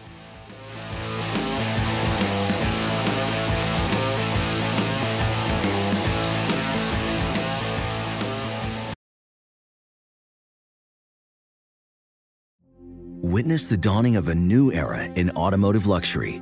Witness 13.21 13.67
the 13.67 13.77
dawning 13.77 14.15
of 14.15 14.27
a 14.27 14.35
new 14.35 14.71
era 14.71 15.05
in 15.05 15.31
automotive 15.31 15.87
luxury 15.87 16.41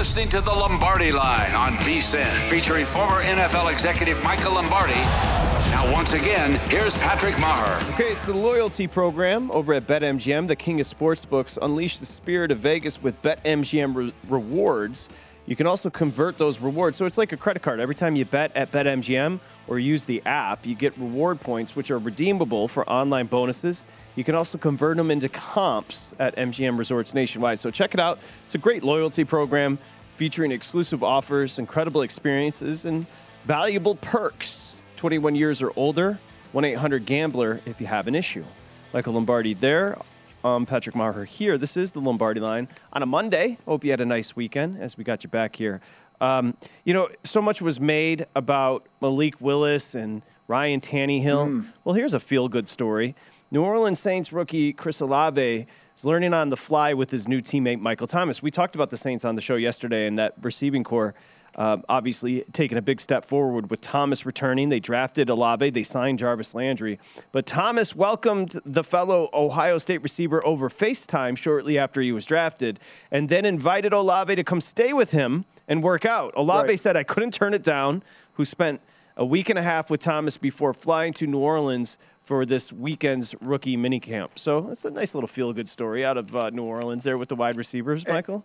Listening 0.00 0.30
to 0.30 0.40
the 0.40 0.50
Lombardi 0.50 1.12
Line 1.12 1.54
on 1.54 1.76
VSIN, 1.76 2.32
featuring 2.48 2.86
former 2.86 3.22
NFL 3.22 3.70
executive 3.70 4.22
Michael 4.22 4.54
Lombardi. 4.54 4.94
Now, 4.94 5.92
once 5.92 6.14
again, 6.14 6.54
here's 6.70 6.96
Patrick 6.96 7.34
Meagher. 7.34 7.86
Okay, 7.92 8.10
it's 8.10 8.24
the 8.24 8.32
loyalty 8.32 8.86
program 8.86 9.50
over 9.50 9.74
at 9.74 9.86
BetMGM, 9.86 10.48
the 10.48 10.56
king 10.56 10.80
of 10.80 10.86
sportsbooks. 10.86 11.58
Unleash 11.60 11.98
the 11.98 12.06
spirit 12.06 12.50
of 12.50 12.60
Vegas 12.60 13.02
with 13.02 13.20
BetMGM 13.20 13.94
re- 13.94 14.14
rewards. 14.26 15.10
You 15.50 15.56
can 15.56 15.66
also 15.66 15.90
convert 15.90 16.38
those 16.38 16.60
rewards. 16.60 16.96
So 16.96 17.06
it's 17.06 17.18
like 17.18 17.32
a 17.32 17.36
credit 17.36 17.60
card. 17.60 17.80
Every 17.80 17.96
time 17.96 18.14
you 18.14 18.24
bet 18.24 18.56
at 18.56 18.70
BetMGM 18.70 19.40
or 19.66 19.80
use 19.80 20.04
the 20.04 20.22
app, 20.24 20.64
you 20.64 20.76
get 20.76 20.96
reward 20.96 21.40
points, 21.40 21.74
which 21.74 21.90
are 21.90 21.98
redeemable 21.98 22.68
for 22.68 22.88
online 22.88 23.26
bonuses. 23.26 23.84
You 24.14 24.22
can 24.22 24.36
also 24.36 24.58
convert 24.58 24.96
them 24.96 25.10
into 25.10 25.28
comps 25.28 26.14
at 26.20 26.36
MGM 26.36 26.78
Resorts 26.78 27.14
nationwide. 27.14 27.58
So 27.58 27.68
check 27.68 27.94
it 27.94 28.00
out. 28.00 28.20
It's 28.44 28.54
a 28.54 28.58
great 28.58 28.84
loyalty 28.84 29.24
program 29.24 29.80
featuring 30.14 30.52
exclusive 30.52 31.02
offers, 31.02 31.58
incredible 31.58 32.02
experiences, 32.02 32.84
and 32.84 33.04
valuable 33.44 33.96
perks. 33.96 34.76
21 34.98 35.34
years 35.34 35.60
or 35.60 35.72
older, 35.74 36.20
1 36.52 36.64
800 36.64 37.04
Gambler 37.06 37.60
if 37.66 37.80
you 37.80 37.88
have 37.88 38.06
an 38.06 38.14
issue. 38.14 38.44
Michael 38.92 39.14
Lombardi 39.14 39.54
there. 39.54 39.98
Um, 40.42 40.64
Patrick 40.64 40.96
Meagher 40.96 41.26
here. 41.26 41.58
This 41.58 41.76
is 41.76 41.92
the 41.92 42.00
Lombardi 42.00 42.40
line 42.40 42.68
on 42.94 43.02
a 43.02 43.06
Monday. 43.06 43.58
Hope 43.66 43.84
you 43.84 43.90
had 43.90 44.00
a 44.00 44.06
nice 44.06 44.34
weekend 44.34 44.80
as 44.80 44.96
we 44.96 45.04
got 45.04 45.22
you 45.22 45.28
back 45.28 45.54
here. 45.54 45.82
Um, 46.20 46.56
you 46.84 46.94
know, 46.94 47.08
so 47.24 47.42
much 47.42 47.60
was 47.60 47.78
made 47.78 48.26
about 48.34 48.86
Malik 49.02 49.40
Willis 49.40 49.94
and 49.94 50.22
Ryan 50.48 50.80
Tannehill. 50.80 51.66
Well, 51.84 51.94
here's 51.94 52.14
a 52.14 52.20
feel 52.20 52.48
good 52.48 52.68
story. 52.68 53.14
New 53.50 53.62
Orleans 53.62 53.98
Saints 53.98 54.32
rookie 54.32 54.72
Chris 54.72 55.00
Olave 55.00 55.66
is 55.96 56.04
learning 56.04 56.32
on 56.32 56.48
the 56.48 56.56
fly 56.56 56.94
with 56.94 57.10
his 57.10 57.28
new 57.28 57.40
teammate 57.40 57.80
Michael 57.80 58.06
Thomas. 58.06 58.42
We 58.42 58.50
talked 58.50 58.74
about 58.74 58.90
the 58.90 58.96
Saints 58.96 59.24
on 59.24 59.34
the 59.34 59.42
show 59.42 59.56
yesterday, 59.56 60.06
and 60.06 60.18
that 60.18 60.34
receiving 60.40 60.84
corps 60.84 61.14
uh, 61.56 61.78
obviously 61.88 62.42
taking 62.52 62.78
a 62.78 62.82
big 62.82 63.00
step 63.00 63.24
forward 63.24 63.70
with 63.70 63.80
Thomas 63.80 64.24
returning. 64.24 64.68
They 64.68 64.80
drafted 64.80 65.28
Olave, 65.30 65.70
they 65.70 65.82
signed 65.82 66.18
Jarvis 66.18 66.54
Landry, 66.54 66.98
but 67.32 67.46
Thomas 67.46 67.94
welcomed 67.96 68.60
the 68.64 68.84
fellow 68.84 69.28
Ohio 69.32 69.78
State 69.78 70.02
receiver 70.02 70.44
over 70.46 70.68
FaceTime 70.68 71.36
shortly 71.36 71.78
after 71.78 72.00
he 72.00 72.12
was 72.12 72.26
drafted, 72.26 72.78
and 73.10 73.28
then 73.28 73.44
invited 73.44 73.92
Olave 73.92 74.34
to 74.36 74.44
come 74.44 74.60
stay 74.60 74.92
with 74.92 75.10
him 75.10 75.44
and 75.68 75.82
work 75.82 76.04
out. 76.04 76.32
Olave 76.36 76.68
Right. 76.68 76.80
said, 76.80 76.96
"I 76.96 77.02
couldn't 77.04 77.32
turn 77.34 77.54
it 77.54 77.62
down." 77.62 78.02
Who 78.34 78.44
spent 78.44 78.80
a 79.16 79.24
week 79.24 79.50
and 79.50 79.58
a 79.58 79.62
half 79.62 79.90
with 79.90 80.00
Thomas 80.02 80.38
before 80.38 80.72
flying 80.72 81.12
to 81.14 81.26
New 81.26 81.38
Orleans 81.40 81.98
for 82.22 82.46
this 82.46 82.72
weekend's 82.72 83.34
rookie 83.42 83.76
minicamp. 83.76 84.30
So 84.36 84.68
it's 84.70 84.84
a 84.84 84.90
nice 84.90 85.14
little 85.14 85.28
feel-good 85.28 85.68
story 85.68 86.04
out 86.04 86.16
of 86.16 86.34
uh, 86.34 86.48
New 86.50 86.62
Orleans 86.62 87.04
there 87.04 87.18
with 87.18 87.28
the 87.28 87.34
wide 87.36 87.56
receivers, 87.56 88.06
Michael. 88.06 88.44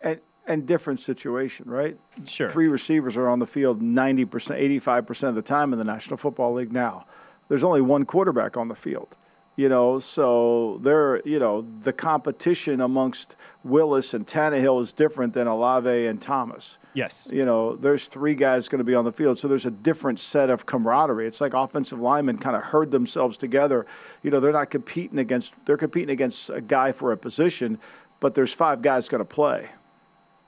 and 0.00 0.12
and 0.14 0.20
different 0.56 1.00
situation, 1.00 1.68
right? 1.68 1.98
Sure. 2.26 2.50
Three 2.50 2.68
receivers 2.68 3.16
are 3.16 3.28
on 3.28 3.38
the 3.38 3.46
field 3.46 3.80
90%, 3.80 4.26
85% 4.82 5.28
of 5.28 5.34
the 5.34 5.42
time 5.42 5.72
in 5.72 5.78
the 5.78 5.84
National 5.84 6.16
Football 6.16 6.54
League 6.54 6.72
now. 6.72 7.06
There's 7.48 7.64
only 7.64 7.80
one 7.80 8.04
quarterback 8.04 8.56
on 8.56 8.68
the 8.68 8.74
field. 8.74 9.14
You 9.56 9.68
know, 9.68 9.98
so 9.98 10.80
there, 10.82 11.20
you 11.26 11.38
know, 11.38 11.66
the 11.82 11.92
competition 11.92 12.80
amongst 12.80 13.36
Willis 13.62 14.14
and 14.14 14.26
Tannehill 14.26 14.80
is 14.80 14.92
different 14.92 15.34
than 15.34 15.46
Olave 15.46 16.06
and 16.06 16.22
Thomas. 16.22 16.78
Yes. 16.94 17.28
You 17.30 17.44
know, 17.44 17.76
there's 17.76 18.06
three 18.06 18.34
guys 18.34 18.68
going 18.68 18.78
to 18.78 18.84
be 18.84 18.94
on 18.94 19.04
the 19.04 19.12
field, 19.12 19.38
so 19.38 19.48
there's 19.48 19.66
a 19.66 19.70
different 19.70 20.18
set 20.18 20.48
of 20.48 20.64
camaraderie. 20.66 21.26
It's 21.26 21.40
like 21.40 21.52
offensive 21.52 22.00
linemen 22.00 22.38
kind 22.38 22.56
of 22.56 22.62
herd 22.62 22.90
themselves 22.90 23.36
together. 23.36 23.84
You 24.22 24.30
know, 24.30 24.40
they're 24.40 24.52
not 24.52 24.70
competing 24.70 25.18
against 25.18 25.52
they're 25.66 25.76
competing 25.76 26.10
against 26.10 26.48
a 26.48 26.60
guy 26.60 26.92
for 26.92 27.12
a 27.12 27.16
position, 27.16 27.78
but 28.20 28.34
there's 28.34 28.52
five 28.52 28.80
guys 28.80 29.08
going 29.08 29.20
to 29.20 29.26
play. 29.26 29.68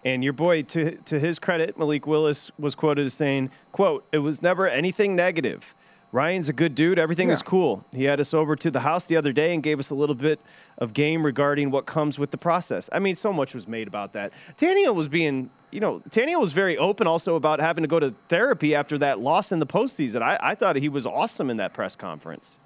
And 0.04 0.24
your 0.24 0.32
boy, 0.32 0.62
to 0.62 0.96
to 0.96 1.18
his 1.18 1.38
credit, 1.38 1.78
Malik 1.78 2.06
Willis 2.06 2.50
was 2.58 2.74
quoted 2.74 3.06
as 3.06 3.14
saying, 3.14 3.50
"quote 3.70 4.04
It 4.12 4.18
was 4.18 4.42
never 4.42 4.68
anything 4.68 5.14
negative. 5.14 5.74
Ryan's 6.12 6.50
a 6.50 6.52
good 6.52 6.74
dude. 6.74 6.98
Everything 6.98 7.30
is 7.30 7.40
cool. 7.40 7.86
He 7.90 8.04
had 8.04 8.20
us 8.20 8.34
over 8.34 8.54
to 8.54 8.70
the 8.70 8.80
house 8.80 9.04
the 9.04 9.16
other 9.16 9.32
day 9.32 9.54
and 9.54 9.62
gave 9.62 9.78
us 9.78 9.88
a 9.88 9.94
little 9.94 10.14
bit 10.14 10.40
of 10.76 10.92
game 10.92 11.24
regarding 11.24 11.70
what 11.70 11.86
comes 11.86 12.18
with 12.18 12.30
the 12.30 12.36
process. 12.36 12.90
I 12.92 12.98
mean, 12.98 13.14
so 13.14 13.32
much 13.32 13.54
was 13.54 13.66
made 13.66 13.88
about 13.88 14.12
that. 14.12 14.32
Tannehill 14.58 14.94
was 14.94 15.08
being, 15.08 15.48
you 15.70 15.80
know, 15.80 16.02
Tannehill 16.10 16.40
was 16.40 16.52
very 16.52 16.76
open 16.76 17.06
also 17.06 17.34
about 17.34 17.60
having 17.60 17.82
to 17.82 17.88
go 17.88 17.98
to 17.98 18.14
therapy 18.28 18.74
after 18.74 18.98
that 18.98 19.20
loss 19.20 19.52
in 19.52 19.58
the 19.58 19.66
postseason. 19.66 20.20
I, 20.20 20.38
I 20.38 20.54
thought 20.54 20.76
he 20.76 20.90
was 20.90 21.06
awesome 21.06 21.48
in 21.48 21.56
that 21.56 21.72
press 21.72 21.96
conference. 21.96 22.58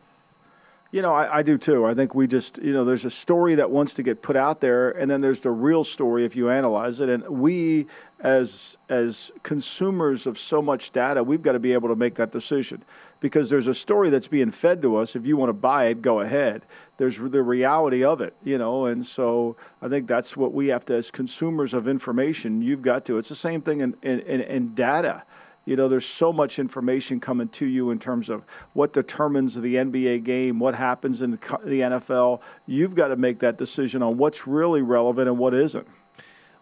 You 0.93 1.03
know, 1.03 1.13
I, 1.13 1.39
I 1.39 1.43
do 1.43 1.59
too. 1.59 1.85
I 1.85 1.95
think 1.95 2.15
we 2.15 2.29
just, 2.29 2.59
you 2.59 2.73
know, 2.73 2.85
there's 2.85 3.05
a 3.05 3.11
story 3.11 3.57
that 3.57 3.71
wants 3.71 3.95
to 3.95 4.03
get 4.05 4.23
put 4.23 4.37
out 4.37 4.61
there, 4.61 4.91
and 4.93 5.11
then 5.11 5.21
there's 5.21 5.41
the 5.41 5.51
real 5.51 5.83
story 5.83 6.25
if 6.25 6.37
you 6.37 6.49
analyze 6.49 7.01
it. 7.01 7.09
And 7.09 7.29
we, 7.29 7.87
as 8.21 8.77
as 8.89 9.33
consumers 9.43 10.27
of 10.27 10.39
so 10.39 10.63
much 10.63 10.93
data, 10.93 11.25
we've 11.25 11.43
got 11.43 11.53
to 11.53 11.59
be 11.59 11.73
able 11.73 11.89
to 11.89 11.97
make 11.97 12.15
that 12.15 12.31
decision 12.31 12.85
because 13.19 13.51
there's 13.51 13.67
a 13.67 13.75
story 13.75 14.11
that's 14.11 14.29
being 14.29 14.53
fed 14.53 14.81
to 14.83 14.97
us. 14.97 15.17
If 15.17 15.27
you 15.27 15.37
want 15.37 15.49
to 15.49 15.55
buy 15.55 15.87
it, 15.87 16.03
go 16.03 16.21
ahead. 16.21 16.63
There's 16.99 17.17
the 17.19 17.43
reality 17.43 18.05
of 18.05 18.21
it, 18.21 18.35
you 18.45 18.57
know, 18.57 18.87
and 18.87 19.05
so 19.05 19.57
I 19.83 19.89
think 19.89 20.07
that's 20.07 20.37
what 20.37 20.55
we 20.55 20.69
have 20.69 20.85
to, 20.87 20.95
as 20.95 21.11
consumers 21.11 21.75
of 21.75 21.89
information, 21.89 22.63
you've 22.63 22.83
got 22.83 23.05
to. 23.07 23.19
It's 23.19 23.29
the 23.29 23.35
same 23.35 23.61
thing 23.61 23.81
in 23.81 23.97
in, 24.03 24.21
in, 24.21 24.41
in 24.41 24.75
data. 24.75 25.25
You 25.67 25.77
know, 25.77 25.89
there's 25.89 26.07
so 26.07 26.33
much 26.33 26.59
information 26.59 27.21
coming 27.21 27.49
to 27.49 27.67
you 27.67 27.91
in 27.91 27.99
terms 27.99 28.29
of 28.29 28.45
what 28.73 28.93
determines 28.93 29.55
the 29.55 29.75
NBA 29.75 30.25
game, 30.25 30.61
what 30.61 30.75
happens 30.75 31.23
in 31.23 31.33
the 31.33 31.39
NFL. 31.39 32.41
You've 32.67 32.95
got 32.95 33.09
to 33.09 33.17
make 33.17 33.41
that 33.41 33.59
decision 33.59 34.03
on 34.03 34.17
what's 34.17 34.47
really 34.47 34.81
relevant 34.81 35.29
and 35.29 35.37
what 35.39 35.55
isn't. 35.55 35.87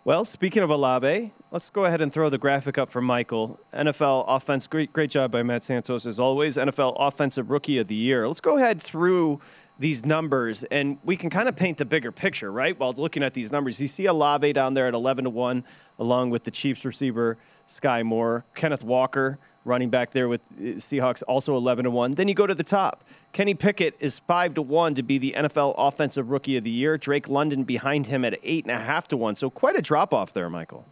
Well, 0.06 0.26
speaking 0.26 0.62
of 0.62 0.68
Olave, 0.68 1.32
let's 1.50 1.70
go 1.70 1.86
ahead 1.86 2.02
and 2.02 2.12
throw 2.12 2.28
the 2.28 2.36
graphic 2.36 2.76
up 2.76 2.90
for 2.90 3.00
Michael. 3.00 3.58
NFL 3.72 4.24
offense, 4.28 4.66
great, 4.66 4.92
great 4.92 5.08
job 5.08 5.30
by 5.30 5.42
Matt 5.42 5.64
Santos 5.64 6.04
as 6.04 6.20
always. 6.20 6.58
NFL 6.58 6.94
Offensive 6.98 7.50
Rookie 7.50 7.78
of 7.78 7.88
the 7.88 7.94
Year. 7.94 8.26
Let's 8.26 8.40
go 8.40 8.58
ahead 8.58 8.82
through 8.82 9.40
these 9.78 10.06
numbers, 10.06 10.62
and 10.64 10.98
we 11.04 11.16
can 11.16 11.30
kind 11.30 11.48
of 11.48 11.56
paint 11.56 11.78
the 11.78 11.84
bigger 11.84 12.12
picture, 12.12 12.50
right? 12.52 12.78
While 12.78 12.92
looking 12.92 13.22
at 13.22 13.34
these 13.34 13.50
numbers, 13.50 13.80
you 13.80 13.88
see 13.88 14.06
Olave 14.06 14.52
down 14.52 14.74
there 14.74 14.86
at 14.86 14.94
11 14.94 15.24
to 15.24 15.30
one, 15.30 15.64
along 15.98 16.30
with 16.30 16.44
the 16.44 16.50
Chiefs 16.50 16.84
receiver 16.84 17.38
Sky 17.66 18.02
Moore, 18.02 18.44
Kenneth 18.54 18.84
Walker 18.84 19.38
running 19.64 19.90
back 19.90 20.10
there 20.10 20.28
with 20.28 20.42
uh, 20.52 20.76
Seahawks 20.76 21.22
also 21.26 21.56
11 21.56 21.84
to 21.84 21.90
1. 21.90 22.12
Then 22.12 22.28
you 22.28 22.34
go 22.34 22.46
to 22.46 22.54
the 22.54 22.64
top. 22.64 23.04
Kenny 23.32 23.54
Pickett 23.54 23.96
is 23.98 24.18
5 24.18 24.54
to 24.54 24.62
1 24.62 24.94
to 24.94 25.02
be 25.02 25.18
the 25.18 25.34
NFL 25.36 25.74
offensive 25.76 26.30
rookie 26.30 26.56
of 26.56 26.64
the 26.64 26.70
year. 26.70 26.98
Drake 26.98 27.28
London 27.28 27.64
behind 27.64 28.06
him 28.06 28.24
at 28.24 28.40
8.5 28.42 29.06
to 29.08 29.16
1. 29.16 29.34
So 29.36 29.50
quite 29.50 29.76
a 29.76 29.82
drop 29.82 30.12
off 30.12 30.32
there, 30.32 30.50
Michael. 30.50 30.84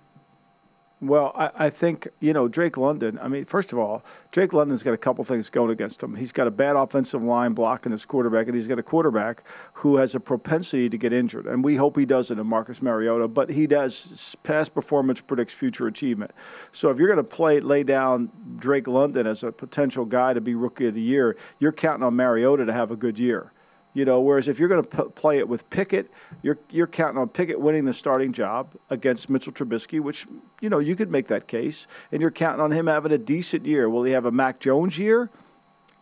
Well, 1.02 1.32
I, 1.34 1.50
I 1.56 1.70
think, 1.70 2.06
you 2.20 2.32
know, 2.32 2.46
Drake 2.46 2.76
London, 2.76 3.18
I 3.20 3.26
mean, 3.26 3.44
first 3.44 3.72
of 3.72 3.78
all, 3.78 4.04
Drake 4.30 4.52
London's 4.52 4.84
got 4.84 4.94
a 4.94 4.96
couple 4.96 5.24
things 5.24 5.50
going 5.50 5.72
against 5.72 6.00
him. 6.00 6.14
He's 6.14 6.30
got 6.30 6.46
a 6.46 6.50
bad 6.52 6.76
offensive 6.76 7.24
line 7.24 7.54
blocking 7.54 7.90
his 7.90 8.04
quarterback, 8.04 8.46
and 8.46 8.54
he's 8.54 8.68
got 8.68 8.78
a 8.78 8.84
quarterback 8.84 9.42
who 9.72 9.96
has 9.96 10.14
a 10.14 10.20
propensity 10.20 10.88
to 10.88 10.96
get 10.96 11.12
injured. 11.12 11.46
And 11.46 11.64
we 11.64 11.74
hope 11.74 11.96
he 11.96 12.06
doesn't 12.06 12.38
in 12.38 12.46
Marcus 12.46 12.80
Mariota, 12.80 13.26
but 13.26 13.50
he 13.50 13.66
does. 13.66 14.36
Past 14.44 14.74
performance 14.74 15.20
predicts 15.20 15.52
future 15.52 15.88
achievement. 15.88 16.30
So 16.70 16.88
if 16.90 16.98
you're 16.98 17.08
going 17.08 17.16
to 17.16 17.24
play 17.24 17.58
lay 17.58 17.82
down 17.82 18.30
Drake 18.58 18.86
London 18.86 19.26
as 19.26 19.42
a 19.42 19.50
potential 19.50 20.04
guy 20.04 20.34
to 20.34 20.40
be 20.40 20.54
rookie 20.54 20.86
of 20.86 20.94
the 20.94 21.00
year, 21.00 21.36
you're 21.58 21.72
counting 21.72 22.04
on 22.04 22.14
Mariota 22.14 22.64
to 22.64 22.72
have 22.72 22.92
a 22.92 22.96
good 22.96 23.18
year. 23.18 23.50
You 23.94 24.06
know, 24.06 24.20
whereas 24.20 24.48
if 24.48 24.58
you're 24.58 24.68
going 24.68 24.82
to 24.82 24.88
p- 25.04 25.10
play 25.14 25.38
it 25.38 25.46
with 25.46 25.68
Pickett, 25.68 26.10
you're 26.42 26.58
you're 26.70 26.86
counting 26.86 27.18
on 27.18 27.28
Pickett 27.28 27.60
winning 27.60 27.84
the 27.84 27.92
starting 27.92 28.32
job 28.32 28.74
against 28.88 29.28
Mitchell 29.28 29.52
Trubisky, 29.52 30.00
which 30.00 30.26
you 30.60 30.70
know 30.70 30.78
you 30.78 30.96
could 30.96 31.10
make 31.10 31.28
that 31.28 31.46
case, 31.46 31.86
and 32.10 32.22
you're 32.22 32.30
counting 32.30 32.62
on 32.62 32.72
him 32.72 32.86
having 32.86 33.12
a 33.12 33.18
decent 33.18 33.66
year. 33.66 33.90
Will 33.90 34.04
he 34.04 34.12
have 34.12 34.24
a 34.24 34.32
Mac 34.32 34.60
Jones 34.60 34.96
year? 34.96 35.28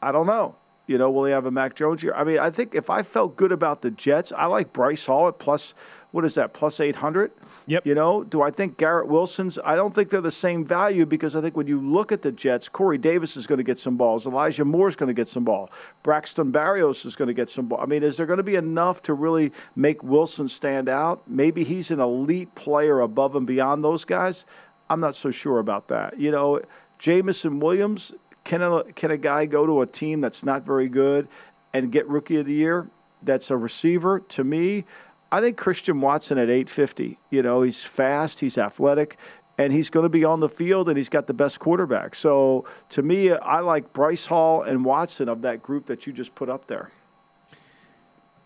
I 0.01 0.12
don't 0.12 0.26
know. 0.26 0.55
You 0.86 0.99
know, 0.99 1.11
will 1.11 1.24
he 1.24 1.32
have 1.32 1.47
a 1.47 1.51
Mac 1.51 1.74
Jones 1.74 2.03
year? 2.03 2.14
I 2.14 2.24
mean, 2.24 2.38
I 2.38 2.51
think 2.51 2.74
if 2.74 2.91
I 2.91 3.03
felt 3.03 3.36
good 3.36 3.53
about 3.53 3.82
the 3.82 3.91
Jets, 3.91 4.32
I 4.32 4.47
like 4.47 4.72
Breece 4.72 5.07
Hall 5.07 5.28
at 5.28 5.38
plus 5.38 5.74
what 6.12 6.24
is 6.24 6.34
that, 6.34 6.52
plus 6.52 6.80
800? 6.80 7.30
Yep. 7.66 7.86
You 7.86 7.94
know, 7.94 8.24
do 8.24 8.42
I 8.42 8.50
think 8.50 8.78
Garrett 8.78 9.06
Wilson's? 9.06 9.58
I 9.64 9.76
don't 9.76 9.94
think 9.94 10.11
they're 10.11 10.20
the 10.20 10.32
same 10.32 10.64
value 10.64 11.06
because 11.06 11.36
I 11.36 11.40
think 11.40 11.56
when 11.56 11.68
you 11.68 11.80
look 11.80 12.11
at 12.11 12.22
the 12.22 12.32
Jets, 12.32 12.68
Corey 12.68 12.98
Davis 12.98 13.36
is 13.36 13.46
going 13.46 13.58
to 13.58 13.64
get 13.64 13.78
some 13.78 13.96
balls. 13.96 14.26
Elijah 14.26 14.64
Moore 14.64 14.88
is 14.88 14.96
going 14.96 15.08
to 15.08 15.14
get 15.14 15.28
some 15.28 15.44
ball. 15.44 15.70
Braxton 16.02 16.52
Berrios 16.52 17.06
is 17.06 17.14
going 17.14 17.28
to 17.28 17.34
get 17.34 17.48
some 17.48 17.66
ball. 17.66 17.80
I 17.80 17.86
mean, 17.86 18.02
is 18.02 18.16
there 18.16 18.26
going 18.26 18.38
to 18.38 18.42
be 18.42 18.56
enough 18.56 19.02
to 19.02 19.14
really 19.14 19.52
make 19.76 20.02
Wilson 20.02 20.48
stand 20.48 20.88
out? 20.88 21.22
Maybe 21.28 21.62
he's 21.62 21.90
an 21.90 22.00
elite 22.00 22.54
player 22.56 23.00
above 23.00 23.36
and 23.36 23.46
beyond 23.46 23.84
those 23.84 24.04
guys. 24.04 24.44
I'm 24.88 25.00
not 25.00 25.14
so 25.14 25.30
sure 25.30 25.61
about 25.61 25.86
that. 25.88 26.18
You 26.18 26.32
know, 26.32 26.61
Jameson 26.98 27.61
Williams, 27.61 28.12
can 28.42 28.62
a, 28.62 28.82
can 28.94 29.12
a 29.12 29.16
guy 29.16 29.46
go 29.46 29.64
to 29.64 29.82
a 29.82 29.86
team 29.86 30.20
that's 30.20 30.42
not 30.42 30.66
very 30.66 30.88
good 30.88 31.28
and 31.72 31.92
get 31.92 32.08
Rookie 32.08 32.38
of 32.38 32.46
the 32.46 32.52
Year? 32.52 32.88
That's 33.22 33.50
a 33.50 33.56
receiver. 33.56 34.20
To 34.20 34.42
me, 34.44 34.84
I 35.33 35.41
think 35.41 35.57
Christian 35.57 36.01
Watson 36.01 36.39
at 36.39 36.49
850. 36.49 37.18
You 37.31 37.43
know, 37.43 37.62
he's 37.62 37.83
fast, 37.83 38.41
he's 38.41 38.59
athletic, 38.59 39.16
and 39.59 39.72
he's 39.72 39.91
going 39.91 40.05
to 40.05 40.09
be 40.09 40.24
on 40.24 40.41
the 40.41 40.49
field, 40.49 40.89
and 40.89 40.97
he's 40.97 41.09
got 41.09 41.26
the 41.26 41.35
best 41.35 41.61
quarterback. 41.61 42.14
So 42.14 42.64
to 42.91 43.03
me, 43.03 43.31
I 43.31 43.61
like 43.61 43.93
Breece 43.93 44.26
Hall 44.26 44.62
and 44.62 44.85
Watson 44.85 45.28
of 45.28 45.43
that 45.43 45.62
group 45.62 45.87
that 45.87 46.07
you 46.07 46.12
just 46.12 46.35
put 46.35 46.49
up 46.49 46.66
there. 46.66 46.91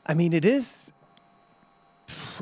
I 0.07 0.13
mean, 0.13 0.35
it 0.35 0.45
is, 0.45 0.93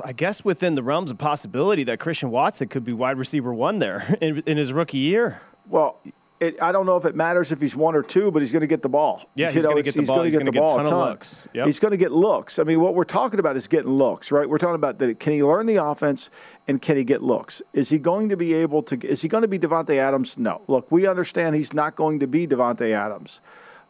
I 0.03 0.11
guess, 0.11 0.43
within 0.43 0.75
the 0.75 0.83
realms 0.83 1.11
of 1.11 1.17
possibility 1.17 1.85
that 1.85 1.99
Christian 1.99 2.29
Watson 2.29 2.67
could 2.67 2.83
be 2.83 2.91
wide 2.91 3.17
receiver 3.17 3.53
one 3.53 3.79
there 3.79 4.17
in, 4.21 4.39
in 4.45 4.57
his 4.57 4.73
rookie 4.73 4.97
year. 4.97 5.41
Well, 5.69 5.99
it, 6.47 6.61
I 6.61 6.71
don't 6.71 6.85
know 6.85 6.97
if 6.97 7.05
it 7.05 7.15
matters 7.15 7.51
if 7.51 7.59
he's 7.59 7.75
one 7.75 7.95
or 7.95 8.03
two, 8.03 8.31
but 8.31 8.41
he's 8.41 8.51
going 8.51 8.61
to 8.61 8.67
get 8.67 8.81
the 8.81 8.89
ball. 8.89 9.29
Yeah, 9.35 9.51
he's 9.51 9.65
going 9.65 9.77
to 9.77 9.83
get 9.83 9.95
the 9.95 10.03
ball. 10.03 10.23
He's 10.23 10.35
going 10.35 10.45
to 10.45 10.51
get, 10.51 10.61
the 10.61 10.67
ball 10.67 10.79
a 10.79 10.83
ton, 10.83 10.93
of 10.93 11.09
looks. 11.09 11.47
Yep. 11.53 11.65
He's 11.65 11.79
going 11.79 11.91
to 11.91 11.97
get 11.97 12.11
looks. 12.11 12.59
I 12.59 12.63
mean, 12.63 12.79
what 12.79 12.95
we're 12.95 13.03
talking 13.03 13.39
about 13.39 13.57
is 13.57 13.67
getting 13.67 13.91
looks, 13.91 14.31
right? 14.31 14.47
We're 14.47 14.57
talking 14.57 14.75
about 14.75 14.99
that. 14.99 15.19
Can 15.19 15.33
he 15.33 15.43
learn 15.43 15.65
the 15.65 15.83
offense 15.83 16.29
and 16.67 16.81
can 16.81 16.97
he 16.97 17.03
get 17.03 17.23
looks? 17.23 17.61
Is 17.73 17.89
he 17.89 17.97
going 17.97 18.29
to 18.29 18.37
be 18.37 18.53
able 18.53 18.83
to? 18.83 19.07
Is 19.07 19.21
he 19.21 19.27
going 19.27 19.43
to 19.43 19.47
be 19.47 19.59
Davante 19.59 19.97
Adams? 19.97 20.37
No. 20.37 20.61
Look, 20.67 20.91
we 20.91 21.07
understand 21.07 21.55
he's 21.55 21.73
not 21.73 21.95
going 21.95 22.19
to 22.19 22.27
be 22.27 22.47
Davante 22.47 22.91
Adams. 22.93 23.41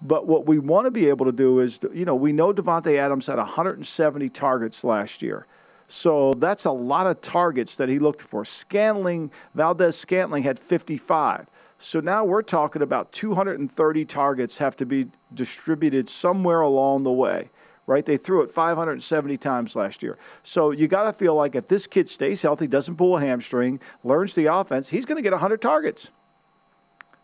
But 0.02 0.28
what 0.28 0.46
we 0.46 0.60
want 0.60 0.86
to 0.86 0.92
be 0.92 1.08
able 1.08 1.26
to 1.26 1.32
do 1.32 1.60
is, 1.60 1.80
you 1.94 2.04
know, 2.04 2.16
we 2.16 2.34
know 2.34 2.54
Davante 2.54 2.98
Adams 2.98 3.28
had 3.28 3.38
170 3.38 4.30
targets 4.30 4.84
last 4.84 5.22
year. 5.22 5.48
So 5.88 6.34
that's 6.34 6.66
a 6.66 6.72
lot 6.72 7.08
of 7.08 7.22
targets 7.22 7.76
that 7.76 7.88
he 7.88 8.00
looked 8.00 8.22
for. 8.22 8.46
Scantling, 8.46 9.32
Valdes 9.54 9.96
Scantling 9.96 10.44
had 10.44 10.60
55. 10.60 11.48
So 11.84 12.00
now 12.00 12.24
we're 12.24 12.44
talking 12.44 12.82
about 12.82 13.12
230 13.12 14.06
targets 14.06 14.58
have 14.58 14.78
to 14.78 14.86
be 14.86 15.08
distributed 15.34 16.08
somewhere 16.08 16.62
along 16.62 17.04
the 17.04 17.12
way, 17.12 17.50
right? 17.88 18.06
They 18.06 18.16
threw 18.16 18.42
it 18.42 18.54
570 18.54 19.36
times 19.36 19.76
last 19.76 20.02
year. 20.02 20.18
So 20.46 20.72
you 20.72 20.88
got 20.88 21.04
to 21.04 21.12
feel 21.12 21.36
like 21.36 21.56
if 21.56 21.68
this 21.68 21.86
kid 21.86 22.08
stays 22.08 22.42
healthy, 22.42 22.68
doesn't 22.68 22.96
pull 22.96 23.18
a 23.18 23.20
hamstring, 23.20 23.82
learns 24.06 24.34
the 24.34 24.46
offense, 24.46 24.88
he's 24.88 25.04
going 25.04 25.18
to 25.18 25.22
get 25.22 25.34
100 25.34 25.62
targets. 25.62 26.10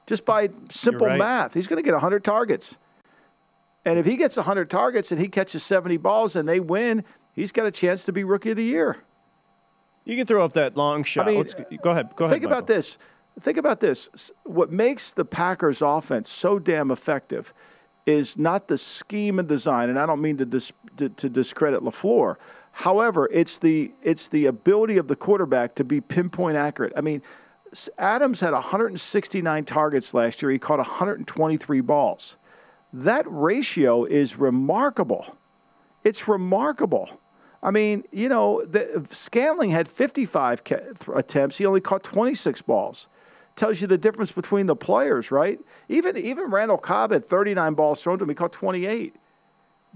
Just 0.08 0.26
by 0.26 0.50
simple 0.70 1.08
right. 1.08 1.18
math, 1.18 1.54
he's 1.54 1.68
going 1.68 1.82
to 1.82 1.86
get 1.86 1.94
100 1.94 2.26
targets. 2.26 2.76
And 3.86 3.98
if 3.98 4.06
he 4.06 4.18
gets 4.18 4.36
100 4.36 4.70
targets 4.70 5.14
and 5.14 5.22
he 5.22 5.30
catches 5.30 5.64
70 5.64 5.96
balls 5.98 6.36
and 6.36 6.50
they 6.50 6.60
win, 6.60 7.06
he's 7.34 7.54
got 7.54 7.66
a 7.66 7.72
chance 7.72 8.04
to 8.04 8.12
be 8.12 8.26
rookie 8.26 8.52
of 8.52 8.58
the 8.58 8.64
year. 8.66 8.98
You 10.04 10.18
can 10.18 10.26
throw 10.26 10.44
up 10.44 10.52
that 10.54 10.76
long 10.76 11.06
shot. 11.06 11.28
I 11.28 11.32
mean, 11.32 11.38
Let's, 11.38 11.54
go 11.54 11.92
ahead. 11.92 12.14
Go 12.18 12.26
ahead. 12.26 12.36
Think 12.36 12.44
about 12.44 12.68
this. 12.68 12.98
Think 13.42 13.58
about 13.58 13.80
this. 13.80 14.32
What 14.44 14.72
makes 14.72 15.14
the 15.14 15.26
Packers 15.26 15.82
offense 15.82 16.30
so 16.30 16.60
damn 16.60 16.92
effective 16.92 17.54
is 18.06 18.38
not 18.38 18.68
the 18.68 18.78
scheme 18.78 19.40
and 19.40 19.48
design, 19.48 19.90
and 19.90 20.00
I 20.00 20.06
don't 20.06 20.22
mean 20.22 20.38
to, 20.38 20.46
dis, 20.46 20.72
to, 20.98 21.10
to 21.10 21.30
discredit 21.30 21.82
LaFleur. 21.82 22.36
However, 22.72 23.30
it's 23.32 23.58
the 23.58 23.92
it's 24.02 24.28
the 24.28 24.46
ability 24.46 24.98
of 24.98 25.08
the 25.08 25.16
quarterback 25.16 25.76
to 25.76 25.84
be 25.84 26.00
pinpoint 26.02 26.56
accurate. 26.56 26.94
I 26.96 27.02
mean, 27.02 27.22
Adams 27.98 28.40
had 28.40 28.54
169 28.54 29.66
targets 29.66 30.14
last 30.14 30.42
year. 30.42 30.52
He 30.52 30.60
caught 30.60 30.78
123 30.78 31.82
balls. 31.82 32.36
That 32.94 33.26
ratio 33.28 34.06
is 34.06 34.38
remarkable. 34.38 35.38
It's 36.04 36.28
remarkable. 36.28 37.10
I 37.62 37.72
mean, 37.72 38.06
you 38.12 38.30
know, 38.30 38.64
the, 38.66 39.06
Scantling 39.12 39.72
had 39.72 39.88
55 39.88 40.62
attempts. 41.14 41.58
He 41.58 41.66
only 41.66 41.82
caught 41.82 42.04
26 42.04 42.62
balls 42.62 43.08
tells 43.60 43.82
you 43.82 43.88
the 43.88 43.98
difference 43.98 44.32
between 44.32 44.66
the 44.66 44.76
players, 44.76 45.32
right? 45.32 45.60
Even 45.90 46.18
even 46.18 46.50
Randall 46.50 46.78
Cobb 46.78 47.12
had 47.12 47.28
39 47.28 47.74
balls 47.74 48.02
thrown 48.02 48.18
to 48.18 48.24
him. 48.24 48.30
He 48.30 48.36
caught 48.36 48.54
28. 48.54 49.16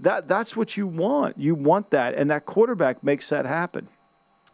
That 0.00 0.28
that's 0.28 0.54
what 0.54 0.76
you 0.76 0.86
want. 0.86 1.38
You 1.38 1.54
want 1.54 1.90
that, 1.90 2.14
and 2.14 2.30
that 2.30 2.46
quarterback 2.46 3.02
makes 3.02 3.28
that 3.30 3.46
happen. 3.46 3.88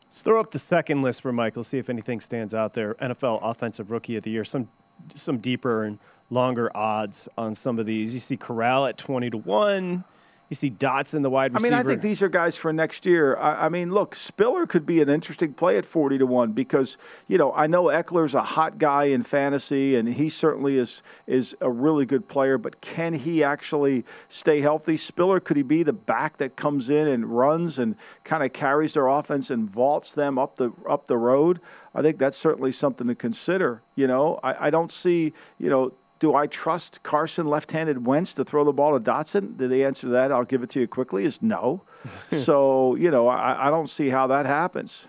Let's 0.04 0.22
throw 0.22 0.40
up 0.40 0.50
the 0.52 0.58
second 0.58 1.02
list 1.02 1.22
for 1.22 1.32
Michael. 1.32 1.64
See 1.64 1.78
if 1.78 1.90
anything 1.90 2.20
stands 2.20 2.54
out 2.54 2.74
there. 2.74 2.94
NFL 2.94 3.40
Offensive 3.42 3.90
Rookie 3.90 4.16
of 4.16 4.22
the 4.22 4.30
Year. 4.30 4.44
Some 4.44 4.68
some 5.14 5.38
deeper 5.38 5.84
and 5.84 5.98
longer 6.30 6.70
odds 6.76 7.28
on 7.36 7.54
some 7.54 7.78
of 7.78 7.86
these. 7.86 8.14
You 8.14 8.20
see 8.20 8.36
Corral 8.36 8.86
at 8.86 8.96
20 8.96 9.30
to 9.30 9.38
one. 9.38 10.04
You 10.51 10.57
see 10.57 10.70
Dotson, 10.70 11.22
the 11.22 11.30
wide 11.30 11.55
receiver. 11.55 11.74
I 11.74 11.78
mean, 11.78 11.86
I 11.86 11.88
think 11.88 12.03
these 12.03 12.22
are 12.22 12.28
guys 12.28 12.57
for 12.57 12.72
next 12.72 13.07
year. 13.07 13.36
I, 13.36 13.66
I, 13.66 13.68
mean, 13.68 13.92
look, 13.92 14.16
Spiller 14.16 14.66
could 14.66 14.84
be 14.84 15.01
an 15.01 15.09
interesting 15.09 15.55
play 15.55 15.78
at 15.78 15.86
40 15.86 16.18
to 16.18 16.26
1 16.26 16.53
because, 16.53 16.96
you 17.28 17.38
know, 17.38 17.53
I 17.53 17.68
know 17.68 17.84
Ekeler's 17.84 18.34
a 18.34 18.42
hot 18.42 18.76
guy 18.76 19.05
in 19.05 19.22
fantasy 19.22 19.94
and 19.94 20.09
he 20.09 20.28
certainly 20.28 20.76
is 20.76 21.03
is 21.28 21.55
a 21.61 21.70
really 21.70 22.05
good 22.05 22.26
player, 22.26 22.59
but 22.59 22.80
can 22.80 23.14
he 23.14 23.44
actually 23.44 24.05
stay 24.28 24.61
healthy? 24.61 24.96
Spiller, 24.96 25.38
could 25.38 25.57
he 25.57 25.62
be 25.62 25.84
the 25.84 25.92
back 25.92 26.38
that 26.38 26.57
comes 26.57 26.90
in 26.90 27.07
and 27.07 27.26
runs 27.26 27.78
and 27.78 27.94
kind 28.24 28.42
of 28.42 28.53
carries 28.53 28.94
their 28.94 29.07
offense 29.07 29.51
and 29.51 29.70
vaults 29.70 30.14
them 30.14 30.36
up 30.36 30.57
the 30.57 30.72
up 30.88 31.07
the 31.07 31.16
road? 31.16 31.61
I 31.94 32.03
think 32.03 32.18
that's 32.18 32.36
certainly 32.36 32.72
something 32.72 33.07
to 33.07 33.14
consider. 33.14 33.82
You 33.94 34.09
know, 34.09 34.40
I, 34.42 34.66
I 34.66 34.70
don't 34.70 34.90
see, 34.90 35.32
you 35.59 35.70
know, 35.70 35.92
do 36.21 36.35
I 36.35 36.47
trust 36.47 37.03
Carson 37.03 37.47
left-handed 37.47 38.07
Wentz 38.07 38.35
to 38.35 38.45
throw 38.45 38.62
the 38.62 38.73
ball 38.73 38.97
to 38.97 39.01
Dotson? 39.01 39.57
Did 39.57 39.71
the 39.71 39.85
answer 39.85 40.03
to 40.03 40.12
that? 40.12 40.31
I'll 40.31 40.45
give 40.45 40.62
it 40.62 40.71
to 40.71 40.81
you 40.81 40.87
quickly. 40.87 41.25
Is 41.25 41.43
no. 41.43 41.83
so 42.45 42.95
you 42.95 43.11
know, 43.11 43.27
I, 43.27 43.66
I, 43.66 43.71
don't 43.71 43.89
see 43.89 44.11
how 44.11 44.27
that 44.29 44.47
happens. 44.47 45.07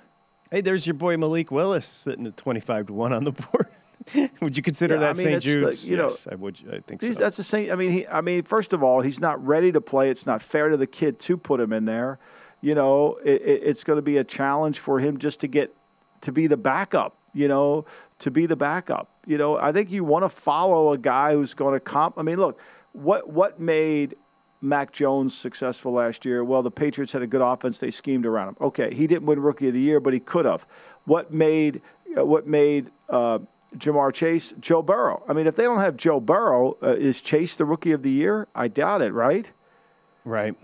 Hey, 0.49 0.61
there's 0.61 0.87
your 0.87 0.93
boy 0.95 1.17
Malik 1.17 1.51
Willis 1.51 1.85
sitting 1.85 2.25
at 2.25 2.37
twenty-five 2.37 2.87
to 2.87 2.93
one 2.93 3.13
on 3.13 3.25
the 3.25 3.31
board. 3.51 3.67
would 4.41 4.57
you 4.57 4.63
consider 4.63 4.95
yeah, 4.95 5.01
that 5.01 5.09
I 5.09 5.13
mean, 5.13 5.23
St. 5.23 5.43
Jude's? 5.43 5.83
The, 5.83 5.89
you 5.89 5.97
yes, 5.97 6.25
know, 6.25 6.31
I 6.31 6.35
would. 6.35 6.57
I 6.71 6.79
think 6.79 7.01
so. 7.01 7.13
That's 7.13 7.37
the 7.37 7.43
same. 7.43 7.71
I 7.71 7.75
mean, 7.75 7.91
he, 7.91 8.07
I 8.07 8.21
mean, 8.21 8.43
first 8.43 8.73
of 8.73 8.81
all, 8.81 9.01
he's 9.01 9.19
not 9.19 9.45
ready 9.45 9.71
to 9.73 9.81
play. 9.81 10.09
It's 10.09 10.25
not 10.25 10.41
fair 10.41 10.69
to 10.69 10.77
the 10.77 10.87
kid 10.87 11.19
to 11.19 11.37
put 11.37 11.59
him 11.59 11.73
in 11.73 11.85
there. 11.85 12.19
You 12.61 12.73
know, 12.73 13.19
it, 13.23 13.41
it, 13.41 13.63
it's 13.63 13.83
going 13.83 13.97
to 13.97 14.03
be 14.03 14.17
a 14.17 14.23
challenge 14.23 14.79
for 14.79 14.99
him 14.99 15.17
just 15.17 15.41
to 15.41 15.47
get 15.47 15.75
to 16.21 16.31
be 16.31 16.47
the 16.47 16.57
backup. 16.57 17.17
You 17.33 17.47
know, 17.47 17.85
to 18.19 18.31
be 18.31 18.45
the 18.45 18.55
backup. 18.55 19.09
You 19.25 19.37
know, 19.37 19.57
I 19.57 19.71
think 19.71 19.91
you 19.91 20.03
want 20.03 20.23
to 20.23 20.29
follow 20.29 20.91
a 20.91 20.97
guy 20.97 21.33
who's 21.33 21.53
going 21.53 21.73
to 21.73 21.79
comp. 21.79 22.17
I 22.17 22.23
mean, 22.23 22.37
look, 22.37 22.59
what 22.93 23.29
what 23.29 23.59
made 23.59 24.15
Mac 24.61 24.91
Jones 24.91 25.37
successful 25.37 25.93
last 25.93 26.25
year? 26.25 26.43
Well, 26.43 26.63
the 26.63 26.71
Patriots 26.71 27.11
had 27.11 27.21
a 27.21 27.27
good 27.27 27.41
offense; 27.41 27.77
they 27.79 27.91
schemed 27.91 28.25
around 28.25 28.49
him. 28.49 28.55
Okay, 28.61 28.93
he 28.93 29.07
didn't 29.07 29.25
win 29.25 29.39
Rookie 29.39 29.67
of 29.67 29.73
the 29.73 29.79
Year, 29.79 29.99
but 29.99 30.13
he 30.13 30.19
could 30.19 30.45
have. 30.45 30.65
What 31.05 31.33
made 31.33 31.81
uh, 32.17 32.25
what 32.25 32.47
made 32.47 32.91
uh, 33.09 33.39
Ja'Marr 33.77 34.13
Chase 34.13 34.53
Joe 34.59 34.81
Burrow? 34.81 35.23
I 35.27 35.33
mean, 35.33 35.47
if 35.47 35.55
they 35.55 35.63
don't 35.63 35.79
have 35.79 35.97
Joe 35.97 36.19
Burrow, 36.19 36.77
uh, 36.83 36.95
is 36.95 37.21
Chase 37.21 37.55
the 37.55 37.65
Rookie 37.65 37.91
of 37.91 38.03
the 38.03 38.11
Year? 38.11 38.47
I 38.53 38.67
doubt 38.67 39.01
it. 39.01 39.13
Right? 39.13 39.49
Right. 40.25 40.55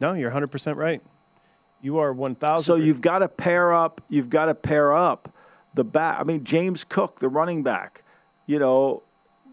No, 0.00 0.14
you're 0.14 0.28
100 0.28 0.48
percent 0.48 0.76
right. 0.76 1.00
You 1.80 1.98
are 1.98 2.14
1,000. 2.14 2.64
So 2.64 2.76
you've 2.76 3.02
got 3.02 3.18
to 3.18 3.28
pair 3.28 3.74
up. 3.74 4.00
You've 4.08 4.30
got 4.30 4.46
to 4.46 4.54
pair 4.54 4.94
up 4.94 5.28
the 5.74 5.84
back. 5.84 6.20
I 6.20 6.24
mean, 6.24 6.44
James 6.44 6.84
Cook, 6.84 7.20
the 7.20 7.28
running 7.28 7.62
back, 7.62 8.02
you 8.46 8.58
know, 8.58 9.02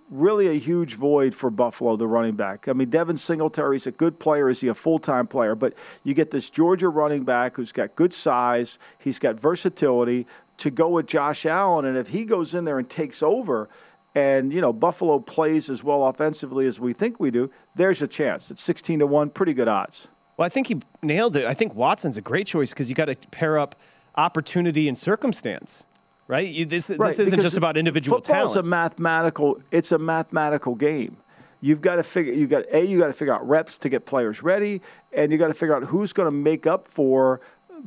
really 0.10 0.50
a 0.50 0.60
huge 0.60 0.96
void 0.96 1.34
for 1.34 1.50
Buffalo, 1.50 1.96
the 1.96 2.08
running 2.08 2.36
back. 2.36 2.68
I 2.68 2.74
mean, 2.74 2.90
Devin 2.90 3.18
Singletary's 3.18 3.88
a 3.88 3.92
good 3.92 4.20
player. 4.20 4.50
Is 4.50 4.60
he 4.60 4.68
a 4.68 4.76
full 4.76 5.00
time 5.00 5.26
player? 5.26 5.56
But 5.56 5.74
you 6.04 6.14
get 6.14 6.32
this 6.32 6.50
Georgia 6.50 6.90
running 6.90 7.24
back 7.24 7.56
who's 7.56 7.72
got 7.72 7.96
good 7.96 8.14
size, 8.14 8.78
he's 9.00 9.20
got 9.20 9.40
versatility 9.40 10.28
to 10.58 10.70
go 10.70 10.90
with 10.90 11.08
Josh 11.08 11.46
Allen. 11.46 11.86
And 11.86 11.98
if 11.98 12.10
he 12.10 12.26
goes 12.26 12.54
in 12.54 12.66
there 12.66 12.78
and 12.78 12.90
takes 12.90 13.24
over, 13.24 13.70
and 14.14 14.52
you 14.52 14.60
know 14.60 14.74
Buffalo 14.74 15.20
plays 15.20 15.70
as 15.70 15.84
well 15.84 16.08
offensively 16.08 16.68
as 16.68 16.80
we 16.80 16.94
think 16.94 17.20
we 17.20 17.32
do, 17.32 17.50
there's 17.76 18.02
a 18.02 18.08
chance. 18.08 18.52
It's 18.52 18.62
16 18.62 19.00
to 19.00 19.08
1, 19.08 19.30
pretty 19.30 19.54
good 19.54 19.70
odds. 19.70 20.10
Well, 20.36 20.46
I 20.46 20.50
think 20.50 20.68
he 20.68 20.80
nailed 21.02 21.36
it. 21.36 21.46
I 21.46 21.54
think 21.54 21.76
Watson's 21.76 22.18
a 22.18 22.22
great 22.22 22.48
choice 22.48 22.72
because 22.72 22.90
you 22.90 22.96
got 22.96 23.06
to 23.06 23.16
pair 23.30 23.58
up 23.58 23.76
opportunity 24.16 24.90
and 24.90 24.98
circumstance 24.98 25.86
right? 26.32 26.48
You, 26.48 26.66
this 26.66 26.90
right, 26.90 27.10
this 27.10 27.20
isn't 27.20 27.42
just 27.42 27.58
about 27.58 27.76
individual 27.76 28.18
football's 28.18 28.54
talent. 28.54 28.66
a 28.66 28.70
mathematical. 28.70 29.62
It's 29.70 29.92
a 29.92 30.00
mathematical 30.00 30.76
game. 30.76 31.18
You've 31.60 31.82
got 31.82 31.98
to 31.98 32.04
figure. 32.04 32.34
You 32.34 32.48
got 32.48 32.64
a. 32.72 32.84
You 32.84 32.98
got 32.98 33.08
to 33.08 33.14
figure 33.14 33.34
out 33.34 33.48
reps 33.48 33.78
to 33.80 33.90
get 33.90 34.06
players 34.06 34.42
ready, 34.42 34.82
and 35.12 35.32
you 35.32 35.38
got 35.38 35.50
to 35.50 35.54
figure 35.54 35.76
out 35.76 35.84
who's 35.84 36.14
going 36.14 36.32
to 36.32 36.36
make 36.36 36.66
up 36.66 36.88
for 36.88 37.42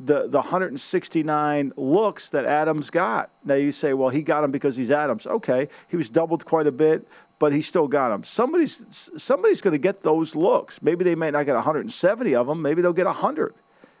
the 0.05 0.27
the 0.27 0.39
169 0.39 1.73
looks 1.75 2.29
that 2.29 2.45
Adams 2.45 2.89
got. 2.89 3.31
Now 3.43 3.55
you 3.55 3.71
say, 3.71 3.93
well, 3.93 4.09
he 4.09 4.21
got 4.21 4.41
them 4.41 4.51
because 4.51 4.77
he's 4.77 4.91
Adams. 4.91 5.25
Okay, 5.25 5.67
he 5.87 5.97
was 5.97 6.09
doubled 6.09 6.45
quite 6.45 6.67
a 6.67 6.71
bit, 6.71 7.07
but 7.39 7.51
he 7.51 7.63
still 7.63 7.87
got 7.87 8.09
them. 8.09 8.23
Somebody's 8.23 8.85
somebody's 9.17 9.59
going 9.59 9.73
to 9.73 9.79
get 9.79 10.03
those 10.03 10.35
looks. 10.35 10.81
Maybe 10.83 11.03
they 11.03 11.15
may 11.15 11.31
not 11.31 11.47
get 11.47 11.55
170 11.55 12.35
of 12.35 12.45
them. 12.47 12.61
Maybe 12.61 12.83
they'll 12.83 12.93
get 12.93 13.07
100. 13.07 13.55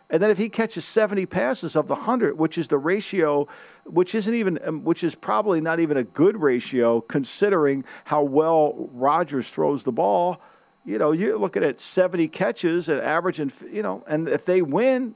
And 0.09 0.21
then 0.21 0.29
if 0.29 0.37
he 0.37 0.49
catches 0.49 0.85
70 0.85 1.25
passes 1.25 1.75
of 1.75 1.87
the 1.87 1.95
100, 1.95 2.37
which 2.37 2.57
is 2.57 2.67
the 2.67 2.77
ratio, 2.77 3.47
which 3.85 4.13
isn't 4.13 4.33
even, 4.33 4.59
um, 4.63 4.83
which 4.83 5.03
is 5.03 5.15
probably 5.15 5.61
not 5.61 5.79
even 5.79 5.97
a 5.97 6.03
good 6.03 6.39
ratio 6.39 7.01
considering 7.01 7.83
how 8.03 8.21
well 8.21 8.89
Rodgers 8.93 9.49
throws 9.49 9.83
the 9.83 9.91
ball, 9.91 10.39
you 10.85 10.99
know, 10.99 11.11
you're 11.11 11.37
looking 11.39 11.63
at 11.63 11.79
70 11.79 12.27
catches 12.27 12.87
at 12.89 13.03
average 13.03 13.39
and 13.39 13.51
you 13.71 13.81
know, 13.81 14.03
and 14.07 14.27
if 14.29 14.45
they 14.45 14.61
win, 14.61 15.15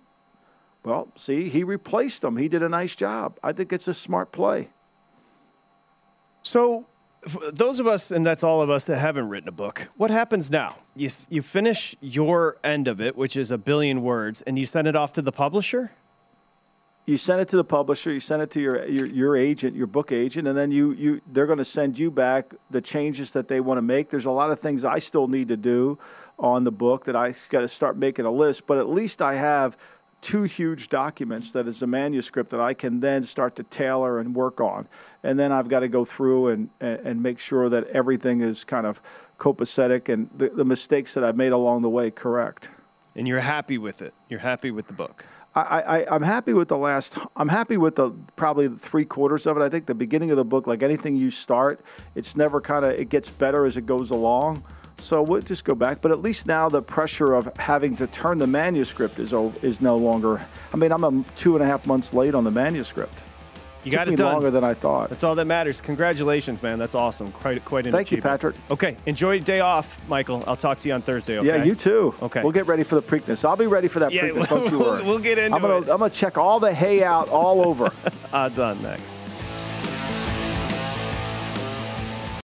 well, 0.83 1.11
see, 1.15 1.49
he 1.49 1.63
replaced 1.63 2.21
them. 2.21 2.37
He 2.37 2.47
did 2.47 2.63
a 2.63 2.69
nice 2.69 2.95
job. 2.95 3.37
I 3.43 3.53
think 3.53 3.71
it's 3.71 3.87
a 3.87 3.93
smart 3.93 4.31
play. 4.31 4.69
So, 6.41 6.87
those 7.51 7.79
of 7.79 7.87
us, 7.87 8.11
and 8.11 8.25
that's 8.25 8.43
all 8.43 8.61
of 8.61 8.69
us 8.69 8.85
that 8.85 8.97
haven't 8.97 9.27
written 9.27 9.49
a 9.49 9.53
book, 9.53 9.89
what 9.97 10.09
happens 10.09 10.49
now? 10.49 10.77
You, 10.95 11.09
you 11.29 11.41
finish 11.41 11.95
your 11.99 12.57
end 12.63 12.87
of 12.87 13.01
it, 13.01 13.15
which 13.15 13.35
is 13.35 13.51
a 13.51 13.57
billion 13.57 14.01
words, 14.01 14.41
and 14.43 14.57
you 14.57 14.65
send 14.65 14.87
it 14.87 14.95
off 14.95 15.11
to 15.13 15.21
the 15.21 15.31
publisher? 15.31 15.91
You 17.05 17.17
send 17.17 17.41
it 17.41 17.49
to 17.49 17.55
the 17.55 17.63
publisher, 17.63 18.13
you 18.13 18.19
send 18.19 18.41
it 18.41 18.51
to 18.51 18.61
your, 18.61 18.85
your, 18.87 19.05
your 19.07 19.35
agent, 19.35 19.75
your 19.75 19.87
book 19.87 20.11
agent, 20.11 20.47
and 20.47 20.57
then 20.57 20.71
you, 20.71 20.91
you 20.91 21.21
they're 21.33 21.47
going 21.47 21.57
to 21.57 21.65
send 21.65 21.97
you 21.97 22.11
back 22.11 22.53
the 22.69 22.81
changes 22.81 23.31
that 23.31 23.47
they 23.47 23.59
want 23.59 23.79
to 23.79 23.81
make. 23.81 24.09
There's 24.09 24.25
a 24.25 24.31
lot 24.31 24.51
of 24.51 24.59
things 24.59 24.85
I 24.85 24.99
still 24.99 25.27
need 25.27 25.47
to 25.47 25.57
do 25.57 25.97
on 26.37 26.63
the 26.63 26.71
book 26.71 27.05
that 27.05 27.15
I 27.15 27.33
got 27.49 27.61
to 27.61 27.67
start 27.67 27.97
making 27.97 28.25
a 28.25 28.31
list, 28.31 28.67
but 28.67 28.77
at 28.77 28.87
least 28.87 29.21
I 29.21 29.33
have 29.35 29.75
two 30.21 30.43
huge 30.43 30.89
documents 30.89 31.51
that 31.51 31.67
is 31.67 31.81
a 31.81 31.87
manuscript 31.87 32.49
that 32.51 32.59
I 32.59 32.73
can 32.73 32.99
then 32.99 33.23
start 33.23 33.55
to 33.57 33.63
tailor 33.63 34.19
and 34.19 34.35
work 34.35 34.59
on. 34.59 34.87
And 35.23 35.39
then 35.39 35.51
I've 35.51 35.69
got 35.69 35.79
to 35.81 35.87
go 35.87 36.05
through 36.05 36.49
and, 36.49 36.69
and 36.79 37.21
make 37.21 37.39
sure 37.39 37.69
that 37.69 37.87
everything 37.87 38.41
is 38.41 38.63
kind 38.63 38.85
of 38.85 39.01
copacetic 39.39 40.09
and 40.09 40.29
the, 40.37 40.49
the 40.49 40.65
mistakes 40.65 41.13
that 41.13 41.23
I've 41.23 41.37
made 41.37 41.51
along 41.51 41.81
the 41.81 41.89
way 41.89 42.11
correct. 42.11 42.69
And 43.15 43.27
you're 43.27 43.39
happy 43.39 43.77
with 43.77 44.01
it. 44.01 44.13
You're 44.29 44.39
happy 44.39 44.71
with 44.71 44.87
the 44.87 44.93
book. 44.93 45.25
I, 45.55 45.61
I, 45.61 46.15
I'm 46.15 46.21
happy 46.21 46.53
with 46.53 46.67
the 46.67 46.77
last. 46.77 47.17
I'm 47.35 47.49
happy 47.49 47.77
with 47.77 47.95
the 47.95 48.11
probably 48.35 48.67
the 48.67 48.77
three 48.77 49.03
quarters 49.03 49.47
of 49.47 49.57
it. 49.57 49.61
I 49.61 49.69
think 49.69 49.87
the 49.87 49.95
beginning 49.95 50.29
of 50.29 50.37
the 50.37 50.45
book, 50.45 50.67
like 50.67 50.83
anything 50.83 51.17
you 51.17 51.31
start, 51.31 51.81
it's 52.13 52.37
never 52.37 52.61
kind 52.61 52.85
of 52.85 52.91
it 52.91 53.09
gets 53.09 53.29
better 53.29 53.65
as 53.65 53.75
it 53.75 53.85
goes 53.85 54.11
along. 54.11 54.63
So 54.99 55.21
we'll 55.21 55.41
just 55.41 55.63
go 55.63 55.75
back. 55.75 56.01
But 56.01 56.11
at 56.11 56.21
least 56.21 56.45
now 56.45 56.69
the 56.69 56.81
pressure 56.81 57.33
of 57.33 57.49
having 57.57 57.95
to 57.97 58.07
turn 58.07 58.37
the 58.37 58.47
manuscript 58.47 59.19
is 59.19 59.33
is 59.63 59.81
no 59.81 59.97
longer. 59.97 60.45
I 60.73 60.77
mean, 60.77 60.91
I'm 60.91 61.03
a 61.03 61.23
two 61.35 61.55
and 61.55 61.63
a 61.63 61.67
half 61.67 61.85
months 61.87 62.13
late 62.13 62.35
on 62.35 62.43
the 62.43 62.51
manuscript. 62.51 63.15
You 63.85 63.93
got 63.93 64.09
it, 64.09 64.15
it 64.15 64.17
done. 64.17 64.33
longer 64.33 64.51
than 64.51 64.63
I 64.65 64.73
thought. 64.73 65.09
That's 65.09 65.23
all 65.23 65.35
that 65.35 65.45
matters. 65.45 65.79
Congratulations, 65.79 66.61
man. 66.61 66.77
That's 66.79 66.95
awesome. 66.95 67.31
Quite 67.31 67.63
quite 67.63 67.85
an 67.85 67.93
Thank 67.93 68.07
achievement. 68.07 68.25
you, 68.25 68.29
Patrick. 68.29 68.55
Okay, 68.69 68.97
enjoy 69.05 69.35
your 69.35 69.43
day 69.43 69.61
off, 69.61 69.97
Michael. 70.09 70.43
I'll 70.47 70.57
talk 70.57 70.79
to 70.79 70.89
you 70.89 70.93
on 70.93 71.01
Thursday. 71.01 71.37
Okay. 71.37 71.47
Yeah, 71.47 71.63
you 71.63 71.75
too. 71.75 72.13
Okay. 72.21 72.43
We'll 72.43 72.51
get 72.51 72.67
ready 72.67 72.83
for 72.83 72.95
the 72.95 73.01
Preakness. 73.01 73.45
I'll 73.45 73.55
be 73.55 73.67
ready 73.67 73.87
for 73.87 73.99
that 73.99 74.11
Yeah, 74.11 74.23
Preakness. 74.23 74.35
we'll- 74.35 74.45
don't 74.63 74.71
you 74.71 74.79
worry. 74.79 75.03
we'll 75.03 75.19
get 75.19 75.37
into 75.37 75.55
I'm 75.55 75.61
gonna, 75.61 75.77
it. 75.77 75.89
I'm 75.89 75.99
gonna 75.99 76.09
check 76.09 76.37
all 76.37 76.59
the 76.59 76.73
hay 76.73 77.03
out 77.03 77.29
all 77.29 77.65
over. 77.65 77.89
Odds 78.33 78.59
on 78.59 78.81
next. 78.81 79.17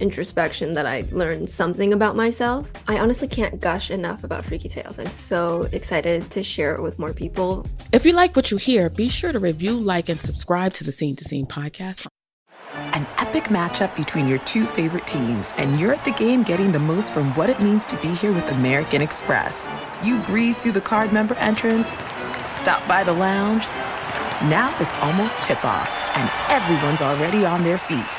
introspection 0.00 0.74
that 0.74 0.86
I 0.86 1.04
learned 1.12 1.48
something 1.50 1.92
about 1.92 2.16
myself. 2.16 2.70
I 2.88 2.98
honestly 2.98 3.28
can't 3.28 3.60
gush 3.60 3.90
enough 3.90 4.24
about 4.24 4.44
Freaky 4.44 4.68
Tales. 4.68 4.98
I'm 4.98 5.10
so 5.10 5.68
excited 5.72 6.30
to 6.30 6.42
share 6.42 6.74
it 6.74 6.82
with 6.82 6.98
more 6.98 7.12
people. 7.12 7.66
If 7.92 8.04
you 8.04 8.12
like 8.12 8.36
what 8.36 8.50
you 8.50 8.56
hear, 8.56 8.90
be 8.90 9.08
sure 9.08 9.32
to 9.32 9.38
review, 9.38 9.78
like, 9.78 10.08
and 10.08 10.20
subscribe 10.20 10.72
to 10.74 10.84
the 10.84 10.92
Scene 10.92 11.16
to 11.16 11.24
Scene 11.24 11.46
podcast. 11.46 12.06
An 12.72 13.06
epic 13.18 13.44
matchup 13.44 13.94
between 13.96 14.28
your 14.28 14.38
two 14.38 14.66
favorite 14.66 15.06
teams, 15.06 15.52
and 15.56 15.78
you're 15.78 15.92
at 15.92 16.04
the 16.04 16.12
game 16.12 16.42
getting 16.42 16.72
the 16.72 16.78
most 16.78 17.14
from 17.14 17.32
what 17.34 17.48
it 17.50 17.60
means 17.60 17.86
to 17.86 17.96
be 17.98 18.08
here 18.08 18.32
with 18.32 18.48
American 18.50 19.00
Express. 19.00 19.68
You 20.02 20.18
breeze 20.22 20.62
through 20.62 20.72
the 20.72 20.80
card 20.80 21.12
member 21.12 21.34
entrance, 21.36 21.94
stop 22.46 22.86
by 22.88 23.04
the 23.04 23.12
lounge. 23.12 23.64
Now 24.50 24.76
it's 24.80 24.94
almost 24.94 25.42
tip 25.42 25.64
off, 25.64 25.88
and 26.16 26.30
everyone's 26.50 27.00
already 27.00 27.46
on 27.46 27.62
their 27.62 27.78
feet. 27.78 28.18